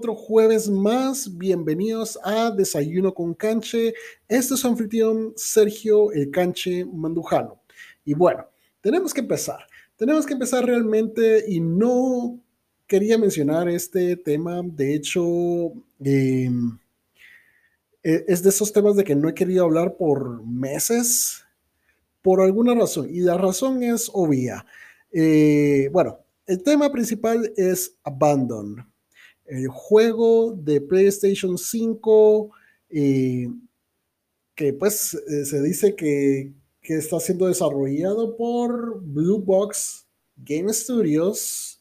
Otro 0.00 0.14
jueves 0.14 0.70
más. 0.70 1.36
Bienvenidos 1.36 2.18
a 2.24 2.50
Desayuno 2.50 3.12
con 3.12 3.34
Canche. 3.34 3.92
Este 4.26 4.54
es 4.54 4.60
su 4.60 4.66
anfitrión 4.66 5.34
Sergio 5.36 6.10
El 6.12 6.30
Canche 6.30 6.86
Mandujano. 6.86 7.60
Y 8.02 8.14
bueno, 8.14 8.46
tenemos 8.80 9.12
que 9.12 9.20
empezar. 9.20 9.58
Tenemos 9.96 10.24
que 10.24 10.32
empezar 10.32 10.64
realmente 10.64 11.44
y 11.46 11.60
no 11.60 12.40
quería 12.86 13.18
mencionar 13.18 13.68
este 13.68 14.16
tema. 14.16 14.62
De 14.64 14.94
hecho, 14.94 15.74
em, 16.02 16.78
e, 18.02 18.24
es 18.26 18.42
de 18.42 18.48
esos 18.48 18.72
temas 18.72 18.96
de 18.96 19.04
que 19.04 19.14
no 19.14 19.28
he 19.28 19.34
querido 19.34 19.66
hablar 19.66 19.98
por 19.98 20.42
meses 20.46 21.44
por 22.22 22.40
alguna 22.40 22.74
razón. 22.74 23.06
Y 23.10 23.20
la 23.20 23.36
razón 23.36 23.82
es 23.82 24.10
obvia. 24.14 24.64
Eh, 25.12 25.90
bueno, 25.92 26.20
el 26.46 26.62
tema 26.62 26.90
principal 26.90 27.52
es 27.54 27.98
Abandon, 28.02 28.89
el 29.50 29.68
juego 29.68 30.52
de 30.52 30.80
PlayStation 30.80 31.58
5 31.58 32.50
eh, 32.90 33.48
que 34.54 34.72
pues 34.72 35.14
eh, 35.14 35.44
se 35.44 35.60
dice 35.62 35.94
que, 35.96 36.52
que, 36.80 36.98
está 36.98 37.18
siendo 37.18 37.46
desarrollado 37.46 38.36
por 38.36 39.00
Blue 39.02 39.38
Box 39.38 40.06
Game 40.36 40.72
Studios 40.72 41.80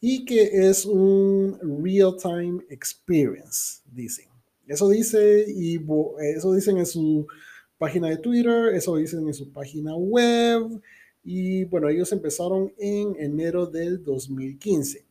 y 0.00 0.24
que 0.24 0.68
es 0.68 0.84
un 0.84 1.58
real-time 1.82 2.64
experience, 2.70 3.82
dicen. 3.92 4.26
Eso 4.66 4.88
dice 4.88 5.44
y 5.48 5.80
eso 6.20 6.52
dicen 6.52 6.78
en 6.78 6.86
su 6.86 7.26
página 7.78 8.08
de 8.08 8.16
Twitter, 8.16 8.74
eso 8.74 8.96
dicen 8.96 9.26
en 9.26 9.34
su 9.34 9.52
página 9.52 9.94
web 9.94 10.80
y 11.22 11.64
bueno, 11.64 11.88
ellos 11.88 12.12
empezaron 12.12 12.72
en 12.78 13.14
enero 13.18 13.66
del 13.66 14.02
2015. 14.02 15.05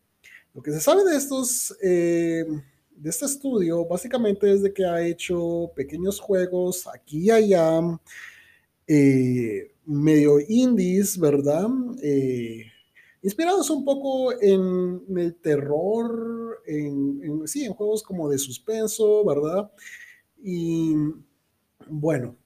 Lo 0.56 0.64
que 0.64 0.72
se 0.72 0.80
sabe 0.80 1.04
de 1.04 1.18
estos, 1.18 1.76
eh, 1.82 2.46
de 2.96 3.10
este 3.10 3.26
estudio, 3.26 3.86
básicamente 3.86 4.50
es 4.50 4.62
de 4.62 4.74
que 4.74 4.86
ha 4.86 5.06
hecho 5.06 5.70
pequeños 5.76 6.18
juegos 6.18 6.88
aquí 6.88 7.26
y 7.26 7.30
allá, 7.30 7.82
eh, 8.88 9.74
medio 9.86 10.40
indies, 10.48 11.20
¿verdad? 11.20 11.68
Eh, 12.02 12.64
inspirados 13.22 13.70
un 13.70 13.84
poco 13.84 14.32
en 14.42 15.04
el 15.18 15.36
terror, 15.36 16.62
en, 16.66 17.46
sí, 17.48 17.66
en 17.66 17.74
juegos 17.74 18.02
como 18.02 18.30
de 18.30 18.38
suspenso, 18.38 19.26
¿verdad? 19.26 19.70
Y 20.42 20.96
bueno, 21.90 22.38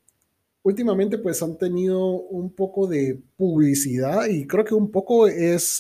últimamente 0.63 1.19
pues 1.19 1.43
han 1.43 1.59
tenido 1.59 2.07
un 2.07 2.51
poco 2.55 2.87
de 2.87 3.21
publicidad 3.37 4.25
y 4.25 4.47
creo 4.47 4.65
que 4.65 4.73
un 4.73 4.89
poco 4.89 5.27
es, 5.27 5.79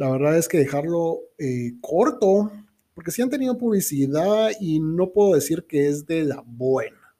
la 0.00 0.08
verdad 0.08 0.38
es 0.38 0.48
que 0.48 0.56
dejarlo 0.56 1.20
eh, 1.36 1.72
corto, 1.82 2.50
porque 2.94 3.10
sí 3.10 3.20
han 3.20 3.28
tenido 3.28 3.58
publicidad 3.58 4.50
y 4.58 4.80
no 4.80 5.12
puedo 5.12 5.34
decir 5.34 5.66
que 5.68 5.88
es 5.88 6.06
de 6.06 6.24
la 6.24 6.42
buena. 6.46 7.14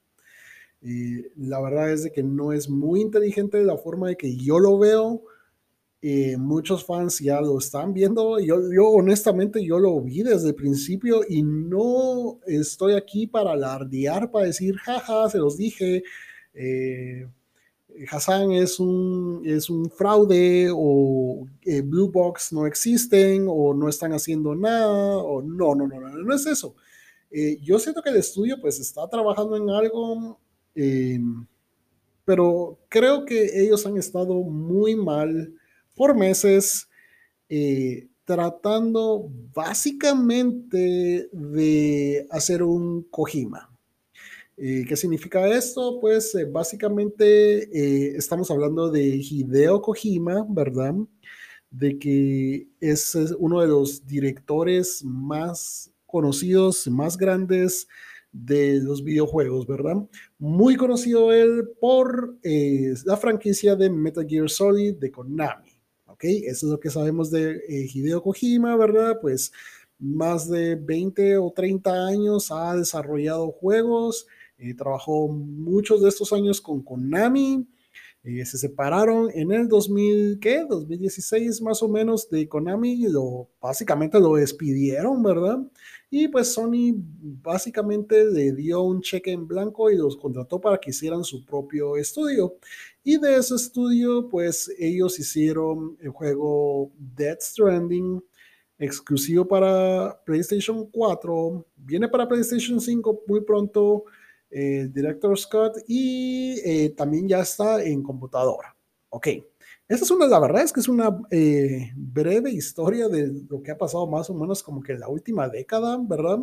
Eh, 0.80 1.30
la 1.36 1.60
verdad 1.60 1.92
es 1.92 2.04
de 2.04 2.10
que 2.10 2.22
no 2.22 2.54
es 2.54 2.70
muy 2.70 3.02
inteligente 3.02 3.62
la 3.64 3.76
forma 3.76 4.08
de 4.08 4.16
que 4.16 4.34
yo 4.34 4.58
lo 4.58 4.78
veo. 4.78 5.22
Eh, 6.00 6.38
muchos 6.38 6.86
fans 6.86 7.18
ya 7.18 7.42
lo 7.42 7.58
están 7.58 7.92
viendo. 7.92 8.40
Yo, 8.40 8.72
yo 8.72 8.88
honestamente 8.88 9.62
yo 9.62 9.78
lo 9.78 10.00
vi 10.00 10.22
desde 10.22 10.48
el 10.48 10.54
principio 10.54 11.20
y 11.28 11.42
no 11.42 12.40
estoy 12.46 12.94
aquí 12.94 13.26
para 13.26 13.52
alardear, 13.52 14.30
para 14.30 14.46
decir, 14.46 14.76
jaja, 14.76 15.28
se 15.28 15.36
los 15.36 15.58
dije, 15.58 16.02
eh, 16.54 17.28
Hassan 18.08 18.52
es 18.52 18.78
un, 18.78 19.90
fraude 19.96 20.68
o 20.72 21.46
eh, 21.62 21.80
Blue 21.82 22.10
Box 22.10 22.52
no 22.52 22.66
existen 22.66 23.46
o 23.48 23.74
no 23.74 23.88
están 23.88 24.12
haciendo 24.12 24.54
nada 24.54 25.18
o 25.18 25.42
no, 25.42 25.74
no, 25.74 25.86
no, 25.86 26.00
no, 26.00 26.08
no 26.10 26.34
es 26.34 26.46
eso. 26.46 26.74
Eh, 27.30 27.58
yo 27.62 27.78
siento 27.78 28.02
que 28.02 28.10
el 28.10 28.16
estudio 28.16 28.60
pues 28.60 28.80
está 28.80 29.08
trabajando 29.08 29.56
en 29.56 29.70
algo, 29.70 30.38
em, 30.74 31.46
pero 32.24 32.78
creo 32.88 33.24
que 33.24 33.62
ellos 33.62 33.84
han 33.86 33.96
estado 33.96 34.34
muy 34.34 34.96
mal 34.96 35.52
por 35.94 36.16
meses 36.16 36.86
tratando 38.24 39.28
básicamente 39.52 41.28
de 41.32 42.28
hacer 42.30 42.62
un 42.62 43.02
Kojima. 43.10 43.69
Eh, 44.62 44.84
¿Qué 44.86 44.94
significa 44.94 45.48
esto? 45.48 45.98
Pues 46.02 46.34
eh, 46.34 46.44
básicamente 46.44 47.62
eh, 47.62 48.12
estamos 48.14 48.50
hablando 48.50 48.90
de 48.90 49.06
Hideo 49.06 49.80
Kojima, 49.80 50.44
¿verdad? 50.50 50.96
De 51.70 51.98
que 51.98 52.68
es, 52.78 53.14
uno 53.38 53.62
de 53.62 53.68
los 53.68 54.06
directores 54.06 55.02
más 55.02 55.90
conocidos, 56.04 56.86
más 56.88 57.16
grandes 57.16 57.88
de 58.32 58.82
los 58.82 59.02
videojuegos, 59.02 59.66
¿verdad? 59.66 59.96
Muy 60.38 60.76
conocido 60.76 61.32
él 61.32 61.70
por 61.80 62.36
la 62.42 63.16
franquicia 63.16 63.76
de 63.76 63.88
Metal 63.88 64.26
Gear 64.28 64.50
Solid 64.50 64.96
de 64.96 65.10
Konami, 65.10 65.70
¿ok? 66.04 66.24
Eso 66.24 66.66
es 66.66 66.72
lo 66.72 66.80
que 66.80 66.90
sabemos 66.90 67.30
de 67.30 67.62
Hideo 67.66 68.22
Kojima, 68.22 68.76
¿verdad? 68.76 69.20
Pues 69.22 69.52
más 69.98 70.50
de 70.50 70.74
20 70.74 71.38
o 71.38 71.50
30 71.50 72.06
años 72.08 72.50
ha 72.50 72.76
desarrollado 72.76 73.52
juegos, 73.52 74.26
eh, 74.60 74.74
trabajó 74.74 75.26
muchos 75.28 76.02
de 76.02 76.10
estos 76.10 76.32
años 76.34 76.60
con 76.60 76.82
Konami. 76.82 77.66
Eh, 78.22 78.44
se 78.44 78.58
separaron 78.58 79.30
en 79.32 79.50
el 79.50 79.66
2000, 79.66 80.38
¿qué? 80.38 80.66
2016 80.68 81.62
más 81.62 81.82
o 81.82 81.88
menos 81.88 82.28
de 82.28 82.46
Konami. 82.46 83.08
Lo, 83.08 83.48
básicamente 83.58 84.20
lo 84.20 84.34
despidieron, 84.34 85.22
¿verdad? 85.22 85.60
Y 86.10 86.28
pues 86.28 86.52
Sony 86.52 86.92
básicamente 86.94 88.22
le 88.26 88.52
dio 88.52 88.82
un 88.82 89.00
cheque 89.00 89.32
en 89.32 89.46
blanco 89.46 89.90
y 89.90 89.96
los 89.96 90.18
contrató 90.18 90.60
para 90.60 90.76
que 90.76 90.90
hicieran 90.90 91.24
su 91.24 91.42
propio 91.46 91.96
estudio. 91.96 92.56
Y 93.02 93.16
de 93.18 93.36
ese 93.36 93.54
estudio, 93.54 94.28
pues 94.28 94.70
ellos 94.78 95.18
hicieron 95.18 95.96
el 96.00 96.10
juego 96.10 96.92
Dead 96.98 97.38
Stranding, 97.40 98.22
exclusivo 98.78 99.48
para 99.48 100.20
PlayStation 100.26 100.84
4. 100.90 101.66
Viene 101.76 102.08
para 102.08 102.28
PlayStation 102.28 102.78
5 102.78 103.22
muy 103.26 103.40
pronto 103.40 104.04
eh, 104.50 104.88
Director 104.92 105.38
Scott 105.38 105.78
y 105.86 106.60
eh, 106.64 106.90
también 106.96 107.28
ya 107.28 107.40
está 107.40 107.82
en 107.82 108.02
computadora. 108.02 108.76
Ok, 109.10 109.28
esa 109.88 110.04
es 110.04 110.10
una, 110.10 110.26
la 110.26 110.38
verdad 110.40 110.62
es 110.62 110.72
que 110.72 110.80
es 110.80 110.88
una 110.88 111.20
eh, 111.30 111.92
breve 111.96 112.50
historia 112.50 113.08
de 113.08 113.32
lo 113.48 113.62
que 113.62 113.70
ha 113.70 113.78
pasado 113.78 114.06
más 114.06 114.28
o 114.30 114.34
menos 114.34 114.62
como 114.62 114.82
que 114.82 114.92
en 114.92 115.00
la 115.00 115.08
última 115.08 115.48
década, 115.48 115.98
¿verdad? 116.00 116.38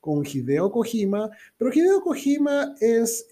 Con 0.00 0.24
Hideo 0.24 0.70
Kojima, 0.70 1.30
pero 1.56 1.72
Hideo 1.72 2.00
Kojima 2.00 2.74
es 2.80 3.28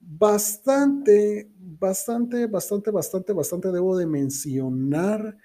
bastante, 0.00 1.48
bastante, 1.58 2.46
bastante, 2.46 2.90
bastante, 2.90 3.32
bastante, 3.32 3.72
debo 3.72 3.96
de 3.96 4.06
mencionar 4.06 5.36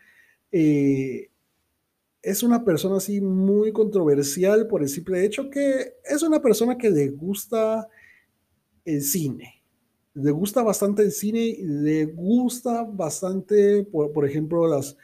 es 2.23 2.41
una 2.41 2.63
persona 2.63 2.97
así 2.97 3.19
muy 3.19 3.73
controversial 3.73 4.65
por 4.67 4.81
el 4.81 4.87
simple 4.87 5.25
hecho 5.25 5.49
que 5.49 5.97
es 6.05 6.23
una 6.23 6.41
persona 6.41 6.77
que 6.77 6.89
le 6.89 7.09
gusta 7.09 7.87
el 8.85 9.01
cine. 9.01 9.61
Le 10.13 10.31
gusta 10.31 10.63
bastante 10.63 11.03
el 11.03 11.11
cine, 11.11 11.57
le 11.59 12.05
gusta 12.05 12.83
bastante, 12.83 13.83
por, 13.83 14.25
ejemplo, 14.25 14.67
las, 14.67 14.95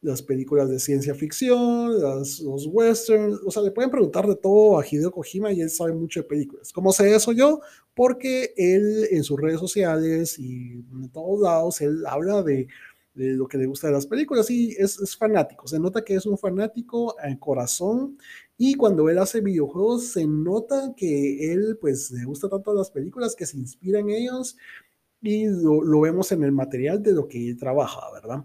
las 0.00 0.22
películas 0.22 0.68
de 0.70 0.78
ciencia 0.78 1.14
ficción, 1.14 2.00
los 2.00 2.68
westerns, 2.70 3.40
o 3.44 3.50
sea, 3.50 3.62
le 3.62 3.72
pueden 3.72 3.90
preguntar 3.90 4.28
de 4.28 4.36
todo 4.36 4.78
a 4.78 4.86
Hideo 4.86 5.10
Kojima 5.10 5.50
y 5.52 5.62
él 5.62 5.70
sabe 5.70 5.92
mucho 5.92 6.20
de 6.20 6.28
películas. 6.28 6.72
¿Cómo 6.72 6.92
sé 6.92 7.12
eso 7.12 7.32
yo? 7.32 7.60
Porque 7.94 8.52
él 8.56 9.08
en 9.10 9.24
sus 9.24 9.40
redes 9.40 9.58
sociales 9.58 10.38
y 10.38 10.84
en 10.92 11.08
todos 11.10 11.40
lados, 11.40 11.80
él 11.80 12.04
habla 12.06 12.42
de 12.42 12.68
de 13.14 13.34
lo 13.34 13.48
que 13.48 13.58
le 13.58 13.66
gusta 13.66 13.88
de 13.88 13.94
las 13.94 14.06
películas 14.06 14.50
y 14.50 14.74
es, 14.78 15.16
fanático, 15.16 15.66
se 15.66 15.80
nota 15.80 16.04
que 16.04 16.14
es 16.14 16.26
un 16.26 16.38
fanático 16.38 17.16
en 17.22 17.36
corazón 17.36 18.16
y 18.56 18.74
cuando 18.74 19.08
él 19.08 19.18
hace 19.18 19.40
videojuegos 19.40 20.08
se 20.08 20.26
nota 20.26 20.94
que 20.96 21.52
él 21.52 21.76
pues 21.80 22.10
le 22.12 22.24
gusta 22.24 22.48
tanto 22.48 22.72
las 22.72 22.90
películas 22.90 23.34
que 23.34 23.46
se 23.46 23.58
inspira 23.58 23.98
en 23.98 24.10
ellos 24.10 24.56
y 25.20 25.46
lo, 25.46 26.00
vemos 26.00 26.30
en 26.32 26.44
el 26.44 26.52
material 26.52 27.02
de 27.02 27.12
lo 27.12 27.28
que 27.28 27.50
él 27.50 27.58
trabaja, 27.58 28.00
¿verdad? 28.12 28.44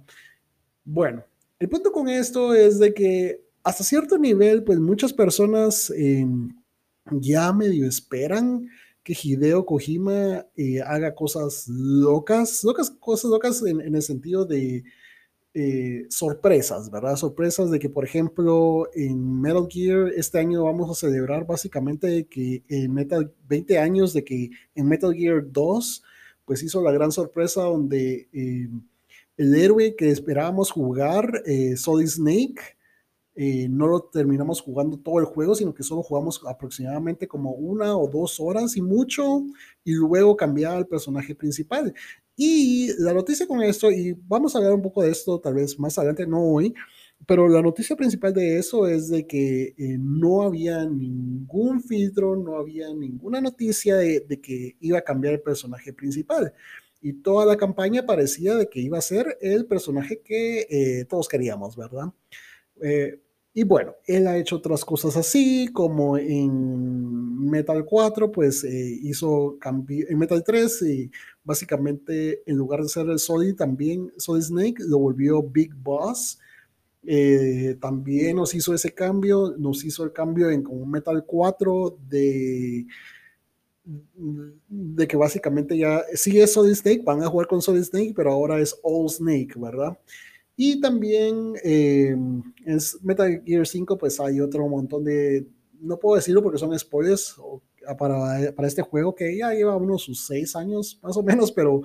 Bueno, 0.83 1.23
el 1.59 1.69
punto 1.69 1.91
con 1.91 2.09
esto 2.09 2.53
es 2.53 2.79
de 2.79 2.93
que 2.93 3.45
hasta 3.63 3.83
cierto 3.83 4.17
nivel 4.17 4.63
pues 4.63 4.79
muchas 4.79 5.13
personas 5.13 5.91
em, 5.95 6.49
ya 7.11 7.53
medio 7.53 7.87
esperan 7.87 8.67
que 9.05 9.13
Hideo 9.13 9.67
Kojima 9.67 10.47
eh, 10.57 10.81
haga 10.81 11.13
cosas 11.13 11.67
locas, 11.67 12.63
locas, 12.63 12.89
cosas 12.89 13.29
locas 13.29 13.63
en, 13.63 13.95
el 13.95 14.01
sentido 14.01 14.45
de 14.45 14.83
eh, 15.53 16.07
sorpresas, 16.09 16.89
¿verdad? 16.89 17.15
Sorpresas 17.15 17.69
de 17.69 17.77
que, 17.77 17.87
por 17.87 18.03
ejemplo, 18.03 18.89
en 18.95 19.39
Metal 19.39 19.67
Gear 19.69 20.09
este 20.17 20.39
año 20.39 20.63
vamos 20.63 20.89
a 20.89 20.95
celebrar 20.95 21.45
básicamente 21.45 22.25
que 22.25 22.63
en 22.67 22.95
Metal 22.95 23.31
20 23.47 23.77
años 23.77 24.11
de 24.11 24.23
que 24.23 24.49
en 24.73 24.87
Metal 24.87 25.13
Gear 25.13 25.51
2 25.51 26.03
pues 26.43 26.63
hizo 26.63 26.81
la 26.81 26.91
gran 26.91 27.11
sorpresa 27.11 27.61
donde 27.61 28.27
eh, 28.33 28.69
el 29.37 29.55
héroe 29.55 29.95
que 29.95 30.09
esperábamos 30.09 30.71
jugar, 30.71 31.43
Solid 31.75 32.07
Snake, 32.07 32.75
eh, 33.35 33.67
no 33.69 33.87
lo 33.87 34.01
terminamos 34.03 34.61
jugando 34.61 34.97
todo 34.97 35.19
el 35.19 35.25
juego, 35.25 35.55
sino 35.55 35.73
que 35.73 35.83
solo 35.83 36.03
jugamos 36.03 36.41
aproximadamente 36.47 37.27
como 37.27 37.51
una 37.51 37.97
o 37.97 38.07
dos 38.07 38.39
horas 38.39 38.77
y 38.77 38.81
mucho, 38.81 39.43
y 39.83 39.93
luego 39.93 40.37
cambiaba 40.37 40.77
el 40.77 40.87
personaje 40.87 41.35
principal. 41.35 41.93
Y 42.37 42.91
la 42.99 43.13
noticia 43.13 43.47
con 43.47 43.61
esto, 43.61 43.91
y 43.91 44.13
vamos 44.27 44.55
a 44.55 44.59
hablar 44.59 44.73
un 44.73 44.81
poco 44.81 45.03
de 45.03 45.11
esto 45.11 45.39
tal 45.39 45.55
vez 45.55 45.79
más 45.79 45.97
adelante, 45.97 46.27
no 46.27 46.41
hoy, 46.41 46.73
pero 47.25 47.47
la 47.47 47.61
noticia 47.61 47.95
principal 47.95 48.33
de 48.33 48.57
eso 48.59 48.87
es 48.87 49.09
de 49.09 49.25
que 49.25 49.73
eh, 49.77 49.97
no 49.99 50.43
había 50.43 50.85
ningún 50.85 51.81
filtro, 51.81 52.35
no 52.35 52.57
había 52.57 52.93
ninguna 52.93 53.41
noticia 53.41 53.95
de, 53.95 54.25
que 54.41 54.75
iba 54.79 54.99
a 54.99 55.03
cambiar 55.03 55.35
el 55.35 55.41
personaje 55.41 55.93
principal. 55.93 56.53
Y 57.01 57.13
toda 57.13 57.45
la 57.45 57.57
campaña 57.57 58.05
parecía 58.05 58.55
de 58.55 58.69
que 58.69 58.81
iba 58.81 58.97
a 58.97 59.01
ser 59.01 59.37
el 59.41 59.65
personaje 59.65 60.21
que 60.21 60.67
eh, 60.69 61.05
todos 61.05 61.27
queríamos, 61.27 61.75
¿verdad? 61.77 62.13
Eh, 62.81 63.21
y 63.55 63.63
bueno, 63.63 63.95
él 64.05 64.27
ha 64.27 64.37
hecho 64.37 64.57
otras 64.57 64.85
cosas 64.85 65.17
así, 65.17 65.69
como 65.73 66.17
en 66.17 67.49
Metal 67.49 67.83
4, 67.83 68.31
pues 68.31 68.63
hizo 68.63 69.57
cambio, 69.59 70.05
en 70.07 70.19
Metal 70.19 70.43
3, 70.43 70.81
y 70.83 71.11
básicamente 71.43 72.43
en 72.45 72.57
lugar 72.57 72.83
de 72.83 72.89
ser 72.89 73.09
el 73.09 73.17
Solid, 73.17 73.55
también 73.55 74.11
Solid 74.17 74.43
Snake 74.43 74.75
lo 74.87 74.99
volvió 74.99 75.41
Big 75.41 75.73
Boss 75.73 76.37
eh, 77.07 77.77
también 77.79 78.37
nos 78.37 78.55
hizo 78.55 78.73
ese 78.73 78.93
cambio, 78.93 79.53
nos 79.57 79.83
hizo 79.83 80.03
el 80.03 80.11
cambio 80.11 80.49
en 80.49 80.63
como 80.63 80.85
Metal 80.87 81.23
4 81.25 81.99
de, 82.09 82.87
de 84.67 85.07
que 85.07 85.15
básicamente 85.15 85.77
ya 85.77 86.01
sí 86.15 86.39
es 86.39 86.53
Solid 86.53 86.73
Snake, 86.73 87.03
van 87.05 87.21
a 87.21 87.27
jugar 87.27 87.47
con 87.47 87.61
Solid 87.61 87.83
Snake, 87.83 88.13
pero 88.15 88.31
ahora 88.31 88.59
es 88.59 88.75
All 88.81 89.07
Snake, 89.09 89.53
¿verdad? 89.55 89.97
Y 90.57 90.79
también 90.79 91.53
eh, 91.63 92.15
es 92.65 92.97
Metal 93.03 93.41
Gear 93.45 93.67
5, 93.67 93.97
pues 93.97 94.19
hay 94.19 94.39
otro 94.39 94.67
montón 94.67 95.03
de, 95.03 95.47
no 95.81 95.97
puedo 95.97 96.15
decirlo 96.15 96.41
porque 96.41 96.57
son 96.57 96.77
spoilers 96.77 97.35
para, 97.97 98.53
para 98.53 98.67
este 98.67 98.81
juego 98.81 99.13
que 99.13 99.37
ya 99.37 99.53
lleva 99.53 99.75
unos 99.75 100.03
sus 100.03 100.25
seis 100.25 100.55
años 100.55 100.99
más 101.03 101.17
o 101.17 101.23
menos, 101.23 101.51
pero 101.51 101.81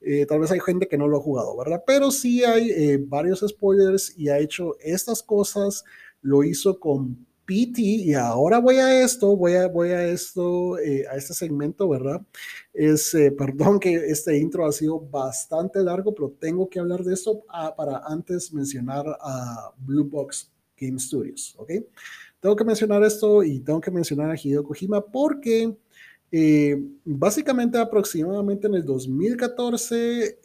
eh, 0.00 0.24
tal 0.26 0.40
vez 0.40 0.50
hay 0.50 0.60
gente 0.60 0.88
que 0.88 0.96
no 0.96 1.08
lo 1.08 1.18
ha 1.18 1.22
jugado, 1.22 1.56
¿verdad? 1.56 1.82
Pero 1.86 2.10
sí 2.10 2.42
hay 2.42 2.70
eh, 2.70 2.98
varios 2.98 3.44
spoilers 3.46 4.16
y 4.16 4.28
ha 4.28 4.38
hecho 4.38 4.76
estas 4.80 5.22
cosas. 5.22 5.84
Lo 6.22 6.42
hizo 6.42 6.80
con 6.80 7.26
PT 7.50 7.82
y 7.82 8.14
ahora 8.14 8.60
voy 8.60 8.76
a 8.76 9.02
esto, 9.02 9.36
voy 9.36 9.54
a, 9.54 9.66
voy 9.66 9.88
a 9.88 10.06
esto, 10.06 10.78
eh, 10.78 11.04
a 11.10 11.16
este 11.16 11.34
segmento, 11.34 11.88
¿verdad? 11.88 12.24
Es, 12.72 13.12
perdón 13.36 13.80
que 13.80 13.96
este 13.96 14.38
intro 14.38 14.66
ha 14.66 14.72
sido 14.72 15.00
bastante 15.00 15.82
largo, 15.82 16.14
pero 16.14 16.30
tengo 16.38 16.70
que 16.70 16.78
hablar 16.78 17.02
de 17.02 17.12
esto 17.12 17.42
ah, 17.48 17.74
para 17.76 18.02
antes 18.06 18.52
mencionar 18.52 19.04
a 19.20 19.72
Blue 19.78 20.04
Box 20.04 20.48
Game 20.78 21.00
Studios, 21.00 21.56
¿ok? 21.58 21.72
Tengo 22.38 22.54
que 22.54 22.64
mencionar 22.64 23.02
esto 23.02 23.42
y 23.42 23.58
tengo 23.58 23.80
que 23.80 23.90
mencionar 23.90 24.30
a 24.30 24.36
Hideo 24.36 24.62
Kojima 24.62 25.04
porque 25.04 25.76
eh, 26.30 26.80
básicamente, 27.04 27.78
aproximadamente 27.78 28.68
en 28.68 28.74
el 28.74 28.84
2014, 28.84 30.38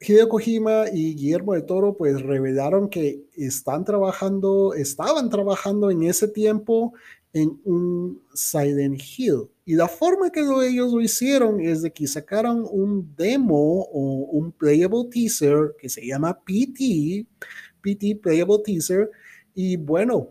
Hideo 0.00 0.28
Kojima 0.30 0.84
y 0.92 1.14
Guillermo 1.14 1.52
de 1.52 1.62
Toro 1.62 1.96
pues 1.96 2.22
revelaron 2.22 2.88
que 2.88 3.26
están 3.36 3.84
trabajando, 3.84 4.72
estaban 4.72 5.28
trabajando 5.28 5.90
en 5.90 6.04
ese 6.04 6.26
tiempo 6.26 6.94
en 7.32 7.60
un 7.64 8.22
Silent 8.34 9.00
Hill. 9.16 9.50
Y 9.64 9.74
la 9.74 9.88
forma 9.88 10.30
que 10.30 10.40
ellos 10.40 10.92
lo 10.92 11.00
hicieron 11.00 11.60
es 11.60 11.82
de 11.82 11.92
que 11.92 12.06
sacaron 12.06 12.66
un 12.70 13.14
demo 13.14 13.82
o 13.92 14.26
un 14.32 14.52
playable 14.52 15.08
teaser 15.10 15.74
que 15.78 15.88
se 15.88 16.04
llama 16.06 16.38
PT, 16.44 17.26
PT 17.82 18.16
Playable 18.22 18.58
Teaser. 18.64 19.10
Y 19.54 19.76
bueno, 19.76 20.30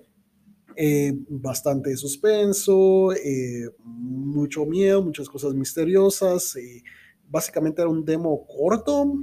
eh, 0.76 1.14
bastante 1.30 1.96
suspenso, 1.96 3.14
eh, 3.14 3.70
mucho 3.84 4.66
miedo, 4.66 5.04
muchas 5.04 5.30
cosas 5.30 5.54
misteriosas. 5.54 6.56
Eh, 6.56 6.84
básicamente 7.30 7.82
era 7.82 7.90
un 7.90 8.04
demo 8.04 8.46
corto, 8.48 9.14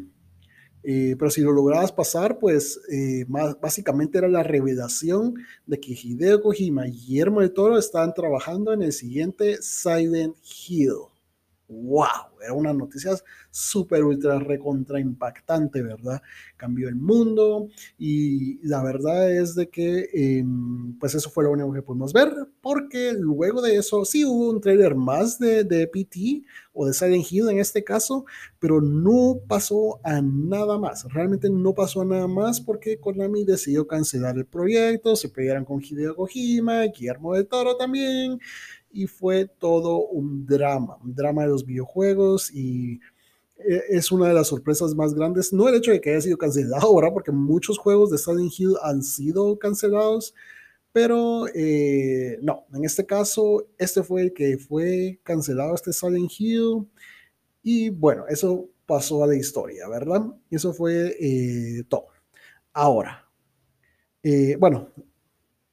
pero 1.19 1.31
si 1.31 1.41
lo 1.41 1.51
lograbas 1.51 1.91
pasar, 1.91 2.39
pues 2.39 2.81
más, 3.27 3.61
básicamente 3.61 4.19
era 4.19 4.29
la 4.29 4.45
revelación 4.45 5.35
de 5.67 5.81
que 5.81 5.99
Hideo 6.01 6.41
Kojima 6.41 6.87
y 6.87 6.93
Guillermo 6.93 7.41
de 7.41 7.49
Toro 7.49 7.77
estaban 7.77 8.15
trabajando 8.15 8.73
en 8.73 8.83
el 8.83 8.93
siguiente 8.93 9.61
Silent 9.63 10.37
Hill 10.69 11.16
wow, 11.69 12.39
era 12.43 12.53
una 12.53 12.73
noticia 12.73 13.13
súper, 13.51 14.05
ultra, 14.05 14.39
recontra 14.39 15.01
impactante, 15.01 15.83
¿verdad? 15.83 16.23
Cambió 16.57 16.89
el 16.89 16.97
mundo 16.97 17.69
y 17.99 18.65
la 18.67 18.83
verdad 18.83 19.31
es 19.31 19.55
de 19.55 19.69
que, 19.69 20.09
em, 20.13 20.97
pues 20.99 21.15
eso 21.15 21.31
fue 21.31 21.45
lo 21.45 21.51
único 21.53 21.73
que 21.73 21.83
pudimos 21.83 22.13
ver, 22.13 22.33
porque 22.61 23.15
luego 23.19 23.61
de 23.63 23.77
eso 23.77 24.05
sí 24.05 24.25
hubo 24.25 24.51
un 24.51 24.61
trailer 24.61 24.95
más 24.95 25.39
de, 25.39 25.65
de 25.65 25.87
PT 25.87 26.43
o 26.73 26.87
de 26.87 26.93
Silent 26.93 27.27
Hill 27.31 27.49
en 27.49 27.59
este 27.59 27.83
caso, 27.83 28.27
pero 28.59 28.81
no 28.81 29.41
pasó 29.49 29.99
a 30.05 30.21
nada 30.21 30.79
más, 30.79 31.05
realmente 31.13 31.49
no 31.51 31.75
pasó 31.75 32.03
a 32.03 32.05
nada 32.05 32.29
más 32.29 32.61
porque 32.61 33.01
Konami 33.01 33.45
decidió 33.45 33.87
cancelar 33.87 34.37
el 34.37 34.47
proyecto, 34.47 35.17
se 35.17 35.31
pelearon 35.31 35.65
con 35.65 35.83
Hideo 35.83 36.15
Kojima, 36.15 36.83
Guillermo 36.83 37.35
del 37.35 37.47
Toro 37.47 37.77
también, 37.77 38.39
y 38.97 39.07
fue 39.07 39.47
todo 39.47 40.07
un 40.07 40.47
drama, 40.47 40.97
un 41.05 41.15
drama 41.15 41.43
de 41.43 41.49
los 41.49 41.67
videojuegos 41.67 42.51
y 42.51 42.99
eh, 43.59 43.83
es 43.91 44.11
una 44.11 44.29
de 44.29 44.35
las 44.35 44.49
sorpresas 44.49 44.95
más 44.95 45.13
grandes, 45.13 45.53
no 45.53 45.69
el 45.69 45.75
hecho 45.75 45.91
de 45.91 46.01
que 46.01 46.11
haya 46.11 46.21
sido 46.23 46.39
cancelado, 46.39 46.87
ahora 46.87 47.13
Porque 47.13 47.31
muchos 47.31 47.79
juegos 47.79 48.11
de 48.11 48.19
Silent 48.19 48.53
Hill 48.59 48.75
han 48.83 49.03
sido 49.03 49.59
cancelados, 49.59 50.35
pero 50.93 51.47
eh, 51.55 52.39
no, 52.43 52.65
en 52.73 52.87
este 52.87 53.05
caso, 53.05 53.67
este 53.77 54.03
fue 54.03 54.23
el 54.23 54.33
que 54.33 54.57
fue 54.57 55.21
cancelado, 55.23 55.75
este 55.75 55.93
Silent 55.93 56.33
Hill, 56.39 56.89
y 57.63 57.91
bueno, 57.91 58.25
eso 58.29 58.71
pasó 58.87 59.25
a 59.25 59.27
la 59.27 59.37
historia, 59.37 59.89
¿verdad? 59.89 60.23
Y 60.49 60.57
eso 60.57 60.73
fue 60.73 61.17
eh, 61.21 61.85
todo. 61.89 62.07
Ahora, 62.73 63.29
bueno, 64.59 64.91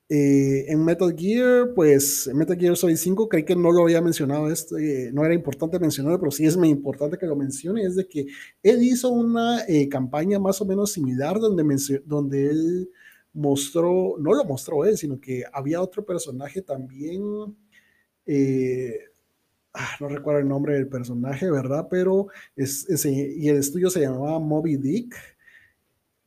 eh, 0.09 0.65
en 0.67 0.83
Metal 0.83 1.15
Gear, 1.17 1.73
pues 1.73 2.27
en 2.27 2.37
Metal 2.37 2.57
Gear 2.57 2.75
Solid 2.75 2.97
5, 2.97 3.29
creí 3.29 3.45
que 3.45 3.55
no 3.55 3.71
lo 3.71 3.83
había 3.83 4.01
mencionado, 4.01 4.51
esto, 4.51 4.77
eh, 4.77 5.11
no 5.13 5.23
era 5.25 5.33
importante 5.33 5.79
mencionarlo, 5.79 6.19
pero 6.19 6.31
sí 6.31 6.45
es 6.45 6.57
muy 6.57 6.69
importante 6.69 7.17
que 7.17 7.25
lo 7.25 7.35
mencione, 7.35 7.83
es 7.83 7.95
de 7.95 8.07
que 8.07 8.27
él 8.61 8.83
hizo 8.83 9.09
una 9.09 9.63
eh, 9.67 9.87
campaña 9.89 10.39
más 10.39 10.61
o 10.61 10.65
menos 10.65 10.91
similar 10.91 11.39
donde, 11.39 11.63
donde 12.05 12.49
él 12.49 12.89
mostró, 13.33 14.15
no 14.19 14.33
lo 14.33 14.43
mostró 14.43 14.85
él, 14.85 14.97
sino 14.97 15.19
que 15.19 15.43
había 15.51 15.81
otro 15.81 16.05
personaje 16.05 16.61
también, 16.61 17.23
ah, 19.73 19.95
no 19.99 20.07
recuerdo 20.09 20.41
el 20.41 20.47
nombre 20.47 20.75
del 20.75 20.87
personaje, 20.87 21.49
¿verdad? 21.49 21.87
Pero 21.89 22.27
es, 22.55 22.85
y 23.05 23.47
el 23.49 23.57
estudio 23.57 23.89
se 23.89 24.01
llamaba 24.01 24.37
Moby 24.39 24.77
Dick 24.77 25.15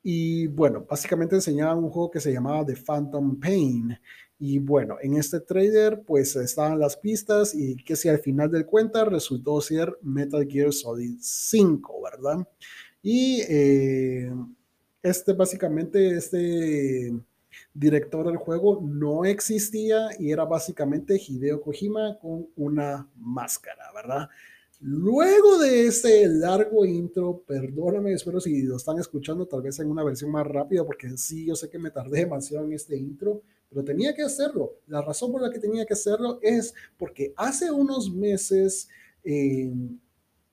y 0.09 0.47
bueno, 0.47 0.87
básicamente 0.89 1.35
enseñaban 1.35 1.79
un 1.79 1.91
juego 1.91 2.13
que 2.13 2.21
se 2.21 2.33
llamaba 2.33 2.65
The 2.65 2.77
Phantom 2.77 3.41
Pain. 3.41 3.99
Y 4.39 4.61
bueno, 4.61 4.99
en 5.03 5.17
este 5.17 5.41
trailer 5.41 6.01
pues 6.07 6.37
estaban 6.37 6.79
las 6.79 6.97
pistas 6.97 7.53
y 7.57 7.75
que 7.75 7.97
si 7.97 8.09
al 8.09 8.21
final 8.21 8.49
del 8.53 8.67
cuenta 8.67 9.05
resultó 9.05 9.61
ser 9.61 9.99
Metal 10.03 10.47
Gear 10.49 10.73
Solid 10.73 11.17
5, 11.21 12.03
¿verdad? 12.05 12.47
Y 13.03 13.41
eh, 13.49 14.33
este 15.03 15.33
básicamente, 15.33 16.17
este 16.17 17.13
director 17.75 18.27
del 18.27 18.37
juego 18.37 18.81
no 18.85 19.25
existía 19.25 20.11
y 20.21 20.31
era 20.31 20.45
básicamente 20.45 21.21
Hideo 21.21 21.61
Kojima 21.61 22.17
con 22.21 22.47
una 22.55 23.09
máscara, 23.17 23.91
¿verdad? 23.93 24.29
Luego 24.81 25.59
de 25.59 25.87
ese 25.87 26.29
largo 26.29 26.85
intro, 26.85 27.43
perdóname, 27.47 28.13
espero 28.13 28.41
si 28.41 28.63
lo 28.63 28.77
están 28.77 28.99
escuchando, 28.99 29.47
tal 29.47 29.63
vez 29.63 29.79
en 29.81 29.91
una 29.91 30.05
versión 30.05 30.31
más 30.31 30.47
rápida, 30.47 30.85
porque 30.85 31.17
sí, 31.17 31.47
yo 31.47 31.57
sé 31.57 31.71
que 31.71 31.79
me 31.79 31.91
tardé 31.91 32.21
demasiado 32.21 32.67
en 32.67 32.73
este 32.73 32.97
intro, 32.97 33.43
pero 33.71 33.85
tenía 33.85 34.15
que 34.15 34.23
hacerlo. 34.23 34.75
La 34.87 35.01
razón 35.01 35.33
por 35.33 35.41
la 35.43 35.51
que 35.51 35.59
tenía 35.59 35.87
que 35.87 35.95
hacerlo 35.95 36.39
es 36.43 36.75
porque 36.99 37.33
hace 37.37 37.71
unos 37.71 38.13
meses, 38.13 38.89
eh, 39.25 39.73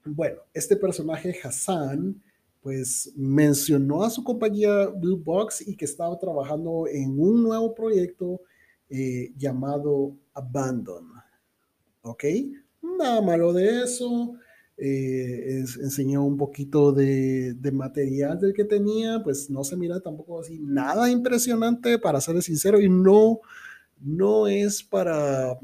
bueno, 0.05 0.39
este 0.53 0.77
personaje 0.77 1.37
Hassan, 1.43 2.21
pues 2.61 3.11
mencionó 3.17 4.03
a 4.03 4.09
su 4.09 4.23
compañía 4.23 4.87
Blue 4.87 5.21
Box 5.21 5.67
y 5.67 5.75
que 5.75 5.83
estaba 5.83 6.17
trabajando 6.17 6.87
en 6.87 7.19
un 7.19 7.43
nuevo 7.43 7.75
proyecto 7.75 8.39
eh, 8.89 9.33
llamado 9.37 10.15
Abandon. 10.33 11.11
¿Ok? 12.03 12.23
Nada 13.03 13.21
malo 13.21 13.51
de 13.51 13.83
eso. 13.83 14.33
Eh, 14.77 15.59
enseñó 15.81 16.23
un 16.23 16.37
poquito 16.37 16.93
de, 16.93 17.53
material 17.73 18.39
del 18.39 18.53
que 18.53 18.63
tenía, 18.63 19.21
pues 19.21 19.49
no 19.49 19.65
se 19.65 19.75
mira 19.75 19.99
tampoco 19.99 20.39
así 20.39 20.57
nada 20.61 21.11
impresionante, 21.11 21.99
para 21.99 22.21
ser 22.21 22.41
sincero, 22.41 22.79
y 22.79 22.87
no, 22.87 23.41
no 23.99 24.47
es 24.47 24.81
para, 24.83 25.59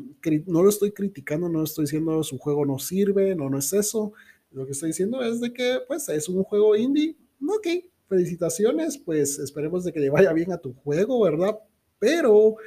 no 0.48 0.64
lo 0.64 0.70
estoy 0.70 0.92
criticando, 0.92 1.48
no 1.48 1.64
estoy 1.64 1.86
diciendo 1.86 2.22
su 2.24 2.38
juego 2.38 2.66
no 2.66 2.78
sirve, 2.78 3.36
no, 3.36 3.50
no 3.50 3.60
es 3.60 3.72
eso, 3.72 4.12
Lo 4.52 4.66
que 4.66 4.74
estoy 4.74 4.90
diciendo 4.90 5.24
es 5.24 5.40
de 5.40 5.54
que, 5.54 5.80
pues, 5.88 6.10
es 6.10 6.28
un 6.28 6.44
juego 6.44 6.76
indie. 6.76 7.16
Ok, 7.42 7.68
felicitaciones, 8.10 8.98
pues 8.98 9.40
esperemos 9.40 9.86
de 9.86 9.94
que 9.94 10.02
le 10.02 10.10
vaya 10.10 10.34
bien 10.34 10.52
a 10.52 10.58
tu 10.58 10.74
juego, 10.74 11.22
¿verdad? 11.24 11.58
Pero 12.00 12.58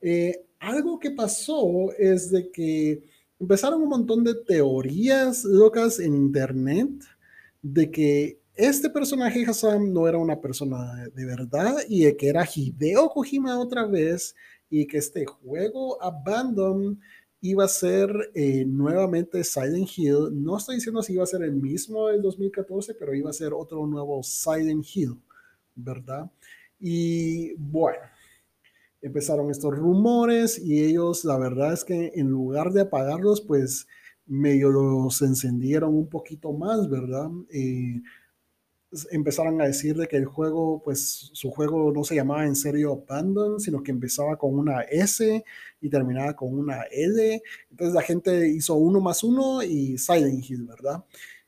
eh, 0.00 0.44
algo 0.60 1.00
que 1.00 1.10
pasó 1.10 1.90
es 1.98 2.30
de 2.30 2.50
que 2.52 3.02
empezaron 3.40 3.82
un 3.82 3.88
montón 3.88 4.22
de 4.22 4.34
teorías 4.34 5.44
locas 5.44 5.98
en 5.98 6.14
internet 6.14 6.90
de 7.62 7.90
que 7.90 8.40
este 8.54 8.90
personaje 8.90 9.44
Hassan 9.46 9.92
no 9.92 10.06
era 10.06 10.18
una 10.18 10.40
persona 10.40 11.08
de 11.14 11.24
verdad 11.24 11.76
y 11.88 12.04
de 12.04 12.16
que 12.16 12.28
era 12.28 12.44
Hideo 12.44 13.08
Kojima 13.08 13.58
otra 13.58 13.86
vez 13.86 14.36
y 14.68 14.86
que 14.86 14.98
este 14.98 15.24
juego 15.24 16.00
Abandon 16.02 17.00
iba 17.40 17.64
a 17.64 17.68
ser 17.68 18.10
eh, 18.34 18.66
nuevamente 18.66 19.42
Silent 19.42 19.88
Hill. 19.96 20.28
No 20.32 20.58
estoy 20.58 20.76
diciendo 20.76 21.02
si 21.02 21.14
iba 21.14 21.24
a 21.24 21.26
ser 21.26 21.42
el 21.42 21.52
mismo 21.52 22.08
del 22.08 22.20
2014, 22.20 22.94
pero 22.94 23.14
iba 23.14 23.30
a 23.30 23.32
ser 23.32 23.54
otro 23.54 23.86
nuevo 23.86 24.22
Silent 24.22 24.84
Hill, 24.94 25.16
¿verdad? 25.74 26.30
Y 26.78 27.54
bueno, 27.54 27.98
empezaron 29.02 29.50
estos 29.50 29.74
rumores 29.76 30.58
y 30.58 30.84
ellos, 30.84 31.24
la 31.24 31.38
verdad 31.38 31.72
es 31.72 31.84
que 31.84 32.12
en 32.14 32.28
lugar 32.28 32.72
de 32.72 32.82
apagarlos, 32.82 33.40
pues 33.40 33.86
medio 34.26 34.70
los 34.70 35.22
encendieron 35.22 35.94
un 35.94 36.08
poquito 36.08 36.52
más, 36.52 36.88
¿verdad? 36.88 37.28
Eh, 37.52 38.00
empezaron 39.12 39.60
a 39.60 39.66
decir 39.66 39.96
de 39.96 40.08
que 40.08 40.16
el 40.16 40.24
juego, 40.26 40.82
pues 40.82 41.30
su 41.32 41.50
juego 41.50 41.92
no 41.92 42.02
se 42.04 42.16
llamaba 42.16 42.44
en 42.44 42.56
serio 42.56 43.04
Abandon, 43.08 43.60
sino 43.60 43.82
que 43.82 43.92
empezaba 43.92 44.36
con 44.36 44.58
una 44.58 44.82
S 44.82 45.44
y 45.80 45.88
terminaba 45.88 46.34
con 46.34 46.58
una 46.58 46.82
L. 46.90 47.42
Entonces 47.70 47.94
la 47.94 48.02
gente 48.02 48.48
hizo 48.48 48.74
uno 48.74 49.00
más 49.00 49.22
uno 49.22 49.62
y 49.62 49.96
Silent 49.98 50.48
Hill, 50.48 50.64
¿verdad? 50.64 51.04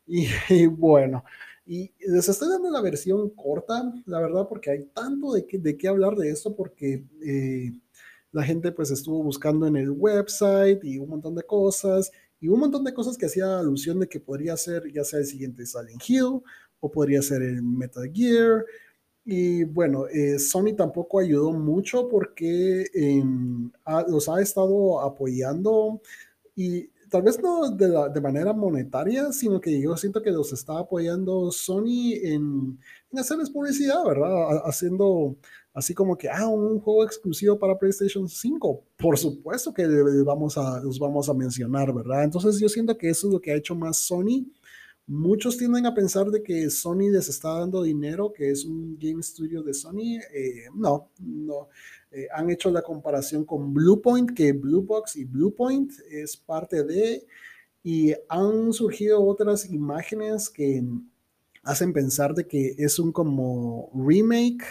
Y, 0.06 0.26
bueno, 0.66 1.24
y 1.64 1.92
les 2.00 2.28
estoy 2.28 2.48
dando 2.48 2.70
la 2.70 2.80
versión 2.80 3.30
corta, 3.30 3.92
la 4.06 4.20
verdad, 4.20 4.48
porque 4.48 4.70
hay 4.70 4.84
tanto 4.86 5.32
de 5.32 5.46
qué, 5.46 5.58
de 5.58 5.76
qué 5.76 5.88
hablar 5.88 6.16
de 6.16 6.30
esto, 6.30 6.54
porque 6.56 7.04
eh, 7.24 7.72
la 8.32 8.42
gente 8.42 8.72
pues 8.72 8.90
estuvo 8.90 9.22
buscando 9.22 9.66
en 9.66 9.76
el 9.76 9.90
website 9.90 10.82
y 10.82 10.98
un 10.98 11.10
montón 11.10 11.34
de 11.34 11.44
cosas, 11.44 12.10
y 12.40 12.48
un 12.48 12.58
montón 12.58 12.82
de 12.82 12.92
cosas 12.92 13.16
que 13.16 13.26
hacía 13.26 13.60
alusión 13.60 14.00
de 14.00 14.08
que 14.08 14.18
podría 14.18 14.56
ser 14.56 14.92
ya 14.92 15.04
sea 15.04 15.20
el 15.20 15.26
siguiente 15.26 15.64
Silent 15.64 16.02
Hill 16.08 16.42
o 16.80 16.90
podría 16.90 17.22
ser 17.22 17.42
el 17.42 17.62
Metal 17.62 18.10
Gear. 18.12 18.64
Y 19.24 19.62
bueno, 19.62 20.08
eh, 20.08 20.40
Sony 20.40 20.74
tampoco 20.76 21.20
ayudó 21.20 21.52
mucho 21.52 22.08
porque 22.08 22.86
em, 22.92 23.70
los 24.08 24.28
ha 24.28 24.42
estado 24.42 25.00
apoyando 25.00 26.00
y 26.56 26.90
tal 27.12 27.22
vez 27.22 27.38
no 27.42 27.70
de, 27.70 28.20
manera 28.22 28.54
monetaria, 28.54 29.30
sino 29.32 29.60
que 29.60 29.78
yo 29.78 29.94
siento 29.98 30.22
que 30.22 30.30
los 30.30 30.50
está 30.54 30.78
apoyando 30.78 31.52
Sony 31.52 32.14
en, 32.22 32.78
en 33.12 33.18
hacerles 33.18 33.50
publicidad, 33.50 34.02
¿verdad? 34.04 34.62
Haciendo 34.64 35.36
así 35.74 35.92
como 35.92 36.16
que, 36.16 36.30
ah, 36.30 36.48
un 36.48 36.80
juego 36.80 37.04
exclusivo 37.04 37.58
para 37.58 37.78
PlayStation 37.78 38.26
5. 38.26 38.84
Por 38.96 39.18
supuesto 39.18 39.74
que 39.74 39.86
vamos 40.24 40.56
a, 40.56 40.80
los 40.80 40.98
vamos 40.98 41.28
a 41.28 41.34
mencionar, 41.34 41.92
¿verdad? 41.92 42.24
Entonces 42.24 42.58
yo 42.58 42.68
siento 42.70 42.96
que 42.96 43.10
eso 43.10 43.26
es 43.28 43.34
lo 43.34 43.40
que 43.40 43.52
ha 43.52 43.56
hecho 43.56 43.74
más 43.74 43.98
Sony 43.98 44.46
Muchos 45.06 45.58
tienden 45.58 45.84
a 45.84 45.94
pensar 45.94 46.28
de 46.30 46.42
que 46.44 46.70
Sony 46.70 47.10
les 47.10 47.28
está 47.28 47.58
dando 47.58 47.82
dinero, 47.82 48.32
que 48.32 48.50
es 48.50 48.64
un 48.64 48.96
game 48.98 49.20
studio 49.22 49.62
de 49.62 49.74
Sony. 49.74 50.20
Eh, 50.32 50.66
no, 50.74 51.10
no. 51.18 51.68
Eh, 52.12 52.28
han 52.32 52.50
hecho 52.50 52.70
la 52.70 52.82
comparación 52.82 53.44
con 53.44 53.72
Bluepoint, 53.72 54.32
que 54.32 54.52
Bluebox 54.52 55.16
y 55.16 55.24
Bluepoint 55.24 55.92
es 56.10 56.36
parte 56.36 56.84
de, 56.84 57.26
y 57.82 58.12
han 58.28 58.72
surgido 58.72 59.24
otras 59.24 59.68
imágenes 59.70 60.50
que 60.50 60.84
hacen 61.62 61.92
pensar 61.92 62.34
de 62.34 62.46
que 62.46 62.74
es 62.76 62.98
un 62.98 63.12
como 63.12 63.90
remake 63.94 64.64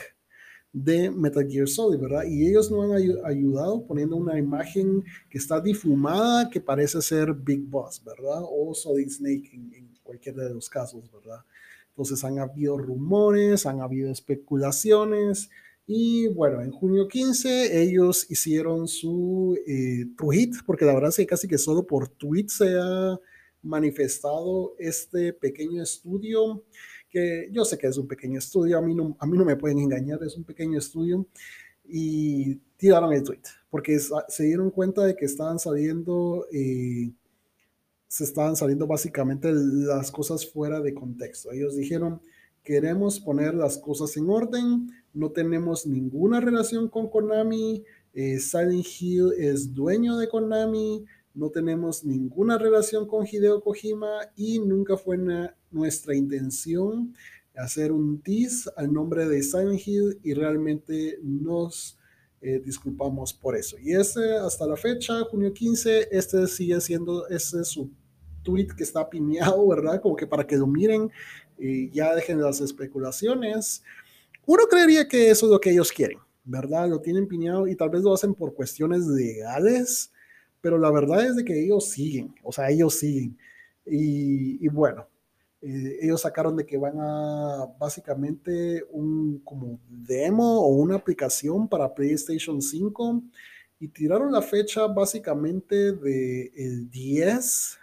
de 0.72 1.10
Metal 1.10 1.46
Gear 1.50 1.68
Solid, 1.68 2.00
¿verdad? 2.00 2.24
Y 2.26 2.48
ellos 2.48 2.72
nos 2.72 2.86
han 2.86 3.26
ayudado 3.26 3.86
poniendo 3.86 4.16
una 4.16 4.38
imagen 4.38 5.04
que 5.30 5.38
está 5.38 5.60
difumada, 5.60 6.50
que 6.50 6.62
parece 6.62 7.02
ser 7.02 7.34
Big 7.34 7.64
Boss, 7.68 8.04
¿verdad? 8.04 8.42
O 8.44 8.74
Solid 8.74 9.10
Snake 9.10 9.50
en 9.54 9.92
cualquiera 10.04 10.44
de 10.44 10.54
los 10.54 10.70
casos, 10.70 11.12
¿verdad? 11.12 11.44
Entonces 11.90 12.24
han 12.24 12.40
habido 12.40 12.78
rumores, 12.78 13.66
han 13.66 13.82
habido 13.82 14.12
especulaciones 14.12 15.50
y 15.94 16.30
bueno, 16.30 16.62
en 16.62 16.72
junio 16.72 17.06
15 17.06 17.84
ellos 17.84 18.26
hicieron 18.32 18.88
su 18.88 19.60
eh, 19.68 20.06
tweet, 20.18 20.52
porque 20.66 20.86
la 20.86 20.94
verdad 20.94 21.10
es 21.10 21.18
que 21.18 21.26
casi 21.26 21.50
que 21.50 21.58
solo 21.58 21.86
por 21.86 22.08
tweet 22.08 22.46
se 22.48 22.80
ha 22.80 23.20
manifestado 23.62 24.74
este 24.80 25.34
pequeño 25.34 25.84
estudio, 25.84 26.64
que 27.10 27.50
yo 27.52 27.66
sé 27.66 27.78
que 27.78 27.88
es 27.88 27.98
un 27.98 28.08
pequeño 28.08 28.40
estudio, 28.40 28.78
a 28.78 28.82
mí 28.82 28.96
no, 28.96 29.18
a 29.20 29.28
mí 29.28 29.38
no 29.38 29.44
me 29.44 29.58
pueden 29.58 29.80
engañar, 29.80 30.24
es 30.24 30.38
un 30.38 30.46
pequeño 30.46 30.80
estudio, 30.80 31.28
y 31.84 32.56
tiraron 32.78 33.12
el 33.12 33.24
tweet, 33.24 33.42
porque 33.70 34.00
se 34.00 34.44
dieron 34.46 34.72
cuenta 34.72 35.04
de 35.04 35.18
que 35.18 35.26
estaban 35.26 35.60
saliendo... 35.60 36.48
Eh, 36.54 37.12
se 38.08 38.26
estaban 38.26 38.58
saliendo 38.58 38.88
básicamente 38.88 39.50
las 39.54 40.12
cosas 40.12 40.46
fuera 40.46 40.82
de 40.82 40.94
contexto. 40.94 41.50
Ellos 41.54 41.78
dijeron, 41.78 42.22
queremos 42.64 43.20
poner 43.20 43.54
las 43.54 43.78
cosas 43.78 44.16
en 44.18 44.30
orden, 44.30 44.90
no 45.14 45.32
tenemos 45.32 45.86
ninguna 45.86 46.40
relación 46.40 46.88
con 46.88 47.10
Konami, 47.10 47.84
eh, 48.14 48.40
Silent 48.40 48.86
Hill 49.00 49.32
es 49.38 49.74
dueño 49.74 50.18
de 50.18 50.28
Konami, 50.28 51.06
no 51.34 51.50
tenemos 51.50 52.04
ninguna 52.04 52.58
relación 52.58 53.08
con 53.08 53.26
Hideo 53.26 53.62
Kojima 53.62 54.10
y 54.36 54.60
nunca 54.60 54.98
fue 54.98 55.18
nuestra 55.72 56.16
intención 56.16 57.14
hacer 57.56 57.92
un 57.92 58.22
tease 58.22 58.70
al 58.76 58.92
nombre 58.92 59.28
de 59.28 59.42
Silent 59.42 59.82
Hill 59.86 60.20
y 60.24 60.34
realmente 60.34 61.20
nos 61.24 61.98
eh, 62.42 62.62
disculpamos 62.64 63.34
por 63.34 63.56
eso. 63.56 63.78
Y 63.80 63.94
ese 63.94 64.36
hasta 64.36 64.66
la 64.66 64.76
fecha, 64.76 65.22
junio 65.30 65.54
15, 65.54 66.10
este 66.12 66.48
sigue 66.48 66.82
siendo, 66.82 67.28
ese 67.28 67.62
es 67.62 67.68
su 67.68 67.90
tweet 68.44 68.70
que 68.76 68.84
está 68.84 69.10
piñado, 69.10 69.68
¿verdad? 69.68 70.02
Como 70.02 70.16
que 70.16 70.28
para 70.28 70.46
que 70.46 70.58
lo 70.58 70.68
miren 70.68 71.12
y 71.62 71.92
ya 71.92 72.16
dejen 72.16 72.42
las 72.42 72.60
especulaciones. 72.60 73.84
Uno 74.46 74.64
creería 74.70 75.08
que 75.08 75.30
eso 75.30 75.46
es 75.46 75.52
lo 75.52 75.60
que 75.60 75.70
ellos 75.70 75.92
quieren, 75.92 76.18
¿verdad? 76.44 76.90
Lo 76.90 77.00
tienen 77.00 77.28
piñado 77.28 77.68
y 77.68 77.76
tal 77.76 77.90
vez 77.90 78.02
lo 78.02 78.14
hacen 78.14 78.34
por 78.34 78.56
cuestiones 78.56 79.06
legales, 79.06 80.12
pero 80.60 80.78
la 80.78 80.92
verdad 80.92 81.26
es 81.26 81.36
de 81.36 81.46
que 81.46 81.64
ellos 81.64 81.90
siguen, 81.90 82.34
o 82.44 82.52
sea, 82.52 82.70
ellos 82.70 82.96
siguen. 82.96 83.38
Y, 83.86 84.68
bueno, 84.70 85.08
eh, 85.62 86.00
ellos 86.02 86.22
sacaron 86.22 86.56
de 86.56 86.66
que 86.66 86.78
van 86.78 87.00
a 87.00 87.68
básicamente 87.80 88.84
un 88.90 89.40
como 89.44 89.80
demo 89.88 90.62
o 90.62 90.70
una 90.70 90.96
aplicación 90.96 91.68
para 91.68 91.94
PlayStation 91.94 92.62
5 92.62 93.24
y 93.80 93.88
tiraron 93.88 94.32
la 94.32 94.42
fecha 94.42 94.88
básicamente 94.88 95.94
del 95.94 96.52
de 96.52 96.88
10 96.92 97.81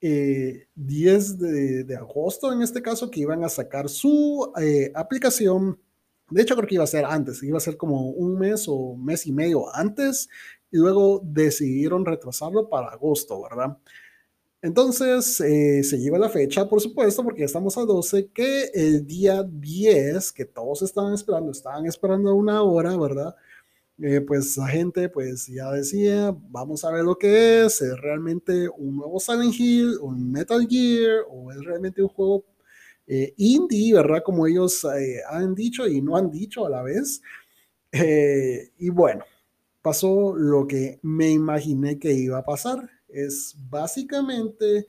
eh, 0.00 0.68
10 0.74 1.38
de, 1.38 1.96
agosto, 1.96 2.52
en 2.52 2.62
este 2.62 2.82
caso, 2.82 3.10
que 3.10 3.20
iban 3.20 3.44
a 3.44 3.48
sacar 3.48 3.88
su 3.88 4.52
eh, 4.60 4.92
aplicación. 4.94 5.78
De 6.30 6.42
hecho, 6.42 6.56
creo 6.56 6.68
que 6.68 6.76
iba 6.76 6.84
a 6.84 6.86
ser 6.86 7.04
antes, 7.04 7.42
iba 7.42 7.58
a 7.58 7.60
ser 7.60 7.76
como 7.76 8.10
un 8.10 8.38
mes 8.38 8.66
o 8.68 8.96
mes 8.96 9.26
y 9.26 9.32
medio 9.32 9.74
antes, 9.74 10.28
y 10.70 10.78
luego 10.78 11.20
decidieron 11.24 12.06
retrasarlo 12.06 12.68
para 12.68 12.88
agosto, 12.88 13.42
¿verdad? 13.42 13.76
Entonces, 14.62 15.40
eh, 15.40 15.82
se 15.82 15.98
lleva 15.98 16.18
la 16.18 16.28
fecha, 16.28 16.68
por 16.68 16.80
supuesto, 16.80 17.24
porque 17.24 17.40
ya 17.40 17.46
estamos 17.46 17.78
a 17.78 17.82
12, 17.82 18.30
que 18.30 18.64
el 18.74 19.06
día 19.06 19.42
10, 19.42 20.32
que 20.32 20.44
todos 20.44 20.82
estaban 20.82 21.14
esperando, 21.14 21.50
estaban 21.50 21.86
esperando 21.86 22.34
una 22.34 22.62
hora, 22.62 22.96
¿verdad? 22.96 23.34
Eh, 24.02 24.22
pues 24.22 24.56
la 24.56 24.66
gente 24.68 25.10
pues 25.10 25.46
ya 25.46 25.70
decía, 25.72 26.34
vamos 26.48 26.84
a 26.84 26.90
ver 26.90 27.04
lo 27.04 27.18
que 27.18 27.64
es, 27.66 27.82
es 27.82 28.00
realmente 28.00 28.66
un 28.78 28.96
nuevo 28.96 29.20
Silent 29.20 29.54
Hill, 29.58 29.98
un 30.00 30.32
Metal 30.32 30.66
Gear 30.66 31.24
o 31.28 31.52
es 31.52 31.62
realmente 31.62 32.02
un 32.02 32.08
juego 32.08 32.46
eh, 33.06 33.34
indie, 33.36 33.92
¿verdad? 33.92 34.22
Como 34.24 34.46
ellos 34.46 34.84
eh, 34.84 35.20
han 35.28 35.54
dicho 35.54 35.86
y 35.86 36.00
no 36.00 36.16
han 36.16 36.30
dicho 36.30 36.64
a 36.64 36.70
la 36.70 36.82
vez. 36.82 37.20
y 38.78 38.88
bueno, 38.90 39.24
pasó 39.82 40.34
lo 40.36 40.66
que 40.66 40.98
me 41.02 41.30
imaginé 41.30 41.98
que 41.98 42.12
iba 42.14 42.38
a 42.38 42.44
pasar. 42.44 42.88
Es 43.08 43.56
básicamente, 43.68 44.86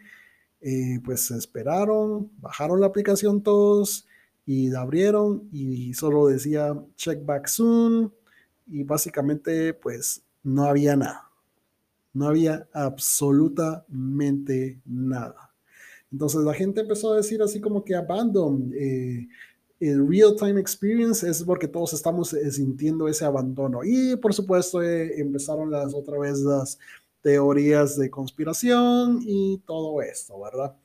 pues 1.03 1.31
esperaron, 1.31 2.31
bajaron 2.39 2.79
la 2.79 2.87
aplicación 2.87 3.43
todos 3.43 4.07
y 4.45 4.69
la 4.69 4.81
abrieron 4.81 5.49
y 5.51 5.93
solo 5.95 6.27
decía 6.27 6.75
check 6.95 7.25
back 7.25 7.47
soon 7.47 8.13
y 8.71 8.83
básicamente 8.83 9.73
pues 9.73 10.23
no 10.43 10.63
había 10.63 10.95
nada. 10.95 11.29
No 12.13 12.27
había 12.27 12.67
absolutamente 12.73 14.81
nada. 14.85 15.51
Entonces 16.11 16.41
la 16.41 16.53
gente 16.53 16.81
empezó 16.81 17.13
a 17.13 17.17
decir 17.17 17.41
así 17.41 17.61
como 17.61 17.83
que 17.83 17.95
abandon. 17.95 18.71
Eh, 18.75 19.27
el 19.79 20.07
real 20.07 20.35
time 20.35 20.59
experience 20.59 21.27
es 21.27 21.43
porque 21.43 21.67
todos 21.67 21.93
estamos 21.93 22.33
eh, 22.33 22.51
sintiendo 22.51 23.07
ese 23.07 23.25
abandono. 23.25 23.83
Y 23.83 24.15
por 24.17 24.33
supuesto 24.33 24.81
eh, 24.81 25.19
empezaron 25.19 25.71
las 25.71 25.93
otra 25.93 26.19
vez 26.19 26.39
las 26.39 26.77
teorías 27.21 27.97
de 27.97 28.09
conspiración 28.09 29.19
y 29.21 29.59
todo 29.65 30.01
esto, 30.01 30.39
¿verdad? 30.39 30.75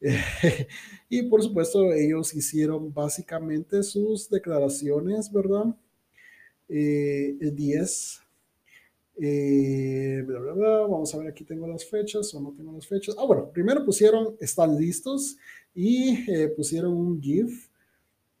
y 1.08 1.22
por 1.24 1.42
supuesto, 1.42 1.92
ellos 1.92 2.34
hicieron 2.34 2.92
básicamente 2.92 3.82
sus 3.82 4.28
declaraciones, 4.30 5.30
¿verdad? 5.30 5.76
Eh, 6.70 7.36
el 7.40 7.54
10. 7.54 8.20
Eh, 9.22 10.24
Vamos 10.26 11.12
a 11.14 11.18
ver, 11.18 11.28
aquí 11.28 11.44
tengo 11.44 11.66
las 11.66 11.84
fechas 11.84 12.32
o 12.34 12.40
no 12.40 12.54
tengo 12.56 12.72
las 12.72 12.86
fechas. 12.86 13.16
Ah, 13.18 13.24
bueno, 13.24 13.50
primero 13.50 13.84
pusieron, 13.84 14.36
están 14.40 14.78
listos 14.78 15.36
y 15.74 16.30
eh, 16.30 16.48
pusieron 16.48 16.92
un 16.92 17.20
GIF 17.20 17.68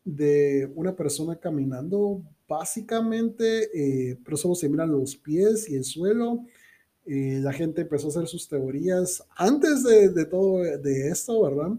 de 0.04 0.70
una 0.76 0.94
persona 0.94 1.36
caminando, 1.36 2.22
básicamente, 2.48 4.18
pero 4.24 4.36
solo 4.36 4.54
se 4.54 4.68
miran 4.68 4.90
los 4.90 5.16
pies 5.16 5.68
y 5.68 5.76
el 5.76 5.84
suelo. 5.84 6.44
la 7.04 7.52
gente 7.52 7.82
empezó 7.82 8.06
a 8.06 8.10
hacer 8.10 8.26
sus 8.28 8.48
teorías 8.48 9.22
antes 9.36 9.82
de, 9.82 10.08
de 10.08 10.24
todo 10.24 10.58
de 10.58 11.08
esto, 11.08 11.42
¿verdad? 11.42 11.72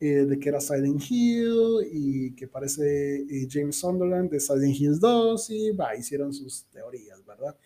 Eh, 0.00 0.26
de 0.26 0.38
que 0.38 0.48
era 0.48 0.60
Silent 0.60 1.02
Hill 1.10 1.88
y 1.90 2.30
que 2.36 2.46
parece 2.46 3.16
eh, 3.16 3.48
James 3.50 3.74
Sunderland 3.74 4.30
de 4.30 4.38
Silent 4.38 4.76
Hill 4.78 5.00
2 5.00 5.50
y 5.50 5.72
hicieron 5.98 6.32
sus 6.32 6.66
teorías, 6.66 7.24
¿verdad? 7.26 7.56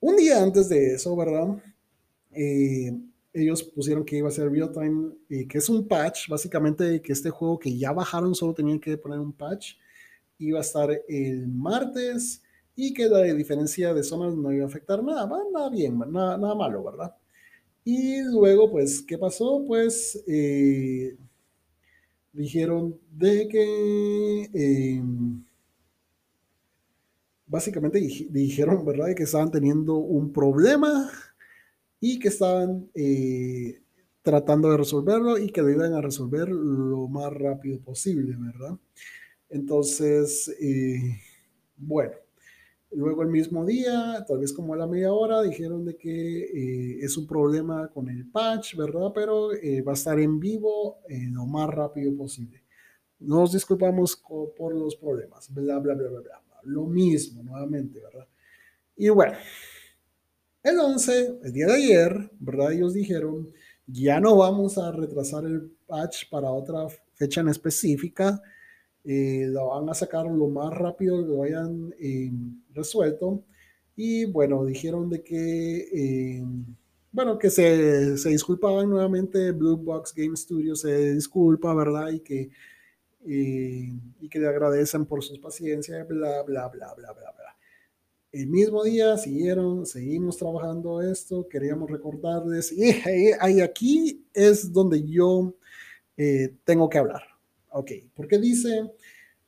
Un 0.00 0.16
día 0.16 0.42
antes 0.42 0.68
de 0.68 0.94
eso, 0.94 1.14
¿verdad? 1.14 1.56
Eh, 2.32 2.98
ellos 3.32 3.62
pusieron 3.62 4.04
que 4.04 4.16
iba 4.16 4.26
a 4.28 4.32
ser 4.32 4.50
real 4.50 4.72
time, 4.72 5.12
que 5.48 5.58
es 5.58 5.68
un 5.68 5.86
patch, 5.86 6.28
básicamente 6.28 7.00
que 7.00 7.12
este 7.12 7.30
juego 7.30 7.60
que 7.60 7.78
ya 7.78 7.92
bajaron 7.92 8.34
solo 8.34 8.54
tenían 8.54 8.80
que 8.80 8.98
poner 8.98 9.20
un 9.20 9.32
patch, 9.32 9.74
iba 10.38 10.58
a 10.58 10.62
estar 10.62 10.90
el 11.08 11.46
martes 11.46 12.42
y 12.74 12.92
que 12.92 13.06
la 13.06 13.22
diferencia 13.22 13.94
de 13.94 14.02
zonas 14.02 14.34
no 14.34 14.52
iba 14.52 14.64
a 14.64 14.68
afectar 14.68 15.02
nada, 15.04 15.30
nada 15.52 15.70
bien, 15.70 15.96
nada, 16.10 16.36
nada 16.36 16.54
malo, 16.56 16.82
¿verdad? 16.82 17.14
Y 17.84 18.20
luego, 18.22 18.68
pues, 18.68 19.00
¿qué 19.02 19.16
pasó? 19.16 19.64
Pues 19.64 20.22
dijeron 22.32 22.98
de 23.10 23.48
que 23.48 24.50
em, 24.54 25.44
básicamente 27.46 28.00
dijeron, 28.30 28.84
¿verdad?, 28.84 29.14
que 29.14 29.24
estaban 29.24 29.50
teniendo 29.50 29.96
un 29.96 30.32
problema 30.32 31.10
y 32.00 32.18
que 32.18 32.28
estaban 32.28 32.90
eh, 32.94 33.80
tratando 34.22 34.70
de 34.70 34.76
resolverlo 34.78 35.38
y 35.38 35.50
que 35.50 35.62
lo 35.62 35.70
iban 35.70 35.92
a 35.94 36.00
resolver 36.00 36.48
lo 36.48 37.08
más 37.08 37.32
rápido 37.32 37.80
posible, 37.80 38.36
¿verdad? 38.38 38.78
Entonces, 39.50 40.48
eh, 40.60 41.20
bueno, 41.76 42.12
Luego 42.94 43.22
el 43.22 43.28
mismo 43.28 43.64
día, 43.64 44.22
tal 44.26 44.38
vez 44.38 44.52
como 44.52 44.74
a 44.74 44.76
la 44.76 44.86
media 44.86 45.12
hora, 45.12 45.42
dijeron 45.42 45.84
de 45.84 45.96
que 45.96 46.42
eh, 46.42 46.98
es 47.00 47.16
un 47.16 47.26
problema 47.26 47.88
con 47.88 48.08
el 48.08 48.28
patch, 48.30 48.76
¿verdad? 48.76 49.12
Pero 49.14 49.52
eh, 49.54 49.80
va 49.80 49.92
a 49.92 49.94
estar 49.94 50.18
en 50.20 50.38
vivo 50.38 50.98
eh, 51.08 51.28
lo 51.30 51.46
más 51.46 51.70
rápido 51.70 52.14
posible. 52.14 52.62
Nos 53.20 53.52
disculpamos 53.52 54.22
por 54.56 54.74
los 54.74 54.96
problemas, 54.96 55.52
bla, 55.54 55.78
bla, 55.78 55.94
bla, 55.94 56.08
bla, 56.08 56.20
bla. 56.20 56.42
Lo 56.64 56.84
mismo, 56.84 57.42
nuevamente, 57.42 58.00
¿verdad? 58.00 58.26
Y 58.96 59.08
bueno, 59.08 59.36
el 60.62 60.78
11, 60.78 61.38
el 61.44 61.52
día 61.52 61.66
de 61.66 61.72
ayer, 61.72 62.30
¿verdad? 62.38 62.72
Ellos 62.72 62.92
dijeron, 62.92 63.50
ya 63.86 64.20
no 64.20 64.36
vamos 64.36 64.76
a 64.76 64.92
retrasar 64.92 65.44
el 65.44 65.72
patch 65.86 66.28
para 66.30 66.50
otra 66.50 66.86
fecha 67.14 67.40
en 67.40 67.48
específica 67.48 68.42
eh, 69.04 69.46
lo 69.48 69.68
van 69.68 69.88
a 69.88 69.94
sacar 69.94 70.26
lo 70.26 70.48
más 70.48 70.72
rápido 70.72 71.22
que 71.22 71.28
lo 71.28 71.42
hayan 71.42 71.94
eh, 71.98 72.30
resuelto. 72.72 73.44
Y 73.96 74.24
bueno, 74.26 74.64
dijeron 74.64 75.10
de 75.10 75.22
que, 75.22 76.38
eh, 76.38 76.44
bueno, 77.10 77.38
que 77.38 77.50
se, 77.50 78.16
se, 78.16 78.30
disculpaban 78.30 78.88
nuevamente, 78.88 79.52
Blue 79.52 79.76
Box 79.76 80.14
Game 80.14 80.36
Studio 80.36 80.74
se 80.76 81.14
disculpa, 81.14 81.74
¿verdad? 81.74 82.10
Y 82.10 82.20
que, 82.20 82.50
y 83.24 84.28
que 84.28 84.38
le 84.38 84.48
agradecen 84.48 85.06
por 85.06 85.22
sus 85.22 85.38
paciencias, 85.38 86.06
bla, 86.08 86.42
bla, 86.42 86.68
bla, 86.68 86.94
bla, 86.94 87.12
bla, 87.12 87.32
bla. 87.32 87.56
El 88.32 88.48
mismo 88.48 88.82
día 88.82 89.18
siguieron, 89.18 89.84
seguimos 89.84 90.38
trabajando 90.38 91.02
esto, 91.02 91.46
queríamos 91.48 91.90
recordarles, 91.90 92.72
y, 92.72 92.92
y 93.50 93.60
aquí 93.60 94.26
es 94.32 94.72
donde 94.72 95.02
yo 95.04 95.54
tengo 96.64 96.88
que 96.88 96.98
hablar. 96.98 97.31
Ok, 97.74 97.90
porque 98.14 98.38
dice, 98.38 98.90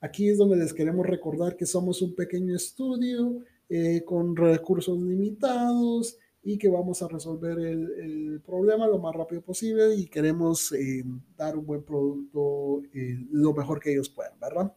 aquí 0.00 0.30
es 0.30 0.38
donde 0.38 0.56
les 0.56 0.72
queremos 0.72 1.06
recordar 1.06 1.56
que 1.56 1.66
somos 1.66 2.00
un 2.00 2.14
pequeño 2.14 2.56
estudio 2.56 3.42
eh, 3.68 4.02
con 4.02 4.34
recursos 4.34 4.98
limitados 4.98 6.18
y 6.42 6.56
que 6.56 6.68
vamos 6.68 7.02
a 7.02 7.08
resolver 7.08 7.58
el, 7.58 8.40
problema 8.44 8.86
lo 8.86 8.98
más 8.98 9.14
rápido 9.14 9.42
posible 9.42 9.94
y 9.94 10.06
queremos 10.06 10.72
eh, 10.72 11.04
dar 11.36 11.56
un 11.56 11.66
buen 11.66 11.82
producto 11.82 12.82
eh, 12.94 13.26
lo 13.30 13.52
mejor 13.52 13.78
que 13.78 13.92
ellos 13.92 14.08
puedan, 14.08 14.38
¿verdad? 14.40 14.74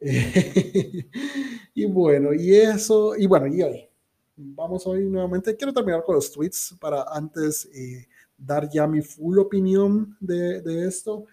y 1.74 1.86
bueno, 1.86 2.32
y 2.32 2.54
eso, 2.54 3.14
y 3.14 3.26
bueno, 3.26 3.46
y 3.46 3.62
hoy, 3.62 3.88
vamos 4.36 4.86
hoy 4.86 5.04
nuevamente, 5.04 5.54
quiero 5.54 5.72
terminar 5.74 6.02
con 6.02 6.14
los 6.14 6.32
tweets 6.32 6.76
para 6.80 7.04
antes 7.10 7.68
dar 8.38 8.70
ya 8.70 8.86
mi 8.86 9.02
full 9.02 9.38
opinión 9.38 10.16
de, 10.20 10.62
de 10.62 10.86
esto. 10.86 11.26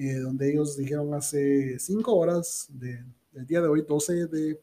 Eh, 0.00 0.20
donde 0.20 0.52
ellos 0.52 0.76
dijeron 0.76 1.12
hace 1.12 1.76
cinco 1.80 2.14
horas 2.14 2.68
de, 2.72 3.04
del 3.32 3.46
día 3.48 3.60
de 3.60 3.66
hoy, 3.66 3.82
12 3.82 4.28
de, 4.28 4.60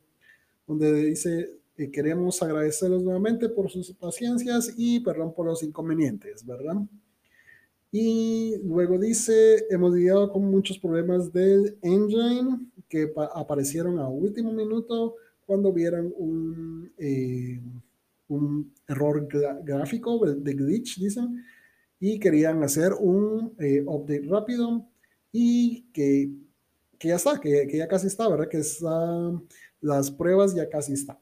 donde 0.65 0.93
dice, 0.93 1.59
que 1.75 1.91
queremos 1.91 2.41
agradecerles 2.41 3.01
nuevamente 3.01 3.49
por 3.49 3.69
sus 3.69 3.91
paciencias 3.91 4.73
y 4.77 5.01
perdón 5.01 5.33
por 5.33 5.45
los 5.45 5.61
inconvenientes, 5.61 6.45
¿verdad? 6.45 6.75
Y 7.91 8.55
luego 8.63 8.97
dice, 8.97 9.65
hemos 9.69 9.93
lidiado 9.93 10.31
con 10.31 10.45
muchos 10.45 10.79
problemas 10.79 11.33
del 11.33 11.77
engine 11.81 12.71
que 12.87 13.11
aparecieron 13.33 13.99
a 13.99 14.07
último 14.07 14.53
minuto 14.53 15.15
cuando 15.45 15.73
vieron 15.73 16.13
un, 16.15 16.93
eh, 16.97 17.59
un 18.29 18.71
error 18.87 19.27
gráfico 19.65 20.25
de 20.25 20.53
glitch, 20.53 20.97
dicen, 20.97 21.43
y 21.99 22.19
querían 22.21 22.63
hacer 22.63 22.93
un 22.93 23.53
eh, 23.59 23.83
update 23.85 24.27
rápido 24.29 24.85
y 25.37 25.81
que, 25.91 26.31
que 26.97 27.09
ya 27.09 27.15
está, 27.15 27.41
que, 27.41 27.67
que, 27.67 27.77
ya 27.77 27.89
casi 27.89 28.07
está, 28.07 28.29
¿verdad? 28.29 28.47
Que 28.47 28.61
las 29.81 30.09
pruebas 30.09 30.55
ya 30.55 30.69
casi 30.69 30.93
están. 30.93 31.17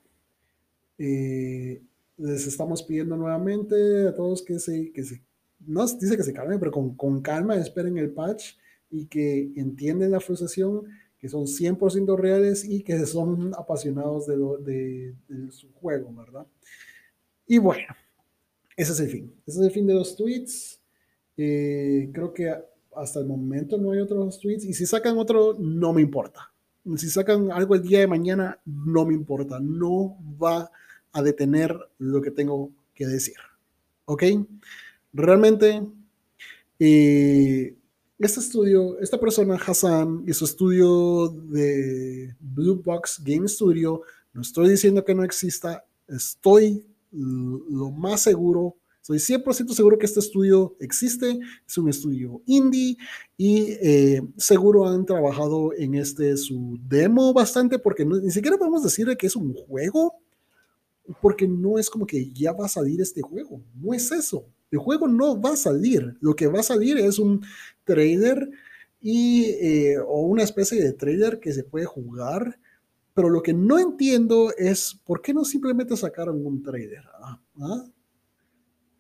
Eh, 1.00 1.82
les 2.18 2.46
estamos 2.46 2.84
pidiendo 2.84 3.18
nuevamente 3.18 4.08
a 4.08 4.14
todos 4.14 4.44
que 4.44 4.60
se, 4.60 4.92
que 4.92 5.04
se 5.04 5.24
no 5.66 5.88
dice 5.88 6.16
que 6.16 6.22
se 6.22 6.32
calmen, 6.32 6.60
pero 6.60 6.72
con, 6.72 6.96
con 6.96 7.22
calma 7.24 7.56
esperen 7.56 7.98
el 7.98 8.12
patch 8.12 8.56
y 8.92 9.08
que 9.08 9.52
entienden 9.56 10.12
la 10.12 10.20
frustración, 10.20 10.86
que 11.18 11.28
son 11.28 11.48
100% 11.48 12.16
reales 12.16 12.66
y 12.66 12.84
que 12.84 13.04
son 13.08 13.56
apasionados 13.56 14.28
de, 14.28 14.38
lo, 14.38 14.58
de, 14.58 15.16
de, 15.28 15.52
su 15.52 15.72
juego, 15.74 16.14
¿verdad? 16.14 16.46
Y 17.48 17.58
bueno, 17.58 17.96
ese 18.78 18.92
es 18.92 19.00
el 19.00 19.10
fin. 19.10 19.34
Ese 19.48 19.60
es 19.60 19.66
el 19.66 19.72
fin 19.72 19.88
de 19.88 19.96
los 19.96 20.16
tweets. 20.16 20.80
Eh, 21.36 22.12
creo 22.14 22.32
que 22.32 22.54
hasta 22.96 23.20
el 23.20 23.26
momento 23.26 23.78
no 23.78 23.92
hay 23.92 24.00
otros 24.00 24.40
tweets. 24.40 24.66
Y 24.66 24.74
si 24.74 24.86
sacan 24.86 25.18
otro, 25.18 25.56
no 25.60 25.94
me 25.94 26.02
importa. 26.02 26.52
Si 26.98 27.10
sacan 27.10 27.52
algo 27.52 27.76
el 27.76 27.82
día 27.82 28.00
de 28.00 28.08
mañana, 28.08 28.60
no 28.66 29.06
me 29.06 29.14
importa. 29.14 29.60
No 29.60 30.18
va 30.42 30.70
a 31.12 31.22
detener 31.22 31.78
lo 31.98 32.22
que 32.22 32.32
tengo 32.32 32.72
que 32.94 33.08
decir. 33.08 33.36
¿Ok? 34.06 34.24
Realmente, 35.14 35.82
eh, 36.80 37.76
este 38.20 38.40
estudio, 38.40 39.00
esta 39.00 39.20
persona, 39.20 39.56
Hassan, 39.56 40.24
y 40.28 40.34
su 40.34 40.46
estudio 40.46 41.30
de 41.30 42.36
Blue 42.40 42.82
Box 42.84 43.22
Game 43.24 43.48
Studio, 43.48 44.02
no 44.34 44.42
estoy 44.42 44.70
diciendo 44.70 45.04
que 45.06 45.14
no 45.14 45.24
exista, 45.24 45.86
estoy 46.08 46.86
lo 47.12 47.92
más 47.92 48.22
seguro 48.22 48.76
Estoy 49.04 49.18
100% 49.18 49.74
seguro 49.74 49.98
que 49.98 50.06
este 50.06 50.22
estudio 50.22 50.78
existe, 50.80 51.38
es 51.68 51.78
un 51.78 51.90
estudio 51.90 52.42
indie 52.46 52.96
y 53.36 53.74
eh, 53.82 54.22
seguro 54.38 54.88
han 54.88 55.06
trabajado 55.06 55.74
en 55.74 55.96
este 55.96 56.38
su 56.38 56.80
demo 56.88 57.34
bastante 57.34 57.80
porque 57.80 58.06
ni 58.06 58.32
siquiera 58.32 58.58
podemos 58.58 58.82
decir 58.82 59.06
que 59.18 59.28
es 59.28 59.36
un 59.36 59.54
juego, 59.56 60.14
porque 61.22 61.50
no 61.50 61.78
es 61.78 61.90
como 61.90 62.08
que 62.08 62.32
ya 62.32 62.54
va 62.54 62.68
a 62.68 62.70
salir 62.70 63.02
este 63.02 63.22
juego, 63.22 63.62
no 63.76 63.94
es 63.94 64.10
eso. 64.14 64.46
El 64.72 64.80
juego 64.80 65.06
no 65.10 65.40
va 65.40 65.52
a 65.52 65.58
salir, 65.58 66.16
lo 66.22 66.34
que 66.34 66.48
va 66.48 66.62
a 66.62 66.64
salir 66.64 66.98
es 66.98 67.20
un 67.20 67.42
trailer 67.84 68.50
y, 69.02 69.48
eh, 69.48 69.98
o 70.00 70.22
una 70.22 70.44
especie 70.44 70.82
de 70.82 70.94
trailer 70.94 71.42
que 71.42 71.52
se 71.52 71.66
puede 71.66 71.86
jugar, 71.86 72.58
pero 73.14 73.30
lo 73.30 73.44
que 73.44 73.54
no 73.54 73.80
entiendo 73.80 74.54
es 74.58 74.98
por 75.04 75.22
qué 75.22 75.34
no 75.34 75.44
simplemente 75.44 75.98
sacaron 75.98 76.46
un 76.46 76.64
trailer. 76.64 77.04
¿Ah? 77.22 77.42
¿Ah? 77.60 77.86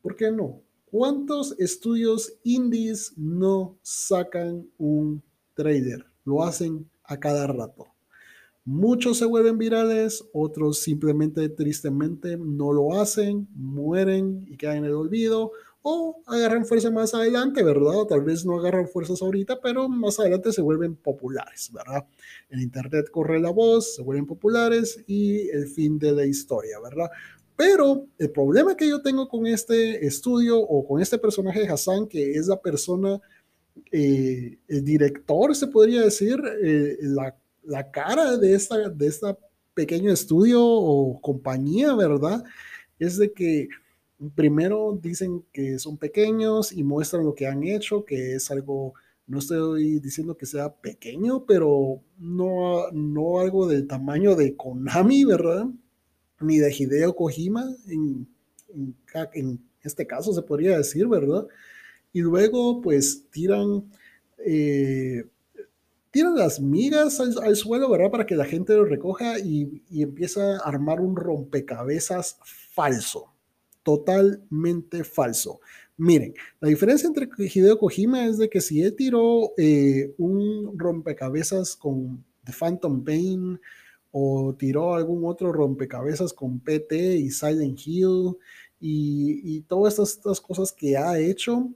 ¿Por 0.03 0.17
qué 0.17 0.29
no? 0.31 0.61
¿Cuántos 0.91 1.57
estudios 1.59 2.33
indies 2.43 3.13
no 3.15 3.77
sacan 3.81 4.67
un 4.77 5.23
trader? 5.55 6.05
Lo 6.25 6.43
hacen 6.43 6.89
a 7.05 7.21
cada 7.21 7.47
rato. 7.47 7.87
Muchos 8.65 9.17
se 9.17 9.25
vuelven 9.25 9.57
virales, 9.57 10.25
otros 10.33 10.79
simplemente 10.79 11.47
tristemente 11.47 12.35
no 12.35 12.73
lo 12.73 12.99
hacen, 12.99 13.47
mueren 13.55 14.45
y 14.49 14.57
quedan 14.57 14.79
en 14.79 14.85
el 14.85 14.93
olvido, 14.93 15.53
o 15.83 16.21
agarran 16.25 16.65
fuerza 16.65 16.91
más 16.91 17.13
adelante, 17.13 17.63
¿verdad? 17.63 18.05
Tal 18.07 18.21
vez 18.21 18.45
no 18.45 18.59
agarran 18.59 18.87
fuerzas 18.89 19.21
ahorita, 19.21 19.61
pero 19.61 19.87
más 19.87 20.19
adelante 20.19 20.51
se 20.51 20.61
vuelven 20.61 20.95
populares, 20.97 21.71
¿verdad? 21.73 22.05
En 22.49 22.61
Internet 22.61 23.09
corre 23.09 23.39
la 23.39 23.51
voz, 23.51 23.95
se 23.95 24.01
vuelven 24.01 24.25
populares 24.25 25.01
y 25.07 25.49
el 25.49 25.67
fin 25.67 25.97
de 25.97 26.11
la 26.11 26.25
historia, 26.25 26.77
¿verdad? 26.81 27.09
Pero 27.55 28.07
el 28.17 28.31
problema 28.31 28.75
que 28.75 28.87
yo 28.87 29.01
tengo 29.01 29.27
con 29.27 29.45
este 29.45 30.05
estudio 30.05 30.59
o 30.59 30.87
con 30.87 31.01
este 31.01 31.17
personaje 31.17 31.61
de 31.61 31.67
Hassan, 31.67 32.07
que 32.07 32.33
es 32.33 32.47
la 32.47 32.59
persona, 32.59 33.21
eh, 33.91 34.57
el 34.67 34.83
director, 34.83 35.55
se 35.55 35.67
podría 35.67 36.01
decir, 36.01 36.41
eh, 36.63 36.97
la, 37.01 37.35
la, 37.63 37.91
cara 37.91 38.37
de 38.37 38.55
esta, 38.55 38.89
de 38.89 39.07
esta 39.07 39.37
pequeño 39.73 40.11
estudio 40.11 40.63
o 40.63 41.19
compañía, 41.21 41.95
¿verdad? 41.95 42.43
Es 42.99 43.17
de 43.17 43.31
que 43.33 43.67
primero 44.35 44.97
dicen 45.01 45.43
que 45.51 45.79
son 45.79 45.97
pequeños 45.97 46.71
y 46.71 46.83
muestran 46.83 47.25
lo 47.25 47.35
que 47.35 47.47
han 47.47 47.63
hecho, 47.63 48.05
que 48.05 48.35
es 48.35 48.51
algo, 48.51 48.93
no 49.27 49.39
estoy 49.39 49.99
diciendo 49.99 50.37
que 50.37 50.45
sea 50.45 50.73
pequeño, 50.73 51.45
pero 51.45 52.01
no, 52.17 52.89
no 52.91 53.39
algo 53.39 53.67
del 53.67 53.87
tamaño 53.87 54.35
de 54.35 54.55
Konami, 54.55 55.25
¿verdad? 55.25 55.67
Ni 56.39 56.57
de 56.57 56.73
Hideo 56.73 57.15
Kojima, 57.15 57.65
en, 57.87 58.27
en, 59.33 59.59
este 59.81 60.07
caso 60.07 60.33
se 60.33 60.41
podría 60.41 60.77
decir, 60.77 61.07
¿verdad? 61.07 61.47
Y 62.11 62.21
luego 62.21 62.81
pues 62.81 63.29
tiran... 63.31 63.89
Eh, 64.45 65.25
tiran 66.11 66.35
las 66.35 66.59
migas 66.59 67.19
al, 67.19 67.55
suelo, 67.55 67.89
¿verdad? 67.89 68.11
Para 68.11 68.25
que 68.27 68.35
la 68.35 68.45
gente 68.45 68.73
lo 68.73 68.85
recoja 68.85 69.39
y, 69.39 69.81
y 69.89 70.03
empieza 70.03 70.57
a 70.57 70.69
armar 70.69 71.01
un 71.01 71.15
rompecabezas 71.15 72.37
falso 72.43 73.33
totalmente 73.83 75.03
falso. 75.03 75.59
Miren, 75.97 76.33
la 76.59 76.69
diferencia 76.69 77.07
entre 77.07 77.29
Hideo 77.37 77.77
Kojima 77.77 78.25
es 78.25 78.37
de 78.37 78.49
que 78.49 78.61
si 78.61 78.81
él 78.81 78.95
tiró 78.95 79.51
eh, 79.57 80.15
un 80.17 80.77
rompecabezas 80.77 81.75
con 81.75 82.25
The 82.45 82.53
Phantom 82.53 83.03
Pain 83.03 83.59
o 84.15 84.53
tiró 84.53 84.93
algún 84.93 85.25
otro 85.25 85.51
rompecabezas 85.51 86.33
con 86.33 86.59
PT 86.59 87.17
y 87.17 87.31
Silent 87.31 87.79
Hill 87.83 88.37
y, 88.79 89.61
todas 89.61 89.97
estas, 89.97 90.39
cosas 90.39 90.71
que 90.71 90.97
ha 90.97 91.17
hecho 91.17 91.67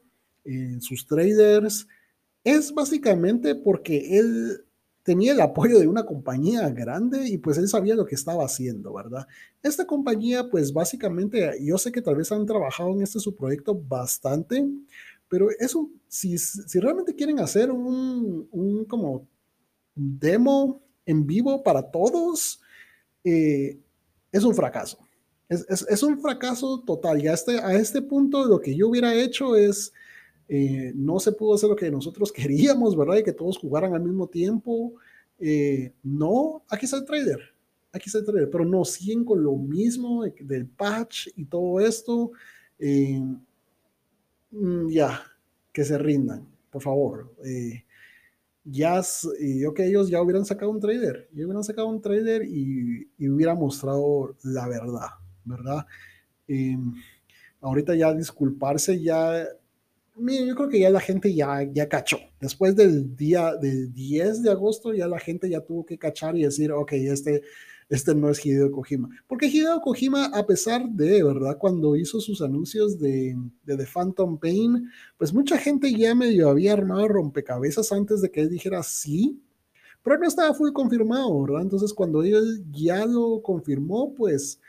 en 0.45 0.80
sus 0.82 1.08
traders, 1.08 1.88
es 2.43 2.71
básicamente 2.71 3.56
porque 3.56 4.19
él 4.19 4.63
tenía 5.02 5.32
el 5.32 5.41
apoyo 5.41 5.80
de 5.80 5.88
una 5.88 6.06
compañía 6.06 6.69
grande 6.69 7.28
y 7.28 7.39
pues 7.39 7.58
él 7.58 7.67
sabía 7.67 7.95
lo 7.95 8.06
que 8.06 8.13
estaba 8.13 8.45
haciendo, 8.45 8.93
¿verdad? 8.93 9.26
Esta 9.63 9.88
compañía 9.88 10.47
pues 10.47 10.71
básicamente, 10.71 11.58
yo 11.60 11.80
sé 11.80 11.91
que 11.91 12.04
tal 12.04 12.17
vez 12.17 12.32
han 12.32 12.45
trabajado 12.45 12.91
en 12.93 13.02
este 13.02 13.19
su 13.19 13.34
proyecto 13.34 13.73
bastante, 13.73 14.63
pero 15.28 15.50
eso, 15.60 15.89
si, 16.08 16.38
si 16.38 16.80
realmente 16.80 17.15
quieren 17.15 17.39
hacer 17.39 17.71
un, 17.71 18.47
un 18.52 18.86
como 18.86 19.26
demo 19.95 20.87
en 21.08 21.26
vivo 21.26 21.63
para 21.63 21.89
todos, 21.89 22.62
eh, 23.24 23.80
es 24.32 24.43
un 24.43 24.54
fracaso. 24.54 25.00
Es, 25.50 25.65
es, 25.67 25.88
es, 25.89 26.04
un 26.04 26.20
fracaso 26.20 26.84
total. 26.86 27.24
Y 27.24 27.28
a 27.28 27.34
este, 27.34 27.60
a 27.60 27.74
este 27.74 28.04
punto 28.04 28.46
lo 28.46 28.60
que 28.60 28.76
yo 28.76 28.89
hubiera 28.89 29.15
hecho 29.15 29.56
es 29.56 29.91
eh, 30.50 30.93
no 30.96 31.20
se 31.20 31.34
pudo 31.34 31.56
hacer 31.56 31.70
lo 31.70 31.76
que 31.76 31.91
nosotros 31.91 32.32
queríamos, 32.34 32.96
¿verdad? 32.96 33.17
Y 33.17 33.24
que 33.24 33.34
todos 33.34 33.58
jugaran 33.58 33.93
al 33.93 34.02
mismo 34.02 34.28
tiempo. 34.28 34.93
Eh, 35.39 35.93
no, 36.04 36.63
aquí 36.70 36.86
está 36.86 36.98
el 36.98 37.06
trader, 37.06 37.39
aquí 37.91 38.06
está 38.08 38.20
el 38.20 38.26
trader, 38.26 38.50
pero 38.50 38.65
no 38.65 38.84
siguen 38.86 39.24
con 39.24 39.43
lo 39.43 39.56
mismo 39.56 40.24
del 40.39 40.67
patch 40.67 41.28
y 41.36 41.46
todo 41.46 41.80
esto. 41.80 42.32
Eh, 42.80 43.22
mm, 44.52 44.89
ya, 44.89 45.22
que 45.72 45.84
se 45.84 45.98
rindan, 45.98 46.48
por 46.72 46.82
favor. 46.82 47.34
Ya, 48.69 49.01
yo 49.62 49.73
que 49.73 49.86
ellos 49.86 50.10
ya 50.10 50.21
hubieran 50.21 50.45
sacado 50.45 50.71
un 50.71 50.80
trader, 50.80 51.30
ya 51.34 51.45
hubieran 51.45 51.63
sacado 51.63 51.88
un 51.88 52.01
trader 52.01 52.43
y, 52.45 53.10
y 53.17 53.30
hubiera 53.30 53.56
mostrado 53.56 54.36
la 54.43 54.67
verdad, 54.67 55.10
¿verdad? 55.45 55.86
ahorita 57.60 57.95
ya 57.95 58.13
disculparse 58.13 59.01
ya 59.01 59.45
yo 60.17 60.56
creo 60.56 60.69
que 60.69 60.80
ya 60.80 60.89
la 60.89 60.99
gente 60.99 61.34
ya, 61.34 61.62
ya 61.63 61.88
cachó. 61.88 62.17
Después 62.39 62.75
del 62.75 63.15
día 63.15 63.56
del 63.56 63.93
10 63.93 64.43
de 64.43 64.51
agosto, 64.51 64.93
ya 64.93 65.08
la 65.08 65.19
gente 65.19 65.49
ya 65.49 65.62
tuvo 65.62 65.86
que 65.86 65.97
cachar 65.97 66.36
y 66.36 66.43
decir, 66.43 66.71
ok, 66.71 66.93
este, 66.93 67.43
este 67.89 68.13
no 68.15 68.30
es 68.30 68.45
Hideo 68.45 68.71
Kojima. 68.71 69.10
Porque 69.28 69.47
Hideo 69.47 69.80
Kojima, 69.82 70.26
a 70.26 70.45
pesar 70.45 70.89
de, 70.89 71.23
¿verdad? 71.23 71.58
Cuando 71.58 71.95
hizo 71.95 72.19
sus 72.19 72.41
anuncios 72.41 73.00
de, 73.00 73.36
de 73.63 73.78
The 73.78 73.86
Phantom 73.86 74.38
Pain, 74.39 74.89
pues 75.17 75.34
mucha 75.34 75.58
gente 75.58 75.93
ya 75.93 76.13
medio 76.15 76.50
había 76.50 76.73
armado 76.73 77.08
rompecabezas 77.08 77.91
antes 77.91 78.21
de 78.21 78.30
que 78.32 78.41
él 78.41 78.50
dijera 78.50 78.84
sí, 78.84 79.41
pero 80.04 80.17
no 80.17 80.28
estaba 80.28 80.54
full 80.54 80.71
confirmado, 80.71 81.41
¿verdad? 81.43 81.62
Entonces 81.62 81.93
cuando 81.93 82.23
él 82.23 82.65
ya 82.71 83.06
lo 83.06 83.41
confirmó, 83.41 84.13
pues 84.13 84.60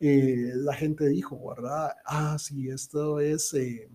eh, 0.00 0.52
la 0.56 0.74
gente 0.74 1.08
dijo, 1.08 1.38
¿verdad? 1.48 1.90
Ah, 2.04 2.36
sí, 2.38 2.68
esto 2.68 3.20
es... 3.20 3.54
Eh, 3.54 3.88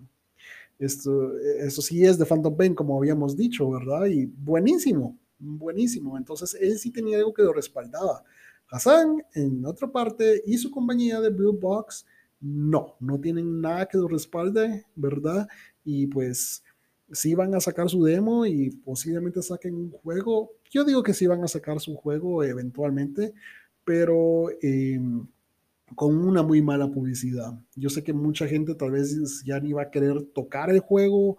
esto, 0.79 1.37
eso 1.37 1.79
sí 1.81 2.03
es 2.03 2.17
de 2.17 2.25
Phantom 2.25 2.57
Pain, 2.57 2.73
como 2.73 2.97
habíamos 2.97 3.37
dicho, 3.37 3.69
¿verdad? 3.69 4.07
Y 4.07 4.25
buenísimo, 4.25 5.15
buenísimo. 5.37 6.17
Entonces, 6.17 6.57
él 6.59 6.79
sí 6.79 6.89
tenía 6.89 7.17
algo 7.19 7.33
que 7.33 7.43
lo 7.43 7.53
respaldaba. 7.53 8.23
Hassan, 8.71 9.23
en 9.35 9.65
otra 9.65 9.91
parte, 9.91 10.41
y 10.45 10.57
su 10.57 10.71
compañía 10.71 11.19
de 11.21 11.29
Blue 11.29 11.59
Box, 11.59 12.05
no, 12.39 12.95
no 12.99 13.19
tienen 13.19 13.61
nada 13.61 13.85
que 13.85 13.97
lo 13.97 14.07
respalde, 14.07 14.85
¿verdad? 14.95 15.47
Y 15.83 16.07
pues 16.07 16.63
sí 17.11 17.35
van 17.35 17.53
a 17.53 17.59
sacar 17.59 17.89
su 17.89 18.03
demo 18.03 18.45
y 18.45 18.71
posiblemente 18.71 19.43
saquen 19.43 19.75
un 19.75 19.91
juego. 19.91 20.51
Yo 20.71 20.83
digo 20.83 21.03
que 21.03 21.13
sí 21.13 21.27
van 21.27 21.43
a 21.43 21.47
sacar 21.47 21.79
su 21.79 21.95
juego 21.95 22.43
eventualmente, 22.43 23.33
pero... 23.83 24.49
Eh, 24.61 24.99
con 25.95 26.15
una 26.17 26.43
muy 26.43 26.61
mala 26.61 26.89
publicidad. 26.89 27.53
Yo 27.75 27.89
sé 27.89 28.03
que 28.03 28.13
mucha 28.13 28.47
gente 28.47 28.75
tal 28.75 28.91
vez 28.91 29.43
ya 29.43 29.59
ni 29.59 29.73
va 29.73 29.83
a 29.83 29.91
querer 29.91 30.21
tocar 30.33 30.69
el 30.69 30.79
juego 30.79 31.37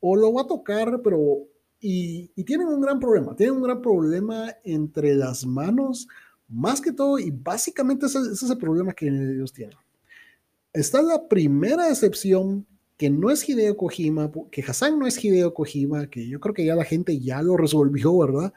o 0.00 0.16
lo 0.16 0.32
va 0.32 0.42
a 0.42 0.46
tocar, 0.46 1.00
pero... 1.02 1.38
Y, 1.86 2.28
tienen 2.44 2.68
un 2.68 2.80
gran 2.80 2.98
problema, 2.98 3.36
tienen 3.36 3.56
un 3.56 3.62
gran 3.62 3.82
problema 3.82 4.50
entre 4.64 5.14
las 5.14 5.44
manos, 5.44 6.08
más 6.54 6.80
que 6.80 6.92
todo, 6.92 7.18
y 7.18 7.30
básicamente 7.30 8.06
ese, 8.06 8.18
es 8.32 8.42
el 8.42 8.58
problema 8.58 8.92
que 8.92 9.08
ellos 9.08 9.52
tienen. 9.52 9.76
Está 10.72 11.02
la 11.02 11.28
primera 11.28 11.88
excepción 11.88 12.66
que 12.96 13.10
no 13.10 13.30
es 13.30 13.48
Hideo 13.48 13.76
Kojima, 13.76 14.30
que 14.50 14.62
Hassan 14.62 14.98
no 14.98 15.06
es 15.06 15.22
Hideo 15.22 15.52
Kojima, 15.52 16.08
que 16.08 16.28
yo 16.28 16.40
creo 16.40 16.54
que 16.54 16.64
ya 16.64 16.76
la 16.76 16.84
gente 16.84 17.18
ya 17.18 17.42
lo 17.42 17.56
resolvió, 17.56 18.16
¿verdad? 18.18 18.52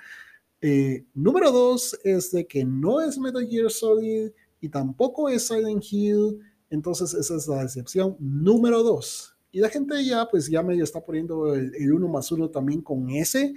Eh, 0.61 1.05
número 1.13 1.51
dos 1.51 1.99
es 2.03 2.31
de 2.31 2.45
que 2.45 2.63
no 2.63 3.01
es 3.01 3.17
Metal 3.17 3.47
Gear 3.47 3.69
Solid, 3.71 4.31
y 4.61 4.69
tampoco 4.69 5.29
es 5.29 5.47
Silent 5.47 5.83
Hill, 5.89 6.39
entonces 6.69 7.13
esa 7.13 7.35
es 7.35 7.47
la 7.47 7.63
excepción 7.63 8.15
número 8.19 8.83
dos. 8.83 9.35
Y 9.51 9.59
la 9.59 9.69
gente 9.69 10.03
ya, 10.03 10.27
pues 10.29 10.47
ya 10.47 10.61
medio 10.61 10.83
está 10.83 11.03
poniendo 11.03 11.53
el, 11.55 11.91
uno 11.91 12.07
más 12.07 12.31
uno 12.31 12.49
también 12.49 12.81
con 12.81 13.09
ese, 13.09 13.53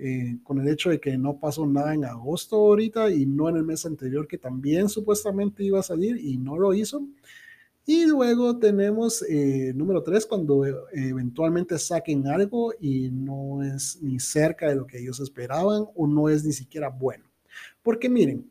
eh, 0.00 0.38
con 0.42 0.60
el 0.60 0.68
hecho 0.68 0.90
de 0.90 1.00
que 1.00 1.16
no 1.18 1.38
pasó 1.38 1.66
nada 1.66 1.94
en 1.94 2.04
agosto 2.04 2.56
ahorita 2.56 3.10
y 3.10 3.26
no 3.26 3.48
en 3.48 3.56
el 3.56 3.64
mes 3.64 3.84
anterior 3.86 4.26
que 4.26 4.38
también 4.38 4.88
supuestamente 4.88 5.62
iba 5.64 5.80
a 5.80 5.84
salir 5.84 6.16
y 6.16 6.38
no 6.38 6.56
lo 6.56 6.74
hizo. 6.74 7.06
Y 7.86 8.06
luego 8.06 8.56
tenemos 8.58 9.20
eh, 9.28 9.72
número 9.74 10.02
tres, 10.02 10.24
cuando 10.24 10.64
eh, 10.64 10.74
eventualmente 10.92 11.78
saquen 11.78 12.26
algo 12.28 12.72
y 12.78 13.10
no 13.10 13.62
es 13.62 13.98
ni 14.00 14.20
cerca 14.20 14.68
de 14.68 14.76
lo 14.76 14.86
que 14.86 14.98
ellos 14.98 15.18
esperaban 15.18 15.86
o 15.94 16.06
no 16.06 16.28
es 16.28 16.44
ni 16.44 16.52
siquiera 16.52 16.88
bueno. 16.88 17.24
Porque 17.82 18.08
miren, 18.08 18.48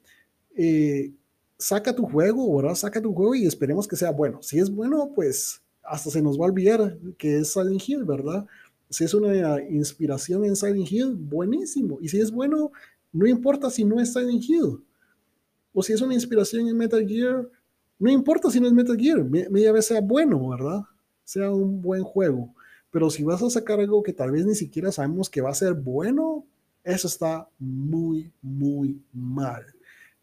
eh, 0.58 1.14
saca 1.58 1.96
tu 1.96 2.04
juego, 2.04 2.54
¿verdad? 2.58 2.76
Saca 2.76 3.02
tu 3.02 3.14
juego 3.14 3.34
y 3.34 3.46
esperemos 3.46 3.88
que 3.88 3.96
sea 3.96 4.12
bueno. 4.12 4.42
Si 4.42 4.60
es 4.60 4.70
bueno, 4.70 5.12
pues 5.16 5.62
hasta 5.84 6.10
se 6.10 6.22
nos 6.22 6.38
va 6.38 6.46
a 6.46 6.50
olvidar 6.50 6.98
que 7.18 7.38
es 7.38 7.54
Silent 7.54 7.88
Hill, 7.88 8.04
¿verdad? 8.04 8.46
Si 8.90 9.04
es 9.04 9.14
una 9.14 9.62
inspiración 9.70 10.46
en 10.46 10.56
Silent 10.56 10.92
Hill, 10.92 11.16
buenísimo. 11.16 12.00
Y 12.02 12.10
si 12.10 12.20
es 12.20 12.32
bueno, 12.32 12.72
no 13.12 13.28
importa 13.28 13.70
si 13.70 13.84
no 13.84 14.00
es 14.00 14.14
Silent 14.14 14.44
Hill. 14.44 14.84
O 15.74 15.84
si 15.84 15.94
es 15.94 16.02
una 16.02 16.14
inspiración 16.14 16.68
en 16.68 16.78
Metal 16.78 17.06
Gear, 17.08 17.48
no 18.00 18.10
importa 18.10 18.50
si 18.50 18.60
no 18.60 18.68
es 18.68 18.74
Metal 18.74 18.98
Gear, 18.98 19.24
media 19.24 19.72
vez 19.72 19.86
sea 19.86 20.02
bueno, 20.02 20.50
¿verdad? 20.50 20.82
Sea 21.24 21.52
un 21.52 21.82
buen 21.82 22.04
juego. 22.04 22.54
Pero 22.92 23.10
si 23.10 23.24
vas 23.24 23.44
a 23.44 23.50
sacar 23.50 23.80
algo 23.80 24.02
que 24.02 24.14
tal 24.14 24.32
vez 24.32 24.46
ni 24.46 24.56
siquiera 24.56 24.92
sabemos 24.92 25.30
que 25.30 25.42
va 25.42 25.52
a 25.52 25.56
ser 25.56 25.74
bueno, 25.74 26.46
eso 26.84 27.08
está 27.08 27.48
muy, 27.60 28.32
muy 28.42 29.00
mal. 29.14 29.64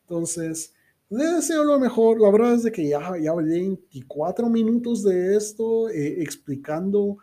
Entonces, 0.02 0.72
le 1.10 1.24
deseo 1.24 1.64
lo 1.64 1.78
mejor. 1.78 2.20
La 2.20 2.30
verdad 2.30 2.54
es 2.54 2.64
de 2.64 2.72
que 2.72 2.88
ya, 2.88 3.16
ya 3.20 3.34
24 3.34 4.48
minutos 4.48 5.02
de 5.04 5.36
esto 5.36 5.88
eh, 5.90 6.22
explicando 6.22 7.18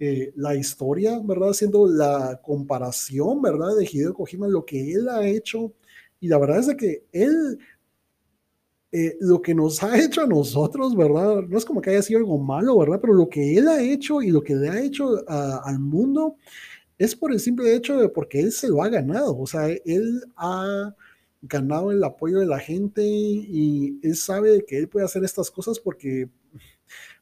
eh, 0.00 0.32
la 0.36 0.56
historia, 0.56 1.20
¿verdad? 1.22 1.50
Haciendo 1.50 1.86
la 1.86 2.40
comparación, 2.42 3.40
¿verdad? 3.40 3.76
De 3.76 3.88
Hideo 3.90 4.14
Kojima, 4.14 4.48
lo 4.48 4.64
que 4.64 4.92
él 4.92 5.08
ha 5.08 5.26
hecho. 5.26 5.72
Y 6.20 6.28
la 6.28 6.38
verdad 6.38 6.58
es 6.58 6.66
de 6.66 6.76
que 6.76 7.04
él, 7.12 7.58
eh, 8.92 9.16
lo 9.20 9.40
que 9.40 9.54
nos 9.54 9.82
ha 9.82 9.98
hecho 10.02 10.22
a 10.22 10.26
nosotros, 10.26 10.96
¿verdad? 10.96 11.42
No 11.48 11.56
es 11.56 11.64
como 11.64 11.80
que 11.80 11.90
haya 11.90 12.02
sido 12.02 12.18
algo 12.18 12.38
malo, 12.38 12.78
¿verdad? 12.78 12.98
Pero 13.00 13.14
lo 13.14 13.28
que 13.28 13.56
él 13.56 13.68
ha 13.68 13.82
hecho 13.82 14.20
y 14.22 14.30
lo 14.30 14.42
que 14.42 14.56
le 14.56 14.68
ha 14.68 14.80
hecho 14.82 15.22
al 15.28 15.78
mundo 15.78 16.36
es 16.98 17.14
por 17.14 17.32
el 17.32 17.40
simple 17.40 17.74
hecho 17.74 17.98
de 17.98 18.08
porque 18.08 18.40
él 18.40 18.52
se 18.52 18.68
lo 18.68 18.82
ha 18.82 18.88
ganado. 18.88 19.38
O 19.38 19.46
sea, 19.46 19.68
él 19.68 20.22
ha 20.36 20.94
ganado 21.42 21.92
el 21.92 22.02
apoyo 22.02 22.40
de 22.40 22.46
la 22.46 22.58
gente 22.58 23.02
y 23.04 23.98
él 24.02 24.16
sabe 24.16 24.64
que 24.66 24.78
él 24.78 24.88
puede 24.88 25.06
hacer 25.06 25.24
estas 25.24 25.50
cosas 25.50 25.78
porque 25.78 26.28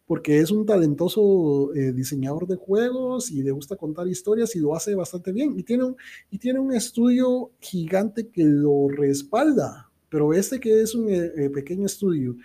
porque 0.06 0.38
es 0.38 0.50
un 0.50 0.66
talentoso 0.66 1.72
eh, 1.74 1.92
diseñador 1.92 2.46
de 2.46 2.56
juegos 2.56 3.30
y 3.30 3.42
le 3.42 3.52
gusta 3.52 3.76
contar 3.76 4.08
historias 4.08 4.54
y 4.56 4.58
lo 4.58 4.74
hace 4.74 4.94
bastante 4.94 5.32
bien. 5.32 5.58
Y 5.58 5.62
tiene 5.62 5.84
un, 5.84 5.96
y 6.30 6.38
tiene 6.38 6.58
un 6.58 6.72
estudio 6.74 7.52
gigante 7.60 8.28
que 8.28 8.44
lo 8.44 8.88
respalda, 8.88 9.90
pero 10.08 10.34
este 10.34 10.60
que 10.60 10.82
es 10.82 10.94
un 10.94 11.08
eh, 11.08 11.32
eh, 11.36 11.50
pequeño 11.50 11.86
estudio 11.86 12.36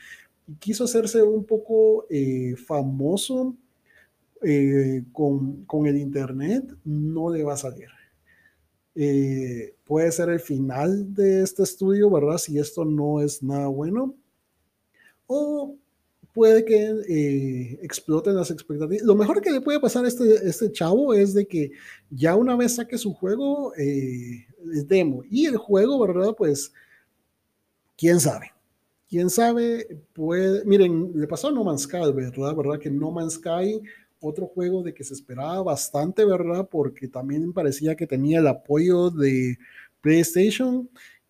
y 0.48 0.56
quiso 0.56 0.86
hacerse 0.86 1.22
un 1.24 1.44
poco 1.44 2.06
famoso 2.66 3.54
con, 5.12 5.66
con, 5.66 5.88
el 5.88 5.98
Internet, 5.98 6.74
no 6.86 7.34
le 7.34 7.44
va 7.44 7.56
a 7.56 7.58
salir. 7.58 7.90
puede 9.84 10.12
ser 10.14 10.30
el 10.30 10.40
final 10.40 11.14
de 11.14 11.42
este 11.44 11.64
estudio, 11.64 12.10
¿verdad? 12.10 12.38
Si 12.38 12.58
esto 12.58 12.86
no 12.86 13.20
es 13.20 13.44
nada 13.44 13.68
bueno. 13.68 14.16
O 15.26 15.76
puede 16.38 16.64
que 16.64 16.76
eh, 17.10 17.80
exploten 17.82 18.36
las 18.36 18.52
expectativas. 18.52 19.04
Lo 19.04 19.16
mejor 19.16 19.42
que 19.42 19.50
le 19.50 19.60
puede 19.60 19.80
pasar 19.80 20.06
a 20.06 20.08
este, 20.08 20.36
este 20.48 20.72
chavo 20.72 21.16
es 21.16 21.34
de 21.34 21.48
que 21.48 21.72
ya 22.12 22.36
una 22.36 22.56
vez 22.56 22.76
saque 22.76 23.00
su 23.00 23.12
juego, 23.12 23.74
eh, 23.76 24.46
es 24.72 24.88
demo. 24.88 25.24
Y 25.32 25.48
el 25.48 25.58
juego, 25.58 26.00
¿verdad? 26.00 26.36
Pues, 26.38 26.72
quién 27.98 28.20
sabe. 28.20 28.52
Quién 29.10 29.32
sabe, 29.32 29.88
puede. 30.14 30.64
Miren, 30.64 31.12
le 31.16 31.26
pasó 31.26 31.48
a 31.48 31.52
No 31.52 31.64
Man's 31.64 31.82
Sky, 31.82 32.12
¿verdad? 32.14 32.56
¿Verdad? 32.56 32.78
Que 32.80 32.92
No 32.92 33.10
Man's 33.10 33.34
Sky, 33.34 33.82
otro 34.20 34.46
juego 34.46 34.84
de 34.84 34.94
que 34.94 35.04
se 35.04 35.16
esperaba 35.16 35.64
bastante, 35.64 36.24
¿verdad? 36.24 36.70
Porque 36.70 37.08
también 37.08 37.52
parecía 37.52 37.96
que 37.96 38.06
tenía 38.06 38.38
el 38.38 38.48
apoyo 38.48 39.10
de 39.10 39.58
PlayStation 40.02 40.88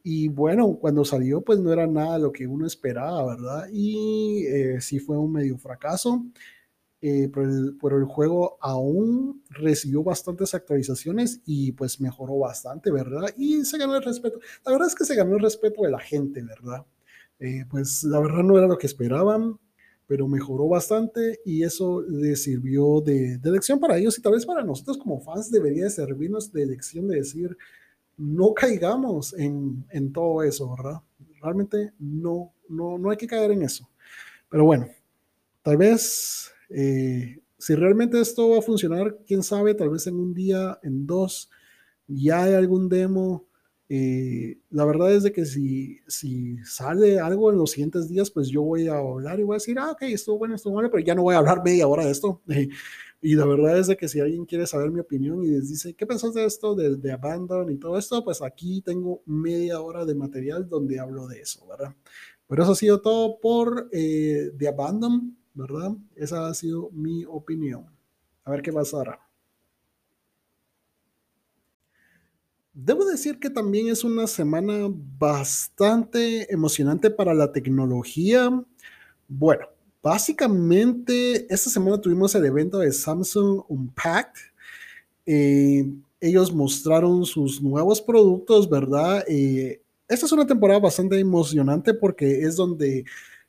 y 0.09 0.29
bueno, 0.29 0.77
cuando 0.79 1.03
salió, 1.03 1.41
pues 1.41 1.59
no 1.59 1.73
era 1.73 1.85
nada 1.85 2.17
lo 2.17 2.31
que 2.31 2.47
uno 2.47 2.65
esperaba, 2.65 3.25
¿verdad? 3.25 3.67
Y 3.73 4.45
eh, 4.45 4.79
sí 4.79 4.99
fue 4.99 5.17
un 5.17 5.33
medio 5.33 5.57
fracaso. 5.57 6.25
Eh, 7.01 7.29
pero, 7.33 7.45
el, 7.45 8.03
el, 8.03 8.05
juego 8.05 8.57
aún 8.61 9.43
recibió 9.49 10.03
bastantes 10.03 10.53
actualizaciones 10.53 11.41
y 11.45 11.73
pues 11.73 11.99
mejoró 11.99 12.39
bastante, 12.39 12.89
¿verdad? 12.89 13.33
Y 13.37 13.65
se 13.65 13.77
ganó 13.77 13.97
el 13.97 14.01
respeto. 14.03 14.39
La 14.65 14.71
verdad 14.71 14.87
es 14.87 14.95
que 14.95 15.03
se 15.03 15.13
ganó 15.13 15.35
el 15.35 15.41
respeto 15.41 15.81
de 15.81 15.91
la 15.91 15.99
gente, 15.99 16.41
¿verdad? 16.41 16.85
Eh, 17.39 17.65
pues 17.69 18.05
la 18.05 18.21
verdad 18.21 18.43
no 18.43 18.57
era 18.57 18.67
lo 18.67 18.77
que 18.77 18.87
esperaban, 18.87 19.59
pero 20.07 20.29
mejoró 20.29 20.69
bastante 20.69 21.41
y 21.43 21.63
eso 21.63 22.01
le 22.01 22.37
sirvió 22.37 23.01
de, 23.01 23.39
de 23.39 23.51
lección 23.51 23.77
para 23.81 23.97
ellos 23.97 24.17
y 24.17 24.21
tal 24.21 24.31
vez 24.33 24.45
para 24.45 24.63
nosotros 24.63 24.97
como 24.97 25.19
fans 25.19 25.51
debería 25.51 25.89
servirnos 25.89 26.53
de 26.53 26.65
lección 26.65 27.09
de 27.09 27.17
decir, 27.17 27.57
no 28.17 28.53
caigamos 28.53 29.33
en, 29.33 29.85
en, 29.91 30.11
todo 30.11 30.43
eso, 30.43 30.75
¿verdad? 30.75 31.01
Realmente 31.41 31.93
no, 31.99 32.53
no, 32.67 32.97
no 32.97 33.11
hay 33.11 33.17
que 33.17 33.27
caer 33.27 33.51
en 33.51 33.61
eso. 33.61 33.89
Pero 34.49 34.65
bueno, 34.65 34.87
tal 35.61 35.77
vez 35.77 36.51
eh, 36.69 37.39
si 37.57 37.75
realmente 37.75 38.19
esto 38.19 38.49
va 38.49 38.59
a 38.59 38.61
funcionar, 38.61 39.17
quién 39.25 39.43
sabe, 39.43 39.73
tal 39.73 39.89
vez 39.89 40.07
en 40.07 40.15
un 40.15 40.33
día, 40.33 40.79
en 40.83 41.07
dos, 41.07 41.49
ya 42.07 42.43
hay 42.43 42.53
algún 42.53 42.89
demo. 42.89 43.45
Eh, 43.89 44.57
la 44.69 44.83
verdad 44.85 45.13
es 45.13 45.23
de 45.23 45.31
que 45.31 45.45
si, 45.45 45.99
si 46.07 46.57
sale 46.65 47.19
algo 47.19 47.51
en 47.51 47.57
los 47.57 47.71
siguientes 47.71 48.09
días, 48.09 48.29
pues 48.29 48.49
yo 48.49 48.61
voy 48.61 48.87
a 48.87 48.97
hablar 48.97 49.39
y 49.39 49.43
voy 49.43 49.55
a 49.55 49.57
decir, 49.57 49.79
ah, 49.79 49.91
ok, 49.91 50.03
estuvo 50.03 50.37
bueno, 50.37 50.55
estuvo 50.55 50.73
bueno, 50.73 50.89
pero 50.91 51.03
ya 51.03 51.15
no 51.15 51.23
voy 51.23 51.35
a 51.35 51.39
hablar 51.39 51.63
media 51.63 51.87
hora 51.87 52.05
de 52.05 52.11
esto. 52.11 52.41
Y 53.21 53.35
la 53.35 53.45
verdad 53.45 53.79
es 53.79 53.87
de 53.87 53.97
que 53.97 54.07
si 54.07 54.19
alguien 54.19 54.45
quiere 54.45 54.67
saber 54.67 54.91
mi 54.91 54.99
opinión 54.99 55.43
y 55.43 55.47
les 55.47 55.69
dice, 55.69 55.95
¿qué 55.95 56.05
pensás 56.05 56.33
de 56.33 56.45
esto, 56.45 56.75
de, 56.75 56.97
de 56.97 57.11
Abandon 57.11 57.71
y 57.71 57.77
todo 57.77 57.97
esto? 57.97 58.23
Pues 58.23 58.41
aquí 58.41 58.81
tengo 58.81 59.21
media 59.25 59.81
hora 59.81 60.05
de 60.05 60.13
material 60.13 60.69
donde 60.69 60.99
hablo 60.99 61.27
de 61.27 61.41
eso, 61.41 61.65
¿verdad? 61.67 61.95
Pero 62.47 62.63
eso 62.63 62.71
ha 62.73 62.75
sido 62.75 63.01
todo 63.01 63.39
por 63.39 63.89
eh, 63.91 64.51
The 64.57 64.67
Abandon, 64.67 65.35
¿verdad? 65.53 65.91
Esa 66.15 66.47
ha 66.47 66.53
sido 66.53 66.89
mi 66.91 67.25
opinión. 67.25 67.85
A 68.43 68.51
ver 68.51 68.61
qué 68.61 68.71
pasará. 68.71 69.19
Debo 72.73 73.05
decir 73.05 73.39
que 73.39 73.49
también 73.49 73.87
es 73.87 74.03
una 74.03 74.27
semana 74.27 74.87
bastante 74.87 76.53
emocionante 76.53 77.09
para 77.09 77.33
la 77.33 77.51
tecnología. 77.51 78.49
Bueno, 79.27 79.67
Básicamente, 80.03 81.51
esta 81.53 81.69
semana 81.69 81.99
tuvimos 81.99 82.33
el 82.35 82.45
evento 82.45 82.79
de 82.79 82.91
Samsung 82.91 83.63
Unpacked. 83.67 84.39
Eh, 85.25 85.85
ellos 86.21 86.53
mostraron 86.53 87.25
sus 87.25 87.61
nuevos 87.61 88.01
productos, 88.01 88.69
¿verdad? 88.69 89.23
Eh, 89.27 89.81
esta 90.07 90.25
es 90.25 90.31
una 90.31 90.47
temporada 90.47 90.79
bastante 90.79 91.19
emocionante 91.19 91.93
porque 91.93 92.41
es 92.41 92.55
donde 92.55 93.05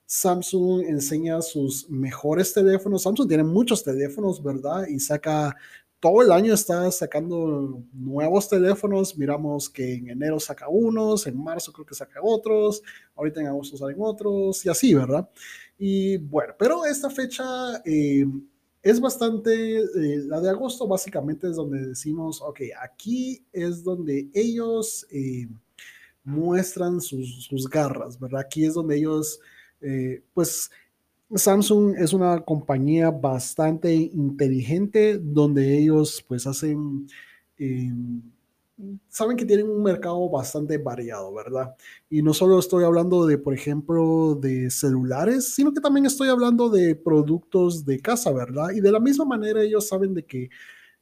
Samsung 0.06 0.82
enseña 0.86 1.40
sus 1.42 1.88
mejores 1.88 2.52
teléfonos. 2.52 3.02
Samsung 3.02 3.28
tiene 3.28 3.44
muchos 3.44 3.84
teléfonos, 3.84 4.42
¿verdad? 4.42 4.86
Y 4.88 4.98
saca, 5.00 5.54
todo 6.00 6.22
el 6.22 6.32
año 6.32 6.54
está 6.54 6.90
sacando 6.90 7.82
nuevos 7.92 8.48
teléfonos. 8.48 9.16
Miramos 9.16 9.68
que 9.68 9.94
en 9.94 10.10
enero 10.10 10.40
saca 10.40 10.66
unos, 10.68 11.26
en 11.26 11.36
marzo 11.42 11.72
creo 11.72 11.86
que 11.86 11.94
saca 11.94 12.20
otros, 12.22 12.82
ahorita 13.14 13.40
en 13.40 13.48
agosto 13.48 13.76
salen 13.76 13.98
otros 14.00 14.64
y 14.64 14.70
así, 14.70 14.94
¿verdad? 14.94 15.28
Y 15.78 16.16
bueno, 16.16 16.54
pero 16.58 16.84
esta 16.84 17.08
fecha 17.08 17.44
eh, 17.84 18.26
es 18.82 19.00
bastante, 19.00 19.78
eh, 19.78 20.18
la 20.26 20.40
de 20.40 20.50
agosto 20.50 20.88
básicamente 20.88 21.48
es 21.48 21.54
donde 21.54 21.86
decimos, 21.86 22.42
ok, 22.42 22.60
aquí 22.82 23.44
es 23.52 23.84
donde 23.84 24.28
ellos 24.34 25.06
eh, 25.12 25.48
muestran 26.24 27.00
sus, 27.00 27.44
sus, 27.44 27.68
garras, 27.70 28.18
¿verdad? 28.18 28.40
Aquí 28.40 28.64
es 28.64 28.74
donde 28.74 28.96
ellos, 28.96 29.40
pues 30.34 30.70
Samsung 31.32 31.94
es 31.96 32.12
una 32.12 32.40
compañía 32.40 33.10
bastante 33.10 33.94
inteligente 33.94 35.18
donde 35.18 35.78
ellos 35.78 36.24
pues 36.26 36.46
hacen 36.46 37.06
saben 39.08 39.36
que 39.36 39.44
tienen 39.44 39.68
un 39.68 39.82
mercado 39.82 40.28
bastante 40.28 40.78
variado, 40.78 41.32
¿verdad? 41.34 41.74
Y 42.08 42.22
no 42.22 42.32
solo 42.34 42.58
estoy 42.58 42.84
hablando 42.84 43.26
de, 43.26 43.38
por 43.38 43.54
ejemplo, 43.54 44.36
de 44.40 44.70
celulares, 44.70 45.54
sino 45.54 45.72
que 45.72 45.80
también 45.80 46.06
estoy 46.06 46.28
hablando 46.28 46.68
de 46.70 46.94
productos 46.94 47.84
de 47.84 48.00
casa, 48.00 48.32
¿verdad? 48.32 48.70
Y 48.74 48.80
de 48.80 48.92
la 48.92 49.00
misma 49.00 49.24
manera 49.24 49.62
ellos 49.62 49.88
saben 49.88 50.14
de 50.14 50.24
que 50.24 50.50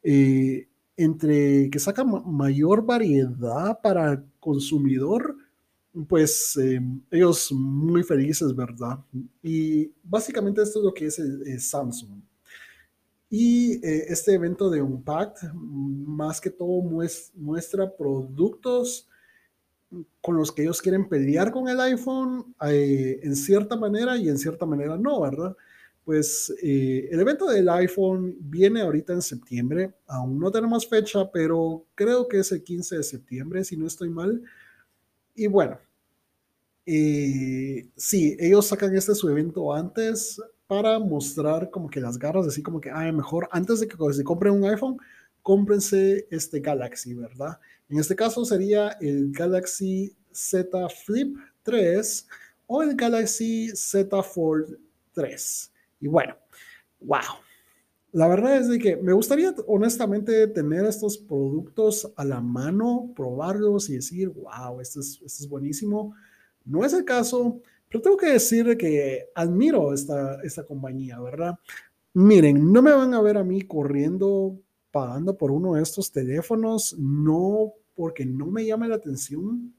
eh, 0.03 0.69
entre 0.97 1.69
que 1.71 1.79
sacan 1.79 2.23
mayor 2.27 2.85
variedad 2.85 3.81
para 3.83 4.12
el 4.12 4.25
consumidor, 4.41 5.37
pues 6.09 6.57
eh, 6.57 6.81
ellos 7.11 7.53
muy 7.53 8.03
felices, 8.03 8.55
¿verdad? 8.55 8.99
Y 9.43 9.93
básicamente 10.03 10.62
esto 10.62 10.79
es 10.81 10.85
lo 10.85 10.95
que 10.95 11.07
es 11.07 11.69
Samsung. 11.69 12.26
Y 13.29 13.85
eh, 13.85 14.07
este 14.09 14.35
evento 14.35 14.71
de 14.71 14.81
Unpacked, 14.81 15.53
más 15.53 16.41
que 16.41 16.51
todo, 16.51 16.81
muestra 17.35 17.97
productos 17.97 19.09
con 20.21 20.37
los 20.37 20.53
que 20.53 20.62
ellos 20.62 20.83
quieren 20.83 21.09
pelear 21.09 21.53
con 21.53 21.69
el 21.69 21.81
iPhone 21.81 22.55
eh, 22.67 23.21
en 23.23 23.35
cierta 23.35 23.77
manera 23.77 24.17
y 24.17 24.29
en 24.29 24.39
cierta 24.39 24.67
manera 24.67 24.97
no, 24.97 25.23
¿verdad? 25.23 25.57
Pues 26.05 26.55
eh, 26.62 27.09
el 27.11 27.19
evento 27.19 27.47
del 27.47 27.69
iPhone 27.69 28.37
viene 28.39 28.83
ahorita 28.83 29.12
en 29.12 29.23
septiembre, 29.23 29.95
aún 30.07 30.39
no 30.39 30.53
tenemos 30.53 30.89
fecha, 30.89 31.29
pero 31.33 31.85
creo 31.97 32.29
que 32.29 32.39
es 32.41 32.53
el 32.53 32.62
15 32.62 32.99
de 32.99 33.03
septiembre, 33.03 33.65
si 33.65 33.77
no 33.77 33.89
estoy 33.89 34.09
mal. 34.09 34.41
Y 35.35 35.49
bueno, 35.49 35.79
sí, 36.87 38.37
ellos 38.39 38.67
sacan 38.67 38.95
este 38.97 39.17
su 39.17 39.29
evento 39.29 39.75
antes, 39.75 40.41
para 40.67 40.99
mostrar 40.99 41.71
como 41.71 41.89
que 41.89 42.01
las 42.01 42.19
garras, 42.19 42.47
así 42.47 42.63
como 42.63 42.81
que, 42.81 42.91
ah, 42.91 43.11
mejor 43.13 43.49
antes 43.53 43.81
de 43.81 43.89
que 43.89 43.97
se 44.13 44.25
compren 44.25 44.55
un 44.55 44.65
iPhone, 44.65 44.99
cómprense 45.43 46.27
este 46.31 46.61
Galaxy, 46.61 47.15
¿verdad? 47.15 47.59
En 47.89 47.99
este 47.99 48.17
caso 48.17 48.45
sería 48.45 48.91
el 49.01 49.31
Galaxy 49.31 50.17
Z 50.33 50.89
Flip 50.89 51.37
3 51.63 52.27
o 52.67 52.83
el 52.83 52.97
Galaxy 52.97 53.71
Z 53.75 54.23
Fold 54.23 54.77
3. 55.13 55.73
Y 56.01 56.09
bueno, 56.09 56.37
wow. 57.01 57.21
La 58.13 58.29
verdad 58.29 58.57
es 58.57 58.69
de 58.69 58.79
que 58.79 58.97
me 58.97 59.13
gustaría 59.13 59.55
honestamente 59.67 60.47
tener 60.49 60.85
estos 60.87 61.19
productos 61.19 62.11
a 62.17 62.25
la 62.25 62.41
mano, 62.41 63.13
probarlos 63.15 63.89
y 63.91 63.97
decir, 63.97 64.31
wow, 64.31 64.81
esto 64.81 65.01
es, 65.01 65.21
esto 65.25 65.45
es 65.45 65.49
buenísimo. 65.49 66.15
No 66.65 66.85
es 66.85 66.93
el 66.93 67.05
caso. 67.05 67.61
Pero 67.88 68.03
tengo 68.03 68.16
que 68.16 68.33
decir 68.33 68.77
que 68.77 69.29
admiro 69.35 69.92
esta, 69.92 70.40
esta 70.42 70.64
compañía, 70.64 71.20
¿verdad? 71.20 71.59
Miren, 72.14 72.72
no 72.72 72.83
me 72.83 72.92
van 72.92 73.14
a 73.14 73.20
ver 73.20 73.37
a 73.37 73.44
mí 73.44 73.62
corriendo 73.62 74.59
pagando 74.90 75.37
por 75.37 75.51
uno 75.51 75.75
de 75.75 75.83
estos 75.83 76.11
teléfonos, 76.11 76.96
no 76.99 77.75
porque 77.94 78.25
no 78.25 78.46
me 78.46 78.64
llame 78.64 78.88
la 78.88 78.96
atención, 78.96 79.75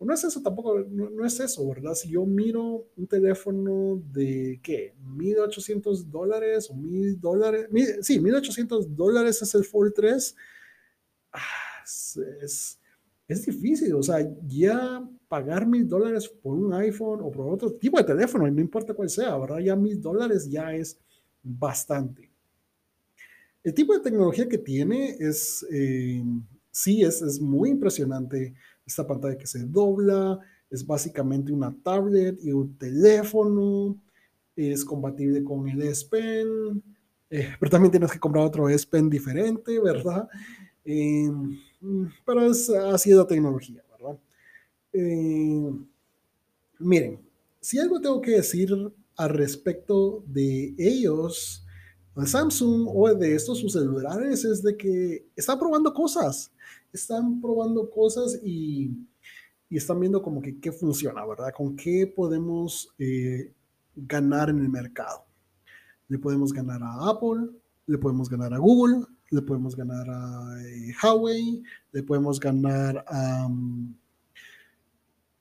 no 0.00 0.14
es 0.14 0.24
eso 0.24 0.40
tampoco, 0.40 0.80
no, 0.80 1.26
es 1.26 1.38
eso, 1.40 1.68
¿verdad? 1.68 1.94
Si 1.94 2.10
yo 2.10 2.24
miro 2.24 2.86
un 2.96 3.06
teléfono 3.06 4.02
de, 4.12 4.58
¿qué? 4.62 4.94
1.800 5.04 6.04
dólares 6.06 6.70
o 6.70 6.74
1.000 6.74 7.20
dólares, 7.20 7.68
sí, 8.00 8.18
1.800 8.18 8.86
dólares 8.86 9.42
es 9.42 9.54
el 9.54 9.64
Fold 9.64 9.92
3, 9.94 10.36
ah, 11.32 11.40
es, 11.84 12.78
es, 13.28 13.46
difícil, 13.46 13.94
o 13.94 14.02
sea, 14.02 14.26
ya 14.46 15.06
pagar 15.30 15.64
1.000 15.64 15.86
dólares 15.86 16.28
por 16.28 16.56
un 16.56 16.74
iPhone 16.74 17.20
o 17.22 17.30
por 17.30 17.54
otro 17.54 17.72
tipo 17.74 17.96
de 17.98 18.02
teléfono, 18.02 18.50
no 18.50 18.60
importa 18.60 18.94
cuál 18.94 19.08
sea, 19.08 19.38
¿verdad? 19.38 19.60
Ya 19.60 19.76
1.000 19.76 20.00
dólares 20.00 20.50
ya 20.50 20.74
es 20.74 20.98
bastante. 21.40 22.28
El 23.62 23.72
tipo 23.72 23.94
de 23.94 24.00
tecnología 24.00 24.48
que 24.48 24.58
tiene 24.58 25.16
es, 25.20 25.64
eh, 25.70 26.20
sí, 26.72 27.04
es, 27.04 27.22
es 27.22 27.40
muy 27.40 27.70
impresionante 27.70 28.54
esta 28.84 29.06
pantalla 29.06 29.38
que 29.38 29.46
se 29.46 29.60
dobla, 29.60 30.40
es 30.68 30.84
básicamente 30.84 31.52
una 31.52 31.72
tablet 31.80 32.36
y 32.42 32.50
un 32.50 32.76
teléfono, 32.76 33.96
es 34.56 34.84
compatible 34.84 35.44
con 35.44 35.68
el 35.68 35.80
S 35.82 36.08
Pen, 36.10 36.82
eh, 37.30 37.54
pero 37.60 37.70
también 37.70 37.92
tienes 37.92 38.10
que 38.10 38.18
comprar 38.18 38.44
otro 38.44 38.68
S 38.68 38.84
Pen 38.84 39.08
diferente, 39.08 39.78
¿verdad? 39.78 40.28
Eh, 40.84 41.30
pero 42.26 42.50
es, 42.50 42.68
ha 42.68 42.98
sido 42.98 43.28
tecnología, 43.28 43.76
¿verdad? 43.76 43.89
Eh, 44.92 45.70
miren, 46.78 47.20
si 47.60 47.78
algo 47.78 48.00
tengo 48.00 48.20
que 48.20 48.32
decir 48.32 48.70
al 49.16 49.28
respecto 49.30 50.24
de 50.26 50.74
ellos, 50.78 51.64
Samsung 52.24 52.86
o 52.88 53.14
de 53.14 53.34
estos 53.34 53.58
sus 53.58 53.72
celulares, 53.72 54.44
es 54.44 54.62
de 54.62 54.76
que 54.76 55.26
están 55.36 55.58
probando 55.58 55.94
cosas 55.94 56.52
están 56.92 57.40
probando 57.40 57.90
cosas 57.90 58.38
y, 58.42 58.90
y 59.68 59.76
están 59.76 60.00
viendo 60.00 60.22
como 60.22 60.42
que 60.42 60.58
qué 60.58 60.72
funciona, 60.72 61.24
¿verdad? 61.26 61.52
Con 61.56 61.76
qué 61.76 62.06
podemos 62.06 62.92
eh, 62.98 63.52
ganar 63.94 64.50
en 64.50 64.60
el 64.60 64.68
mercado. 64.68 65.24
Le 66.08 66.18
podemos 66.18 66.52
ganar 66.52 66.82
a 66.82 67.10
Apple, 67.10 67.50
le 67.86 67.98
podemos 67.98 68.28
ganar 68.28 68.52
a 68.52 68.58
Google, 68.58 69.06
le 69.30 69.42
podemos 69.42 69.76
ganar 69.76 70.08
a 70.10 70.60
eh, 70.60 70.92
Huawei, 71.02 71.62
le 71.92 72.02
podemos 72.02 72.40
ganar 72.40 73.04
a 73.06 73.46
um, 73.46 73.94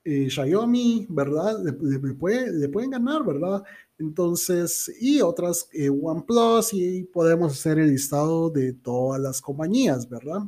eh, 0.09 0.29
Xiaomi, 0.29 1.05
¿verdad? 1.09 1.63
Le, 1.63 1.73
puede, 2.13 2.51
le, 2.51 2.69
pueden 2.69 2.89
ganar, 2.89 3.25
¿verdad? 3.25 3.63
Entonces, 3.97 4.91
y 4.99 5.21
otras, 5.21 5.69
OnePlus, 6.01 6.73
y 6.73 7.03
podemos 7.03 7.51
hacer 7.51 7.79
el 7.79 7.89
listado 7.89 8.49
de 8.49 8.73
todas 8.73 9.21
las 9.21 9.41
compañías, 9.41 10.09
¿verdad? 10.09 10.41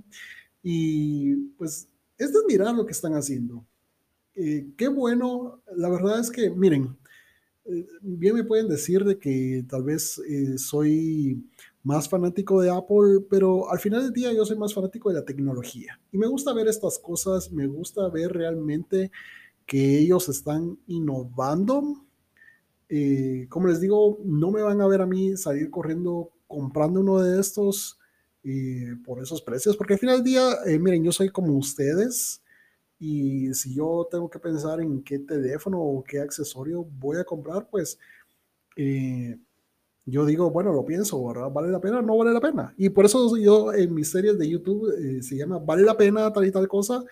Y 0.64 1.36
pues 1.58 1.88
es 2.18 2.34
de 2.34 2.40
admirar 2.40 2.74
lo 2.74 2.86
que 2.86 2.92
están 2.94 3.14
haciendo. 3.14 3.66
Eh, 4.36 4.68
qué 4.78 4.88
bueno, 4.88 5.62
la 5.76 5.90
verdad 5.90 6.20
es 6.20 6.32
que, 6.32 6.50
miren, 6.50 6.98
eh, 7.66 7.86
bien 8.02 8.36
me 8.36 8.44
pueden 8.44 8.68
decir 8.68 9.04
de 9.04 9.20
que 9.20 9.66
tal 9.68 9.84
vez 9.84 10.20
eh, 10.28 10.58
soy 10.58 11.44
más 11.84 12.08
fanático 12.08 12.62
de 12.62 12.70
Apple, 12.70 13.26
pero 13.30 13.70
al 13.72 13.80
final 13.80 14.04
del 14.04 14.14
día 14.14 14.34
yo 14.34 14.46
soy 14.46 14.58
más 14.58 14.74
fanático 14.74 15.10
de 15.10 15.16
la 15.16 15.26
tecnología. 15.26 16.00
Y 16.12 16.18
me 16.18 16.28
gusta 16.28 16.54
ver 16.54 16.68
estas 16.68 17.00
cosas, 17.00 17.52
me 17.52 17.68
gusta 17.68 18.08
ver 18.10 18.32
realmente 18.32 19.12
que 19.66 20.00
ellos 20.00 20.30
están 20.30 20.78
innovando. 20.88 22.06
como 23.50 23.68
les 23.68 23.80
digo, 23.80 24.20
no 24.26 24.52
me 24.52 24.62
van 24.62 24.82
a 24.82 24.88
ver 24.88 25.02
a 25.02 25.06
mí 25.06 25.38
salir 25.38 25.70
corriendo 25.70 26.32
comprando 26.48 27.00
uno 27.00 27.20
de 27.20 27.40
estos 27.40 27.98
y 28.44 28.96
por 28.96 29.22
esos 29.22 29.42
precios, 29.42 29.78
porque 29.78 29.94
al 29.94 30.00
final 30.00 30.18
del 30.18 30.26
día, 30.26 30.50
eh, 30.66 30.80
miren, 30.80 31.04
yo 31.04 31.12
soy 31.12 31.30
como 31.30 31.54
ustedes 31.58 32.42
y 33.00 33.54
si 33.54 33.76
yo 33.76 34.08
tengo 34.10 34.30
que 34.30 34.40
pensar 34.40 34.82
en 34.82 35.02
qué 35.04 35.20
teléfono 35.20 35.80
o 35.80 36.04
qué 36.04 36.20
accesorio 36.20 36.84
voy 36.84 37.18
a 37.18 37.24
comprar, 37.24 37.68
pues 37.70 37.98
eh, 38.76 39.38
yo 40.06 40.26
digo, 40.26 40.50
bueno, 40.50 40.74
lo 40.74 40.86
pienso, 40.86 41.24
¿verdad? 41.26 41.52
¿Vale 41.52 41.70
la 41.72 41.80
pena 41.80 42.02
no 42.02 42.18
vale 42.18 42.34
la 42.34 42.42
pena? 42.42 42.74
Y 42.78 42.90
por 42.90 43.06
eso 43.06 43.38
yo 43.38 43.74
en 43.74 43.94
mis 43.94 44.10
series 44.12 44.38
de 44.38 44.50
YouTube 44.50 44.92
eh, 44.98 45.22
se 45.22 45.36
llama 45.36 45.60
¿Vale 45.60 45.84
la 45.84 45.96
pena 45.96 46.32
tal 46.34 46.46
y 46.46 46.52
tal 46.52 46.68
cosa? 46.68 47.04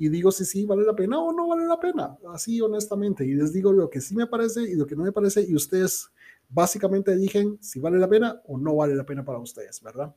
Y 0.00 0.08
digo 0.08 0.32
si 0.32 0.46
sí 0.46 0.64
vale 0.64 0.82
la 0.82 0.96
pena 0.96 1.18
o 1.18 1.30
no 1.30 1.46
vale 1.46 1.66
la 1.66 1.78
pena, 1.78 2.16
así 2.32 2.58
honestamente. 2.58 3.22
Y 3.22 3.34
les 3.34 3.52
digo 3.52 3.70
lo 3.70 3.90
que 3.90 4.00
sí 4.00 4.16
me 4.16 4.26
parece 4.26 4.62
y 4.62 4.74
lo 4.74 4.86
que 4.86 4.96
no 4.96 5.04
me 5.04 5.12
parece 5.12 5.44
y 5.46 5.54
ustedes 5.54 6.08
básicamente 6.48 7.14
dijen 7.14 7.58
si 7.60 7.80
vale 7.80 7.98
la 7.98 8.08
pena 8.08 8.40
o 8.46 8.56
no 8.56 8.76
vale 8.76 8.94
la 8.94 9.04
pena 9.04 9.22
para 9.26 9.38
ustedes, 9.38 9.82
¿verdad? 9.82 10.14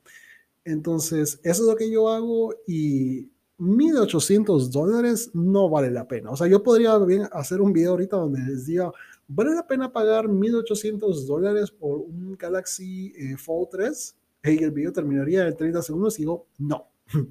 Entonces, 0.64 1.38
eso 1.42 1.62
es 1.64 1.68
lo 1.68 1.76
que 1.76 1.90
yo 1.90 2.08
hago 2.08 2.54
y 2.66 3.28
1800 3.58 4.70
dólares 4.70 5.30
no 5.34 5.68
vale 5.68 5.90
la 5.90 6.08
pena. 6.08 6.30
O 6.30 6.36
sea, 6.38 6.46
yo 6.46 6.62
podría 6.62 6.96
bien 7.00 7.28
hacer 7.30 7.60
un 7.60 7.74
video 7.74 7.90
ahorita 7.90 8.16
donde 8.16 8.40
les 8.40 8.64
diga, 8.64 8.90
¿vale 9.28 9.54
la 9.54 9.66
pena 9.66 9.92
pagar 9.92 10.30
1800 10.30 11.26
dólares 11.26 11.70
por 11.70 11.98
un 11.98 12.38
Galaxy 12.38 13.12
eh, 13.18 13.36
Fold 13.36 13.68
3? 13.72 14.16
Y 14.44 14.64
el 14.64 14.70
video 14.70 14.94
terminaría 14.94 15.46
en 15.46 15.54
30 15.54 15.82
segundos 15.82 16.18
y 16.18 16.22
digo, 16.22 16.46
no. 16.56 16.93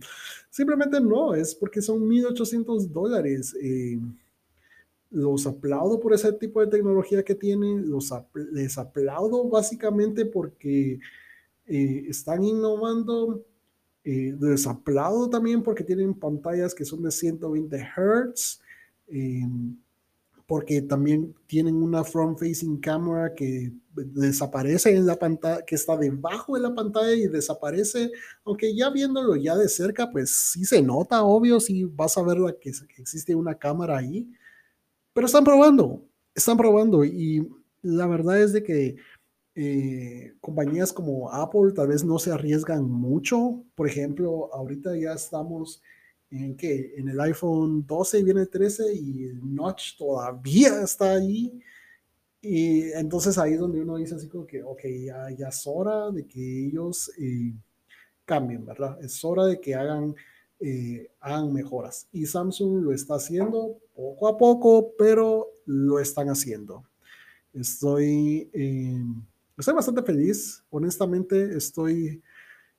Simplemente 0.49 0.99
no, 0.99 1.33
es 1.33 1.55
porque 1.55 1.81
son 1.81 2.07
1800 2.07 2.91
dólares. 2.91 3.55
Eh, 3.61 3.99
los 5.11 5.45
aplaudo 5.45 5.99
por 5.99 6.13
ese 6.13 6.33
tipo 6.33 6.59
de 6.59 6.67
tecnología 6.67 7.23
que 7.23 7.35
tienen, 7.35 7.89
los 7.89 8.11
les 8.51 8.77
aplaudo 8.79 9.47
básicamente 9.47 10.25
porque 10.25 10.99
eh, 11.67 12.05
están 12.07 12.43
innovando. 12.43 13.45
Eh, 14.05 14.35
desaplaudo 14.37 15.29
también 15.29 15.63
porque 15.63 15.83
tienen 15.83 16.13
pantallas 16.13 16.75
que 16.75 16.83
son 16.83 17.03
de 17.03 17.11
120 17.11 17.77
Hz, 17.77 18.59
porque 20.47 20.81
también 20.81 21.33
tienen 21.47 21.75
una 21.75 22.03
front 22.03 22.39
facing 22.39 22.79
camera 22.79 23.33
que 23.33 23.71
desaparece 23.95 24.95
en 24.95 25.05
la 25.05 25.17
pantalla, 25.17 25.63
que 25.65 25.75
está 25.75 25.95
debajo 25.97 26.55
de 26.55 26.61
la 26.61 26.73
pantalla 26.73 27.13
y 27.13 27.27
desaparece, 27.27 28.11
aunque 28.43 28.75
ya 28.75 28.89
viéndolo 28.89 29.35
ya 29.35 29.55
de 29.55 29.69
cerca, 29.69 30.11
pues 30.11 30.29
sí 30.51 30.65
se 30.65 30.81
nota, 30.81 31.23
obvio, 31.23 31.59
si 31.59 31.83
vas 31.85 32.17
a 32.17 32.23
ver 32.23 32.37
que, 32.59 32.71
que 32.71 33.01
existe 33.01 33.35
una 33.35 33.55
cámara 33.55 33.97
ahí, 33.97 34.27
pero 35.13 35.27
están 35.27 35.43
probando, 35.43 36.03
están 36.35 36.57
probando 36.57 37.05
y 37.05 37.47
la 37.81 38.07
verdad 38.07 38.41
es 38.41 38.53
de 38.53 38.63
que 38.63 38.95
eh, 39.55 40.33
compañías 40.41 40.91
como 40.91 41.31
Apple 41.31 41.73
tal 41.75 41.87
vez 41.87 42.03
no 42.03 42.17
se 42.17 42.31
arriesgan 42.31 42.89
mucho. 42.89 43.63
Por 43.75 43.87
ejemplo, 43.87 44.49
ahorita 44.53 44.97
ya 44.97 45.13
estamos 45.13 45.81
en 46.33 46.55
que 46.57 46.95
en 46.97 47.09
el 47.09 47.19
iPhone 47.21 47.85
12 47.85 48.23
viene 48.23 48.41
el 48.41 48.49
13 48.49 48.93
y 48.93 49.23
el 49.25 49.55
notch 49.55 49.97
todavía 49.97 50.81
está 50.83 51.13
ahí. 51.13 51.59
Y 52.41 52.91
entonces 52.93 53.37
ahí 53.37 53.53
es 53.53 53.59
donde 53.59 53.81
uno 53.81 53.97
dice 53.97 54.15
así 54.15 54.27
como 54.27 54.45
que, 54.45 54.63
ok, 54.63 54.81
ya, 55.05 55.29
ya 55.31 55.47
es 55.49 55.63
hora 55.65 56.11
de 56.11 56.25
que 56.25 56.67
ellos 56.67 57.11
eh, 57.17 57.53
cambien, 58.25 58.65
¿verdad? 58.65 58.97
Es 59.01 59.23
hora 59.23 59.45
de 59.45 59.61
que 59.61 59.75
hagan, 59.75 60.15
eh, 60.59 61.09
hagan 61.19 61.53
mejoras. 61.53 62.07
Y 62.11 62.25
Samsung 62.25 62.83
lo 62.83 62.91
está 62.91 63.15
haciendo 63.15 63.77
poco 63.95 64.27
a 64.27 64.37
poco, 64.37 64.93
pero 64.97 65.47
lo 65.65 65.99
están 65.99 66.29
haciendo. 66.29 66.83
Estoy 67.53 68.49
estoy 69.57 69.73
bastante 69.73 70.03
feliz, 70.03 70.63
honestamente 70.69 71.55
estoy, 71.55 72.21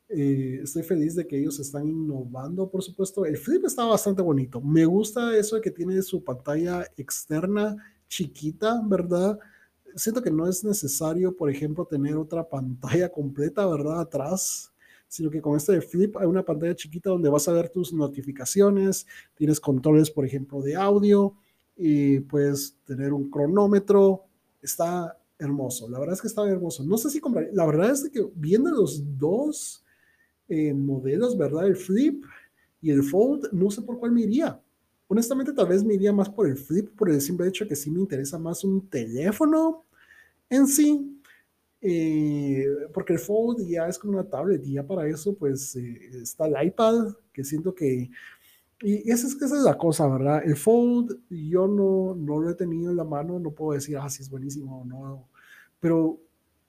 eh, 0.08 0.60
estoy 0.62 0.82
feliz 0.82 1.14
de 1.14 1.26
que 1.26 1.38
ellos 1.38 1.58
están 1.58 1.86
innovando, 1.88 2.68
por 2.68 2.82
supuesto. 2.82 3.24
El 3.24 3.36
flip 3.36 3.64
está 3.64 3.84
bastante 3.84 4.22
bonito. 4.22 4.60
Me 4.60 4.84
gusta 4.84 5.36
eso 5.36 5.56
de 5.56 5.62
que 5.62 5.70
tiene 5.70 6.00
su 6.02 6.22
pantalla 6.22 6.86
externa 6.96 7.76
chiquita, 8.08 8.82
¿verdad? 8.84 9.38
Siento 9.96 10.22
que 10.22 10.30
no 10.30 10.48
es 10.48 10.64
necesario, 10.64 11.34
por 11.36 11.50
ejemplo, 11.50 11.86
tener 11.86 12.16
otra 12.16 12.48
pantalla 12.48 13.10
completa, 13.10 13.66
¿verdad? 13.66 14.00
Atrás, 14.00 14.72
sino 15.08 15.30
que 15.30 15.40
con 15.40 15.56
este 15.56 15.80
flip 15.80 16.16
hay 16.18 16.26
una 16.26 16.44
pantalla 16.44 16.74
chiquita 16.74 17.10
donde 17.10 17.30
vas 17.30 17.48
a 17.48 17.52
ver 17.52 17.70
tus 17.70 17.92
notificaciones, 17.92 19.06
tienes 19.34 19.60
controles, 19.60 20.10
por 20.10 20.26
ejemplo, 20.26 20.60
de 20.60 20.76
audio 20.76 21.34
y 21.76 22.20
puedes 22.20 22.76
tener 22.84 23.12
un 23.12 23.30
cronómetro. 23.30 24.24
Está 24.60 25.18
hermoso. 25.38 25.88
La 25.88 25.98
verdad 25.98 26.14
es 26.14 26.20
que 26.20 26.28
estaba 26.28 26.48
hermoso. 26.48 26.84
No 26.84 26.98
sé 26.98 27.10
si 27.10 27.20
compraría. 27.20 27.52
La 27.52 27.66
verdad 27.66 27.90
es 27.90 28.08
que 28.10 28.26
viendo 28.34 28.70
los 28.70 29.02
dos 29.18 29.83
eh, 30.48 30.74
modelos, 30.74 31.36
¿verdad? 31.36 31.66
El 31.66 31.76
Flip 31.76 32.24
y 32.80 32.90
el 32.90 33.02
Fold, 33.02 33.52
no 33.52 33.70
sé 33.70 33.82
por 33.82 33.98
cuál 33.98 34.12
me 34.12 34.22
iría. 34.22 34.60
Honestamente, 35.06 35.52
tal 35.52 35.68
vez 35.68 35.84
me 35.84 35.94
iría 35.94 36.12
más 36.12 36.28
por 36.28 36.46
el 36.46 36.56
Flip, 36.56 36.90
por 36.96 37.10
el 37.10 37.20
simple 37.20 37.48
hecho 37.48 37.68
que 37.68 37.76
sí 37.76 37.90
me 37.90 38.00
interesa 38.00 38.38
más 38.38 38.64
un 38.64 38.88
teléfono 38.88 39.84
en 40.48 40.66
sí. 40.66 41.20
Eh, 41.80 42.66
porque 42.94 43.12
el 43.12 43.18
Fold 43.18 43.66
ya 43.68 43.88
es 43.88 43.98
como 43.98 44.14
una 44.14 44.28
tablet 44.28 44.64
y 44.66 44.72
ya 44.72 44.86
para 44.86 45.06
eso, 45.06 45.34
pues 45.34 45.76
eh, 45.76 46.10
está 46.22 46.46
el 46.46 46.66
iPad, 46.68 47.14
que 47.32 47.44
siento 47.44 47.74
que 47.74 48.10
y 48.82 49.10
esa 49.10 49.26
es, 49.26 49.40
esa 49.40 49.56
es 49.56 49.62
la 49.62 49.78
cosa, 49.78 50.06
¿verdad? 50.08 50.42
El 50.44 50.56
Fold 50.56 51.18
yo 51.30 51.66
no, 51.66 52.14
no 52.14 52.38
lo 52.38 52.50
he 52.50 52.54
tenido 52.54 52.90
en 52.90 52.96
la 52.96 53.04
mano, 53.04 53.38
no 53.38 53.50
puedo 53.52 53.72
decir, 53.72 53.96
ah, 53.96 54.10
si 54.10 54.22
es 54.22 54.28
buenísimo 54.28 54.82
o 54.82 54.84
no. 54.84 55.28
Pero 55.80 56.20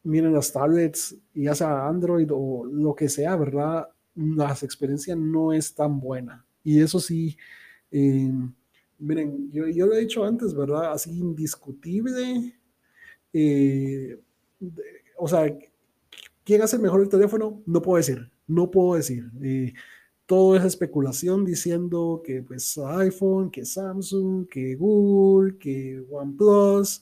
miren 0.05 0.33
las 0.33 0.53
tablets, 0.53 1.17
ya 1.33 1.53
sea 1.53 1.87
Android 1.87 2.29
o 2.31 2.65
lo 2.65 2.95
que 2.95 3.09
sea, 3.09 3.35
¿verdad? 3.35 3.89
La 4.15 4.51
experiencia 4.53 5.15
no 5.15 5.51
es 5.51 5.75
tan 5.75 5.99
buena. 5.99 6.45
Y 6.63 6.81
eso 6.81 6.99
sí, 6.99 7.37
eh, 7.91 8.31
Miren, 8.97 9.51
yo, 9.51 9.67
yo 9.67 9.87
lo 9.87 9.93
he 9.93 9.99
dicho 10.01 10.23
antes, 10.23 10.53
¿verdad? 10.53 10.93
Así 10.93 11.11
indiscutible. 11.11 12.57
Eh, 13.33 14.17
o 15.17 15.27
sea, 15.27 15.53
¿quién 16.43 16.61
hace 16.61 16.77
mejor 16.77 17.01
el 17.01 17.09
teléfono? 17.09 17.61
No 17.65 17.81
puedo 17.81 17.97
decir, 17.97 18.31
no 18.47 18.71
puedo 18.71 18.95
decir. 18.95 19.29
Eh, 19.41 19.73
todo 20.25 20.55
es 20.55 20.63
especulación 20.63 21.45
diciendo 21.45 22.21
que 22.25 22.41
pues 22.41 22.77
iPhone, 22.77 23.51
que 23.51 23.65
Samsung, 23.65 24.47
que 24.47 24.75
Google, 24.75 25.57
que 25.57 26.03
OnePlus, 26.09 27.01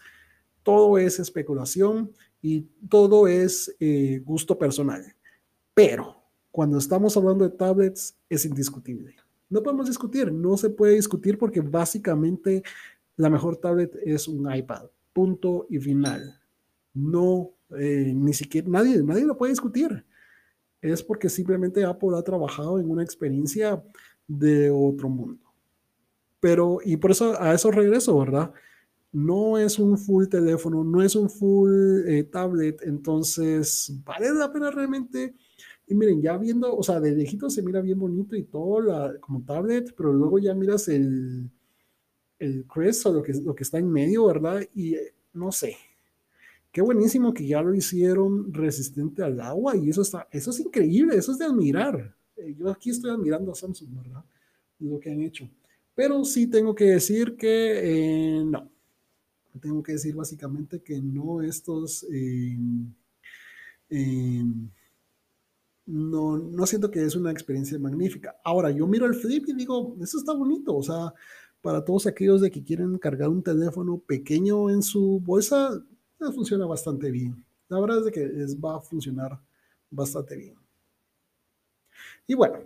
todo 0.64 0.98
es 0.98 1.20
especulación 1.20 2.12
y 2.44 2.68
todo 2.88 3.28
es 3.28 3.76
eh, 3.80 4.22
gusto 4.24 4.60
personal. 4.60 5.04
Pero 5.74 6.16
cuando 6.52 6.78
estamos 6.78 7.18
hablando 7.18 7.50
de 7.50 7.58
tablets 7.58 8.16
es 8.30 8.46
indiscutible. 8.46 9.16
No 9.50 9.64
podemos 9.64 9.88
discutir, 9.88 10.32
no 10.32 10.56
se 10.58 10.70
puede 10.70 10.94
discutir 10.94 11.40
porque 11.40 11.62
básicamente 11.62 12.62
la 13.16 13.32
mejor 13.32 13.58
tablet 13.58 13.98
es 14.04 14.28
un 14.28 14.54
iPad, 14.54 14.84
punto 15.14 15.66
y 15.72 15.80
final. 15.80 16.40
No, 16.94 17.54
eh, 17.76 18.14
ni 18.16 18.34
siquiera, 18.34 18.68
nadie, 18.70 19.02
nadie 19.02 19.26
lo 19.26 19.36
puede 19.36 19.54
discutir 19.54 20.06
es 20.84 21.02
porque 21.02 21.30
simplemente 21.30 21.86
Apple 21.86 22.10
ha 22.18 22.22
trabajado 22.22 22.78
en 22.78 22.92
una 22.92 23.04
experiencia 23.04 23.82
de 24.28 24.70
otro 24.70 25.08
mundo. 25.08 25.42
Pero, 26.42 26.80
y 26.84 26.98
por 26.98 27.12
eso 27.12 27.42
a 27.42 27.54
eso 27.54 27.72
regreso, 27.72 28.20
¿verdad? 28.20 28.52
No 29.14 29.58
es 29.60 29.80
un 29.80 29.98
full 29.98 30.28
teléfono, 30.28 30.84
no 30.84 31.02
es 31.02 31.16
un 31.16 31.30
full 31.30 31.72
eh, 32.08 32.24
tablet, 32.24 32.82
entonces 32.84 33.94
vale 34.04 34.34
la 34.34 34.52
pena 34.52 34.72
realmente. 34.72 35.36
Y 35.86 35.96
miren, 35.96 36.22
ya 36.22 36.38
viendo, 36.38 36.76
o 36.76 36.82
sea, 36.82 37.00
de 37.00 37.12
lejito 37.12 37.50
se 37.50 37.62
mira 37.62 37.80
bien 37.82 38.00
bonito 38.00 38.36
y 38.36 38.44
todo 38.44 38.82
la, 38.82 39.14
como 39.20 39.44
tablet, 39.46 39.94
pero 39.96 40.12
luego 40.12 40.40
ya 40.40 40.56
miras 40.56 40.88
el, 40.88 41.52
el 42.40 42.66
Crest 42.66 43.06
lo 43.06 43.22
que, 43.22 43.34
lo 43.34 43.54
que 43.56 43.64
está 43.64 43.78
en 43.78 43.92
medio, 43.92 44.26
¿verdad? 44.26 44.68
Y 44.74 44.96
eh, 44.96 45.14
no 45.34 45.52
sé, 45.52 45.78
qué 46.72 46.82
buenísimo 46.82 47.34
que 47.34 47.46
ya 47.46 47.62
lo 47.62 47.74
hicieron 47.76 48.52
resistente 48.52 49.24
al 49.24 49.40
agua 49.42 49.78
y 49.78 49.90
eso 49.90 50.02
está, 50.02 50.28
eso 50.32 50.50
es 50.50 50.60
increíble, 50.60 51.16
eso 51.16 51.32
es 51.34 51.38
de 51.38 51.46
admirar. 51.46 52.16
Eh, 52.36 52.56
yo 52.58 52.70
aquí 52.70 52.90
estoy 52.90 53.12
admirando 53.12 53.52
a 53.52 53.56
Samsung, 53.56 53.96
¿verdad? 53.96 54.24
Lo 54.80 55.00
que 55.00 55.12
han 55.12 55.22
hecho. 55.22 55.48
Pero 55.94 56.26
sí 56.26 56.48
tengo 56.48 56.74
que 56.74 56.86
decir 56.86 57.38
que 57.38 58.42
no. 58.46 58.73
Tengo 59.62 59.84
que 59.84 59.94
decir 59.94 60.16
básicamente 60.16 60.82
que 60.82 61.02
no 61.02 61.42
estos... 61.42 62.06
Eh, 62.12 62.58
no, 65.86 66.38
no 66.38 66.66
siento 66.66 66.90
que 66.90 67.04
es 67.04 67.16
una 67.16 67.32
experiencia 67.32 67.78
magnífica. 67.78 68.36
Ahora, 68.44 68.72
yo 68.72 68.88
miro 68.88 69.06
el 69.06 69.16
flip 69.16 69.50
y 69.50 69.54
digo, 69.54 69.96
eso 70.02 70.18
está 70.18 70.34
bonito. 70.34 70.76
O 70.76 70.84
sea, 70.84 71.14
para 71.62 71.84
todos 71.84 72.08
aquellos 72.08 72.42
de 72.42 72.52
que 72.52 72.64
quieren 72.64 72.98
cargar 72.98 73.30
un 73.30 73.44
teléfono 73.44 74.00
pequeño 74.00 74.70
en 74.70 74.82
su 74.82 75.20
bolsa, 75.20 75.84
funciona 76.32 76.66
bastante 76.66 77.12
bien. 77.12 77.44
La 77.70 77.80
verdad 77.80 78.06
es 78.08 78.14
que 78.14 78.56
va 78.60 78.78
a 78.78 78.82
funcionar 78.82 79.40
bastante 79.90 80.36
bien. 80.36 80.56
Y 82.28 82.36
bueno, 82.36 82.60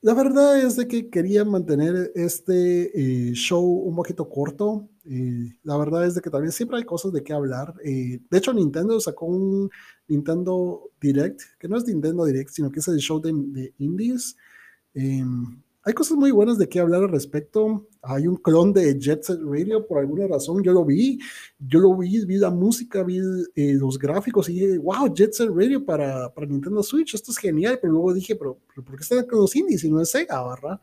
la 0.00 0.14
verdad 0.14 0.58
es 0.60 0.76
de 0.76 0.88
que 0.88 1.08
quería 1.10 1.44
mantener 1.44 2.12
este 2.14 3.30
eh, 3.30 3.32
show 3.34 3.64
un 3.64 3.94
poquito 3.94 4.28
corto. 4.28 4.88
Eh, 5.06 5.58
la 5.62 5.76
verdad 5.76 6.06
es 6.06 6.14
de 6.14 6.20
que 6.20 6.30
también 6.30 6.52
siempre 6.52 6.78
hay 6.78 6.84
cosas 6.84 7.12
de 7.12 7.22
qué 7.22 7.32
hablar. 7.32 7.74
Eh, 7.84 8.20
de 8.30 8.38
hecho, 8.38 8.52
Nintendo 8.52 8.98
sacó 9.00 9.26
un 9.26 9.70
Nintendo 10.08 10.90
Direct, 11.00 11.40
que 11.58 11.68
no 11.68 11.76
es 11.76 11.86
Nintendo 11.86 12.24
Direct, 12.24 12.50
sino 12.50 12.70
que 12.70 12.80
es 12.80 12.88
el 12.88 12.98
show 12.98 13.20
de, 13.20 13.32
de 13.32 13.74
indies. 13.78 14.36
Em, 14.94 15.62
hay 15.86 15.92
cosas 15.92 16.16
muy 16.16 16.30
buenas 16.30 16.56
de 16.56 16.66
qué 16.66 16.80
hablar 16.80 17.02
al 17.02 17.10
respecto. 17.10 17.86
Hay 18.00 18.26
un 18.26 18.36
clon 18.36 18.72
de 18.72 18.98
Jet 18.98 19.22
Set 19.22 19.38
Radio 19.44 19.86
por 19.86 19.98
alguna 19.98 20.26
razón. 20.26 20.62
Yo 20.62 20.72
lo 20.72 20.82
vi, 20.82 21.18
yo 21.58 21.78
lo 21.78 21.94
vi, 21.94 22.24
vi 22.24 22.36
la 22.38 22.48
música, 22.48 23.02
vi 23.02 23.18
eh, 23.54 23.74
los 23.74 23.98
gráficos 23.98 24.48
y 24.48 24.54
dije, 24.54 24.78
wow, 24.78 25.12
Jet 25.12 25.34
Set 25.34 25.50
Radio 25.54 25.84
para, 25.84 26.32
para, 26.32 26.46
Nintendo 26.46 26.82
Switch, 26.82 27.14
esto 27.14 27.32
es 27.32 27.36
genial. 27.36 27.78
Pero 27.82 27.92
luego 27.92 28.14
dije, 28.14 28.34
pero, 28.34 28.58
¿por 28.74 28.96
qué 28.96 29.02
están 29.02 29.26
con 29.26 29.40
los 29.40 29.54
indies 29.54 29.82
si 29.82 29.90
no 29.90 30.00
es 30.00 30.10
Sega, 30.10 30.48
verdad? 30.48 30.80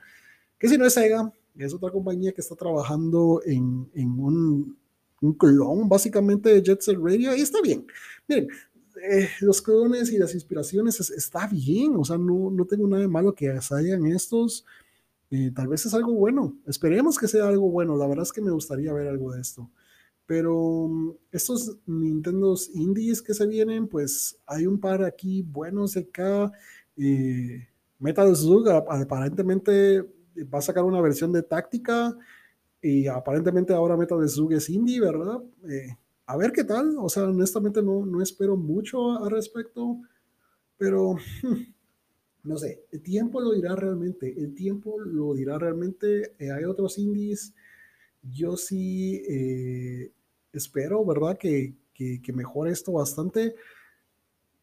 Que 0.60 0.70
si 0.70 0.78
no 0.78 0.86
es 0.86 0.94
Sega, 0.94 1.34
es 1.56 1.74
otra 1.74 1.92
compañía 1.92 2.32
que 2.32 2.42
está 2.42 2.56
trabajando 2.56 3.42
en, 3.46 3.90
en 3.94 4.20
un, 4.20 4.78
un 5.22 5.34
clon 5.34 5.88
básicamente 5.90 6.50
de 6.50 6.62
Jet 6.62 6.82
Set 6.82 6.98
Radio 6.98 7.36
y 7.36 7.42
está 7.42 7.62
bien. 7.62 7.86
Miren, 8.28 8.48
eh, 9.10 9.30
los 9.42 9.62
clones 9.62 10.12
y 10.12 10.18
las 10.18 10.34
inspiraciones 10.34 11.00
está 11.12 11.48
bien, 11.48 11.96
o 11.96 12.04
sea, 12.04 12.18
no, 12.18 12.52
no 12.52 12.66
tengo 12.66 12.88
nada 12.88 13.02
de 13.02 13.08
malo 13.08 13.34
que 13.34 13.62
salgan 13.62 14.06
estos 14.06 14.66
tal 15.54 15.68
vez 15.68 15.86
es 15.86 15.94
algo 15.94 16.14
bueno. 16.14 16.58
Esperemos 16.68 17.18
que 17.18 17.28
sea 17.28 17.48
algo 17.48 17.70
bueno. 17.70 17.96
La 17.96 18.08
verdad 18.08 18.24
es 18.24 18.34
que 18.34 18.42
me 18.42 18.52
gustaría 18.52 18.94
ver 18.94 19.08
algo 19.08 19.32
de 19.32 19.42
esto. 19.42 19.70
Pero 20.26 20.88
mm, 20.90 21.12
estos 21.32 21.78
Nintendos 21.86 22.70
indies 22.74 23.22
que 23.22 23.34
se 23.34 23.48
vienen, 23.48 23.88
pues 23.88 24.38
hay 24.46 24.68
un 24.68 24.80
par 24.80 25.04
aquí 25.04 25.42
buenos 25.42 25.96
acá. 25.96 26.52
Eh, 26.98 27.68
Metal 28.00 28.36
Slug 28.36 28.68
aparentemente 28.70 30.06
va 30.54 30.60
a 30.60 30.62
sacar 30.62 30.84
una 30.84 31.02
versión 31.02 31.32
de 31.32 31.44
táctica 31.44 32.18
y 32.82 33.08
aparentemente 33.08 33.74
ahora 33.74 33.98
Metal 33.98 34.28
Slug 34.28 34.54
es 34.54 34.70
indie, 34.70 35.00
¿verdad? 35.00 35.42
Eh, 35.70 35.96
a 36.26 36.38
ver 36.38 36.52
qué 36.52 36.64
tal. 36.64 36.96
O 36.98 37.10
sea, 37.10 37.24
honestamente 37.24 37.82
no, 37.82 38.06
no 38.06 38.22
espero 38.22 38.56
mucho 38.56 39.24
al 39.24 39.32
respecto, 39.32 40.00
pero 40.78 41.16
no 42.44 42.58
sé, 42.58 42.86
el 42.92 43.02
tiempo 43.02 43.40
lo 43.40 43.54
dirá 43.54 43.76
realmente, 43.76 44.34
el 44.36 44.54
tiempo 44.56 45.00
lo 45.00 45.34
dirá 45.34 45.60
realmente. 45.60 46.34
Eh, 46.40 46.52
hay 46.52 46.64
otros 46.64 46.98
indies, 46.98 47.54
yo 48.24 48.58
sí 48.58 49.22
eh, 49.28 50.12
espero, 50.54 51.06
¿verdad? 51.06 51.38
Que, 51.38 51.76
que, 51.94 52.34
mejore 52.34 52.72
esto 52.72 52.94
bastante, 52.94 53.54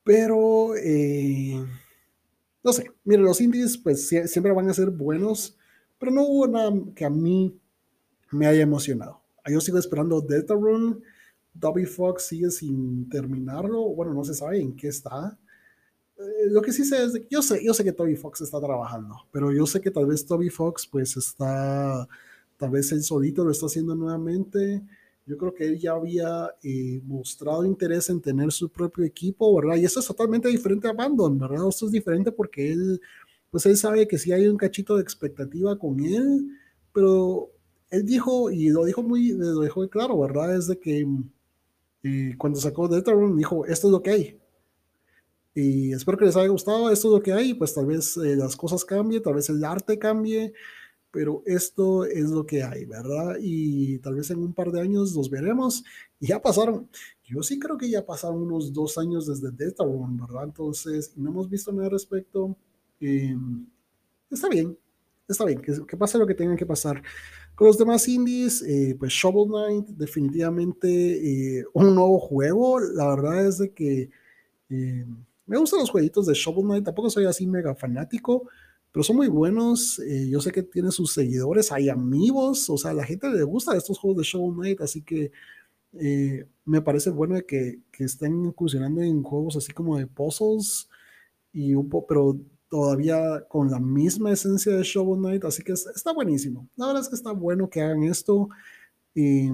pero 0.03 0.75
eh, 0.75 1.65
no 2.63 2.73
sé, 2.73 2.91
miren, 3.05 3.25
los 3.25 3.41
indies 3.41 3.79
pues 3.79 4.09
siempre 4.09 4.53
van 4.53 4.69
a 4.69 4.75
ser 4.75 4.91
buenos, 4.91 5.57
pero 5.99 6.13
no 6.13 6.23
hubo 6.23 6.47
nada 6.47 6.73
que 6.95 7.05
a 7.05 7.11
mí 7.11 7.59
me 8.31 8.47
haya 8.47 8.63
emocionado. 8.63 9.21
Yo 9.47 9.61
sigo 9.61 9.79
esperando 9.79 10.21
Deltarune, 10.21 10.99
Dobby 11.55 11.87
Fox 11.87 12.25
sigue 12.25 12.51
sin 12.51 13.09
terminarlo, 13.09 13.83
bueno, 13.95 14.13
no 14.13 14.25
se 14.25 14.35
sabe 14.35 14.61
en 14.61 14.77
qué 14.77 14.89
está. 14.89 15.39
Eh, 16.19 16.47
lo 16.51 16.61
que 16.63 16.73
sí 16.73 16.85
sé 16.85 17.05
es 17.05 17.13
que 17.13 17.27
yo 17.31 17.43
sé, 17.43 17.65
yo 17.65 17.73
sé 17.73 17.85
que 17.85 17.93
Toby 17.93 18.17
Fox 18.17 18.41
está 18.41 18.61
trabajando, 18.61 19.17
pero 19.31 19.53
yo 19.53 19.67
sé 19.67 19.81
que 19.81 19.91
tal 19.91 20.07
vez 20.07 20.27
Toby 20.27 20.51
Fox 20.51 20.87
pues 20.87 21.17
está, 21.17 22.09
tal 22.57 22.71
vez 22.71 22.91
él 22.93 23.03
solito 23.03 23.45
lo 23.45 23.53
está 23.53 23.67
haciendo 23.67 23.95
nuevamente. 23.95 24.83
Yo 25.29 25.37
creo 25.37 25.55
que 25.55 25.65
él 25.65 25.79
ya 25.79 25.93
había 25.93 26.51
eh, 26.63 27.01
mostrado 27.05 27.65
interés 27.65 28.09
en 28.11 28.21
tener 28.21 28.51
su 28.51 28.71
propio 28.71 29.05
equipo, 29.05 29.55
¿verdad? 29.55 29.77
Y 29.77 29.85
eso 29.85 30.01
es 30.01 30.07
totalmente 30.07 30.49
diferente 30.49 30.89
a 30.89 30.91
Abandon, 30.91 31.39
¿verdad? 31.39 31.69
Esto 31.69 31.87
es 31.87 31.93
diferente 31.93 32.33
porque 32.33 32.73
él, 32.73 33.01
pues 33.51 33.67
él 33.67 33.77
sabe 33.77 34.09
que 34.09 34.19
sí 34.19 34.33
hay 34.33 34.49
un 34.49 34.57
cachito 34.57 34.97
de 34.97 35.03
expectativa 35.03 35.79
con 35.79 36.01
él, 36.01 36.49
pero 36.93 37.51
él 37.91 38.05
dijo, 38.05 38.51
y 38.51 38.71
lo 38.71 38.85
dijo 38.85 39.03
muy, 39.03 39.33
lo 39.33 39.61
dejó 39.61 39.89
claro, 39.89 40.19
¿verdad? 40.19 40.57
Es 40.57 40.67
de 40.67 40.79
que 40.79 41.07
eh, 42.03 42.35
cuando 42.39 42.59
sacó 42.59 42.89
Deltarune 42.89 43.37
dijo, 43.37 43.67
esto 43.67 43.89
es 43.89 43.93
lo 43.93 44.03
que 44.03 44.11
hay, 44.11 44.41
y 45.59 45.93
espero 45.93 46.17
que 46.17 46.25
les 46.25 46.37
haya 46.37 46.49
gustado. 46.49 46.91
Esto 46.91 47.09
es 47.09 47.15
lo 47.15 47.23
que 47.23 47.33
hay. 47.33 47.55
Pues 47.55 47.75
tal 47.75 47.87
vez 47.87 48.17
eh, 48.17 48.37
las 48.37 48.55
cosas 48.55 48.85
cambien, 48.85 49.23
tal 49.23 49.35
vez 49.35 49.49
el 49.49 49.65
arte 49.65 49.99
cambie, 49.99 50.53
pero 51.11 51.43
esto 51.47 52.05
es 52.05 52.31
lo 52.31 52.45
que 52.47 52.63
hay, 52.63 52.85
¿verdad? 52.85 53.37
Y 53.41 53.99
tal 53.99 54.15
vez 54.15 54.31
en 54.31 54.39
un 54.39 54.53
par 54.53 54.71
de 54.71 54.81
años 54.81 55.15
los 55.15 55.31
veremos. 55.31 55.85
Y 56.21 56.29
ya 56.29 56.41
pasaron, 56.41 56.89
yo 57.25 57.43
sí 57.43 57.59
creo 57.59 57.79
que 57.79 57.89
ya 57.91 58.05
pasaron 58.05 58.43
unos 58.43 58.73
dos 58.73 58.99
años 58.99 59.27
desde 59.27 59.51
Deltarune, 59.51 60.21
¿verdad? 60.21 60.45
Entonces, 60.45 61.13
no 61.17 61.31
hemos 61.31 61.49
visto 61.49 61.73
nada 61.73 61.87
al 61.87 61.93
respecto. 61.93 62.57
Em, 63.01 63.67
está 64.31 64.49
bien, 64.49 64.77
está 65.27 65.45
bien, 65.45 65.61
que, 65.61 65.75
que, 65.87 65.97
pase 65.97 66.19
lo 66.19 66.27
que 66.27 66.35
tenga 66.35 66.57
que 66.57 66.67
pasar. 66.67 67.03
Con 67.55 67.67
los 67.67 67.79
demás 67.79 68.07
indies, 68.07 68.63
eh, 68.63 68.95
pues 68.99 69.13
Shovel 69.13 69.49
Knight, 69.49 69.89
definitivamente 69.89 71.59
eh, 71.59 71.65
un 71.73 71.95
nuevo 71.95 72.19
juego. 72.21 72.79
La 72.81 73.09
verdad 73.09 73.47
es 73.47 73.59
de 73.59 73.73
que 73.73 74.11
em, 74.69 75.25
me 75.47 75.59
gustan 75.59 75.81
los 75.81 75.91
jueguitos 75.91 76.27
de 76.27 76.35
Shovel 76.35 76.65
Knight, 76.65 76.85
tampoco 76.85 77.11
soy 77.11 77.25
así 77.25 77.47
mega 77.47 77.75
fanático, 77.75 78.49
pero 78.93 79.05
son 79.05 79.17
muy 79.17 79.29
buenos. 79.29 79.99
Eh, 80.01 80.29
yo 80.31 80.41
sé 80.41 80.51
que 80.53 80.63
tiene 80.63 80.91
sus 80.91 81.13
seguidores, 81.13 81.73
hay 81.73 81.89
amigos, 81.89 82.69
o 82.71 82.79
sea, 82.79 82.93
la 82.93 83.05
gente 83.05 83.29
le 83.31 83.43
gusta 83.43 83.77
estos 83.77 83.99
juegos 83.99 84.19
de 84.19 84.25
Shovel 84.25 84.55
Knight, 84.57 84.81
así 84.81 85.03
que 85.03 85.33
eh, 85.95 86.47
me 86.65 86.83
parece 86.83 87.11
bueno 87.11 87.37
que, 87.47 87.81
que, 87.93 88.05
estén 88.05 88.45
incursionando 88.45 89.03
en 89.03 89.23
juegos 89.23 89.57
así 89.57 89.73
como 89.73 89.97
de 89.99 90.07
puzzles, 90.07 90.89
y 91.53 91.75
un 91.75 91.89
poco, 91.89 92.07
pero 92.07 92.41
todavía 92.69 93.45
con 93.49 93.71
la 93.71 93.81
misma 93.81 94.33
esencia 94.33 94.77
de 94.77 94.83
Shovel 94.83 95.21
Knight, 95.21 95.45
así 95.45 95.63
que 95.63 95.73
está 95.73 96.13
buenísimo. 96.13 96.69
La 96.77 96.87
verdad 96.87 97.03
es 97.03 97.09
que 97.09 97.17
está 97.17 97.33
bueno 97.33 97.69
que 97.71 97.81
hagan 97.81 98.05
esto. 98.05 98.49
Y, 99.15 99.49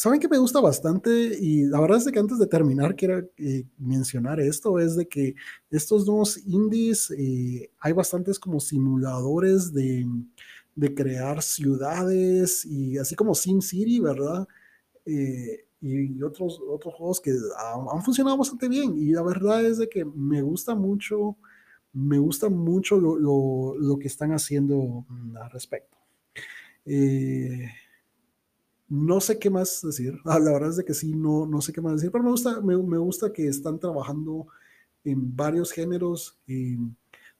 ¿Saben 0.00 0.18
que 0.18 0.28
me 0.28 0.38
gusta 0.38 0.60
bastante? 0.62 1.10
Y 1.38 1.66
la 1.66 1.78
verdad 1.78 1.98
es 1.98 2.10
que 2.10 2.18
antes 2.18 2.38
de 2.38 2.46
terminar 2.46 2.96
quiero 2.96 3.18
eh, 3.36 3.64
mencionar 3.76 4.40
esto, 4.40 4.78
es 4.78 4.96
de 4.96 5.06
que 5.06 5.34
estos 5.70 6.06
nuevos 6.06 6.38
indies, 6.46 7.10
eh, 7.10 7.70
hay 7.78 7.92
bastantes 7.92 8.38
como 8.38 8.60
simuladores 8.60 9.74
de, 9.74 10.06
de 10.74 10.94
crear 10.94 11.42
ciudades 11.42 12.64
y 12.64 12.96
así 12.96 13.14
como 13.14 13.34
SimCity, 13.34 14.00
¿verdad? 14.00 14.48
Eh, 15.04 15.66
y 15.82 16.22
otros, 16.22 16.58
otros 16.66 16.94
juegos 16.94 17.20
que 17.20 17.32
han, 17.58 18.02
funcionado 18.02 18.38
bastante 18.38 18.70
bien. 18.70 18.96
Y 18.96 19.10
la 19.10 19.20
verdad 19.20 19.62
es 19.62 19.76
de 19.76 19.90
que 19.90 20.06
me 20.06 20.40
gusta 20.40 20.74
mucho, 20.74 21.36
me 21.92 22.18
gusta 22.18 22.48
mucho 22.48 22.98
lo, 22.98 23.18
lo, 23.18 23.74
lo 23.78 23.98
que 23.98 24.08
están 24.08 24.32
haciendo 24.32 25.04
al 25.38 25.50
respecto. 25.50 25.98
No 28.90 29.20
sé 29.20 29.38
qué 29.38 29.48
más 29.48 29.80
decir. 29.82 30.18
La 30.24 30.38
verdad 30.38 30.70
es 30.70 30.76
de 30.76 30.84
que 30.84 30.94
sí, 30.94 31.14
no, 31.14 31.46
no 31.46 31.62
sé 31.62 31.72
qué 31.72 31.80
más 31.80 31.94
decir, 31.94 32.10
pero 32.10 32.24
me 32.24 32.30
gusta, 32.30 32.60
me, 32.60 32.76
me 32.76 32.98
gusta 32.98 33.32
que 33.32 33.46
están 33.46 33.78
trabajando 33.78 34.48
en 35.04 35.34
varios 35.34 35.72
géneros. 35.72 36.38
Y 36.46 36.76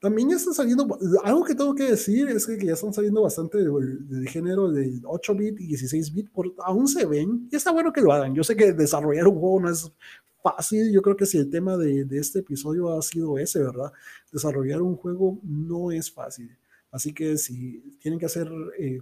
también 0.00 0.30
ya 0.30 0.36
están 0.36 0.54
saliendo, 0.54 0.98
algo 1.24 1.44
que 1.44 1.54
tengo 1.54 1.74
que 1.74 1.90
decir 1.90 2.28
es 2.28 2.46
que 2.46 2.64
ya 2.64 2.72
están 2.72 2.94
saliendo 2.94 3.22
bastante 3.22 3.58
de, 3.58 4.26
género 4.28 4.70
de 4.70 5.00
8 5.04 5.34
bit 5.34 5.60
y 5.60 5.66
16 5.66 6.14
bit, 6.14 6.30
aún 6.64 6.88
se 6.88 7.04
ven, 7.04 7.48
y 7.50 7.56
está 7.56 7.72
bueno 7.72 7.92
que 7.92 8.00
lo 8.00 8.12
hagan. 8.12 8.34
Yo 8.34 8.44
sé 8.44 8.56
que 8.56 8.72
desarrollar 8.72 9.26
un 9.28 9.38
juego 9.38 9.60
no 9.60 9.70
es 9.70 9.92
fácil, 10.42 10.90
yo 10.90 11.02
creo 11.02 11.16
que 11.16 11.26
si 11.26 11.36
el 11.36 11.50
tema 11.50 11.76
de, 11.76 12.04
de 12.06 12.18
este 12.18 12.38
episodio 12.38 12.96
ha 12.96 13.02
sido 13.02 13.36
ese, 13.38 13.58
¿verdad? 13.58 13.92
Desarrollar 14.32 14.80
un 14.80 14.96
juego 14.96 15.38
no 15.42 15.90
es 15.90 16.10
fácil. 16.10 16.56
Así 16.90 17.12
que 17.12 17.36
si 17.36 17.96
tienen 18.00 18.18
que 18.18 18.26
hacer 18.26 18.50
eh, 18.78 19.00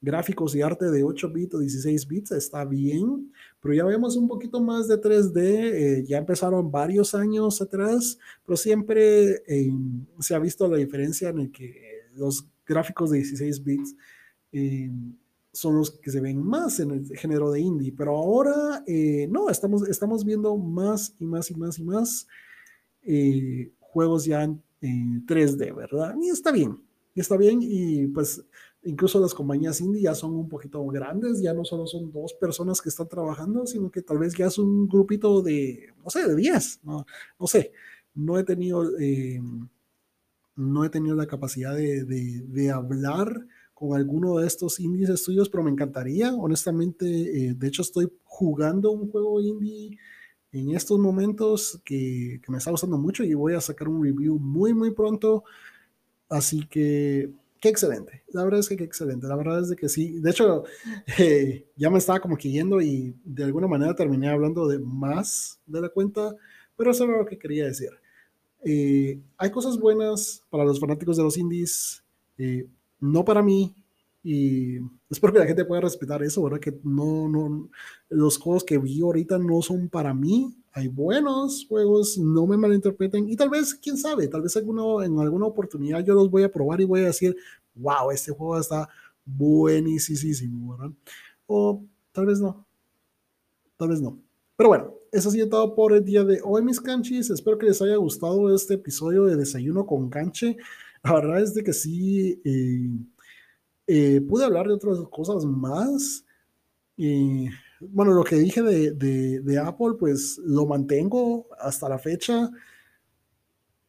gráficos 0.00 0.54
y 0.54 0.62
arte 0.62 0.90
de 0.90 1.04
8 1.04 1.30
bits 1.30 1.54
o 1.54 1.58
16 1.58 2.06
bits, 2.06 2.32
está 2.32 2.64
bien, 2.64 3.32
pero 3.60 3.74
ya 3.74 3.84
vemos 3.84 4.16
un 4.16 4.26
poquito 4.28 4.60
más 4.60 4.88
de 4.88 5.00
3D, 5.00 5.38
eh, 5.38 6.04
ya 6.06 6.18
empezaron 6.18 6.70
varios 6.70 7.14
años 7.14 7.60
atrás, 7.60 8.18
pero 8.44 8.56
siempre 8.56 9.42
eh, 9.46 9.70
se 10.18 10.34
ha 10.34 10.38
visto 10.38 10.68
la 10.68 10.78
diferencia 10.78 11.28
en 11.28 11.40
el 11.40 11.50
que 11.50 12.08
los 12.14 12.46
gráficos 12.66 13.10
de 13.10 13.18
16 13.18 13.64
bits 13.64 13.96
eh, 14.52 14.90
son 15.52 15.76
los 15.76 15.90
que 15.90 16.10
se 16.10 16.20
ven 16.20 16.42
más 16.42 16.80
en 16.80 16.92
el 16.92 17.18
género 17.18 17.50
de 17.50 17.60
indie, 17.60 17.92
pero 17.92 18.16
ahora 18.16 18.84
no, 19.28 19.50
estamos, 19.50 19.88
estamos 19.88 20.24
viendo 20.24 20.56
más 20.56 21.14
y 21.18 21.24
más 21.24 21.50
y 21.50 21.54
más 21.54 21.78
y 21.78 21.82
más 21.82 22.26
juegos 23.80 24.24
ya 24.24 24.44
en 24.44 25.26
3D, 25.26 25.74
¿verdad? 25.74 26.14
Y 26.22 26.28
está 26.28 26.52
bien, 26.52 26.80
está 27.14 27.36
bien 27.36 27.60
y 27.62 28.06
pues 28.08 28.44
incluso 28.82 29.20
las 29.20 29.34
compañías 29.34 29.80
indie 29.80 30.02
ya 30.02 30.14
son 30.14 30.34
un 30.34 30.48
poquito 30.48 30.84
grandes, 30.86 31.40
ya 31.42 31.52
no 31.52 31.64
solo 31.64 31.86
son 31.86 32.10
dos 32.10 32.34
personas 32.34 32.80
que 32.80 32.88
están 32.88 33.08
trabajando, 33.08 33.66
sino 33.66 33.90
que 33.90 34.02
tal 34.02 34.18
vez 34.18 34.34
ya 34.34 34.46
es 34.46 34.58
un 34.58 34.88
grupito 34.88 35.42
de, 35.42 35.88
no 36.02 36.10
sé, 36.10 36.26
de 36.26 36.34
10, 36.34 36.80
no, 36.84 37.06
no 37.38 37.46
sé, 37.46 37.72
no 38.14 38.38
he 38.38 38.44
tenido, 38.44 38.98
eh, 38.98 39.40
no 40.56 40.84
he 40.84 40.90
tenido 40.90 41.14
la 41.14 41.26
capacidad 41.26 41.74
de, 41.74 42.04
de, 42.04 42.70
hablar 42.70 43.46
con 43.74 43.96
alguno 43.96 44.38
de 44.38 44.46
estos 44.46 44.80
indies 44.80 45.10
estudios, 45.10 45.48
pero 45.48 45.62
me 45.64 45.70
encantaría, 45.70 46.34
honestamente, 46.34 47.06
eh, 47.06 47.54
de 47.54 47.68
hecho 47.68 47.82
estoy 47.82 48.10
jugando 48.24 48.90
un 48.92 49.10
juego 49.10 49.40
indie 49.40 49.98
en 50.52 50.74
estos 50.74 50.98
momentos 50.98 51.80
que, 51.84 52.40
que 52.42 52.52
me 52.52 52.58
está 52.58 52.70
gustando 52.70 52.98
mucho 52.98 53.24
y 53.24 53.34
voy 53.34 53.54
a 53.54 53.60
sacar 53.60 53.88
un 53.88 54.02
review 54.02 54.38
muy, 54.38 54.74
muy 54.74 54.90
pronto. 54.90 55.44
Así 56.28 56.66
que 56.66 57.30
qué 57.60 57.68
excelente. 57.68 58.24
La 58.28 58.44
verdad 58.44 58.60
es 58.60 58.68
que 58.68 58.76
qué 58.76 58.84
excelente. 58.84 59.26
La 59.26 59.36
verdad 59.36 59.60
es 59.60 59.68
de 59.68 59.76
que 59.76 59.88
sí. 59.88 60.18
De 60.20 60.30
hecho, 60.30 60.64
eh, 61.18 61.66
ya 61.76 61.90
me 61.90 61.98
estaba 61.98 62.20
como 62.20 62.36
que 62.36 62.48
y 62.48 63.14
de 63.24 63.44
alguna 63.44 63.66
manera 63.66 63.94
terminé 63.94 64.28
hablando 64.28 64.66
de 64.66 64.78
más 64.78 65.60
de 65.66 65.80
la 65.80 65.88
cuenta, 65.88 66.34
pero 66.76 66.90
eso 66.90 67.04
era 67.04 67.18
lo 67.18 67.26
que 67.26 67.38
quería 67.38 67.66
decir. 67.66 67.90
Eh, 68.64 69.20
hay 69.38 69.50
cosas 69.50 69.78
buenas 69.78 70.42
para 70.50 70.64
los 70.64 70.80
fanáticos 70.80 71.16
de 71.16 71.22
los 71.22 71.38
indies, 71.38 72.02
eh, 72.36 72.66
no 72.98 73.24
para 73.24 73.42
mí, 73.42 73.74
y 74.22 74.78
espero 75.08 75.32
que 75.32 75.38
la 75.38 75.46
gente 75.46 75.64
pueda 75.64 75.80
respetar 75.80 76.22
eso, 76.22 76.42
¿verdad? 76.42 76.60
Que 76.60 76.78
no, 76.84 77.28
no, 77.28 77.70
los 78.10 78.36
juegos 78.38 78.64
que 78.64 78.78
vi 78.78 79.00
ahorita 79.00 79.38
no 79.38 79.62
son 79.62 79.88
para 79.88 80.12
mí. 80.12 80.54
Hay 80.72 80.88
buenos 80.88 81.66
juegos, 81.66 82.18
no 82.18 82.46
me 82.46 82.56
malinterpreten. 82.56 83.28
Y 83.28 83.36
tal 83.36 83.48
vez, 83.48 83.74
quién 83.74 83.96
sabe, 83.96 84.28
tal 84.28 84.42
vez 84.42 84.56
alguno, 84.56 85.02
en 85.02 85.18
alguna 85.18 85.46
oportunidad 85.46 86.04
yo 86.04 86.14
los 86.14 86.30
voy 86.30 86.42
a 86.42 86.52
probar 86.52 86.80
y 86.80 86.84
voy 86.84 87.00
a 87.00 87.06
decir, 87.06 87.34
wow, 87.74 88.10
este 88.10 88.30
juego 88.30 88.58
está 88.58 88.88
buenísimo, 89.24 90.76
¿verdad? 90.76 90.94
O 91.46 91.82
tal 92.12 92.26
vez 92.26 92.40
no. 92.40 92.66
Tal 93.78 93.88
vez 93.88 94.02
no. 94.02 94.20
Pero 94.56 94.68
bueno, 94.68 94.94
eso 95.12 95.30
ha 95.30 95.32
sido 95.32 95.48
todo 95.48 95.74
por 95.74 95.94
el 95.94 96.04
día 96.04 96.24
de 96.24 96.40
hoy, 96.44 96.62
mis 96.62 96.80
canchis. 96.80 97.30
Espero 97.30 97.56
que 97.56 97.66
les 97.66 97.80
haya 97.80 97.96
gustado 97.96 98.54
este 98.54 98.74
episodio 98.74 99.24
de 99.24 99.36
Desayuno 99.36 99.86
con 99.86 100.10
Canche. 100.10 100.58
La 101.02 101.14
verdad 101.14 101.40
es 101.40 101.54
de 101.54 101.64
que 101.64 101.72
sí. 101.72 102.42
Eh, 102.44 102.90
eh, 103.92 104.20
pude 104.20 104.44
hablar 104.44 104.68
de 104.68 104.74
otras 104.74 104.98
cosas 105.10 105.44
más. 105.44 106.24
Y 106.96 107.48
bueno, 107.80 108.12
lo 108.12 108.22
que 108.22 108.36
dije 108.36 108.62
de, 108.62 108.92
de, 109.40 109.58
Apple, 109.58 109.94
pues 109.98 110.38
lo 110.44 110.64
mantengo 110.64 111.48
hasta 111.58 111.88
la 111.88 111.98
fecha. 111.98 112.48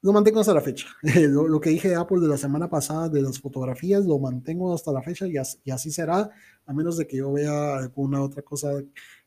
Lo 0.01 0.11
mantengo 0.11 0.39
hasta 0.39 0.55
la 0.55 0.61
fecha. 0.61 0.87
lo, 1.29 1.61
que 1.61 1.69
dije 1.69 1.89
de 1.89 1.95
Apple 1.95 2.19
de 2.19 2.27
la 2.27 2.37
semana 2.37 2.67
pasada 2.67 3.09
de 3.09 3.21
las 3.21 3.39
fotografías, 3.39 4.03
lo 4.03 4.17
mantengo 4.17 4.73
hasta 4.73 4.91
la 4.91 5.03
fecha 5.03 5.27
y, 5.27 5.35
y 5.63 5.69
así 5.69 5.91
será, 5.91 6.31
a 6.65 6.73
menos 6.73 6.97
de 6.97 7.05
que 7.05 7.17
yo 7.17 7.31
vea 7.31 7.77
alguna 7.77 8.23
otra 8.23 8.41
cosa 8.41 8.71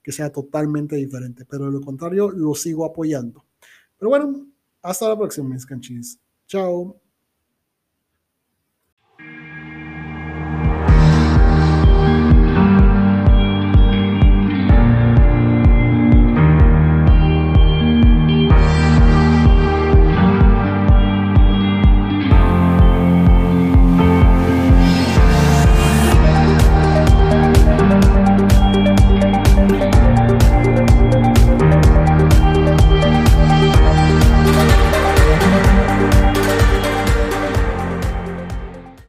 que 0.03 0.11
sea 0.11 0.33
totalmente 0.33 0.97
diferente. 0.97 1.45
Pero 1.45 1.67
de 1.67 1.73
lo 1.73 1.81
contrario, 1.83 2.31
lo 2.31 2.53
sigo 2.57 2.85
apoyando. 2.85 3.45
Pero 3.97 4.09
bueno, 4.09 4.45
hasta 4.83 5.09
la 5.09 5.17
próxima, 5.17 5.51
mis 5.51 5.65
canchis. 5.65 6.19
Chao. 6.49 7.04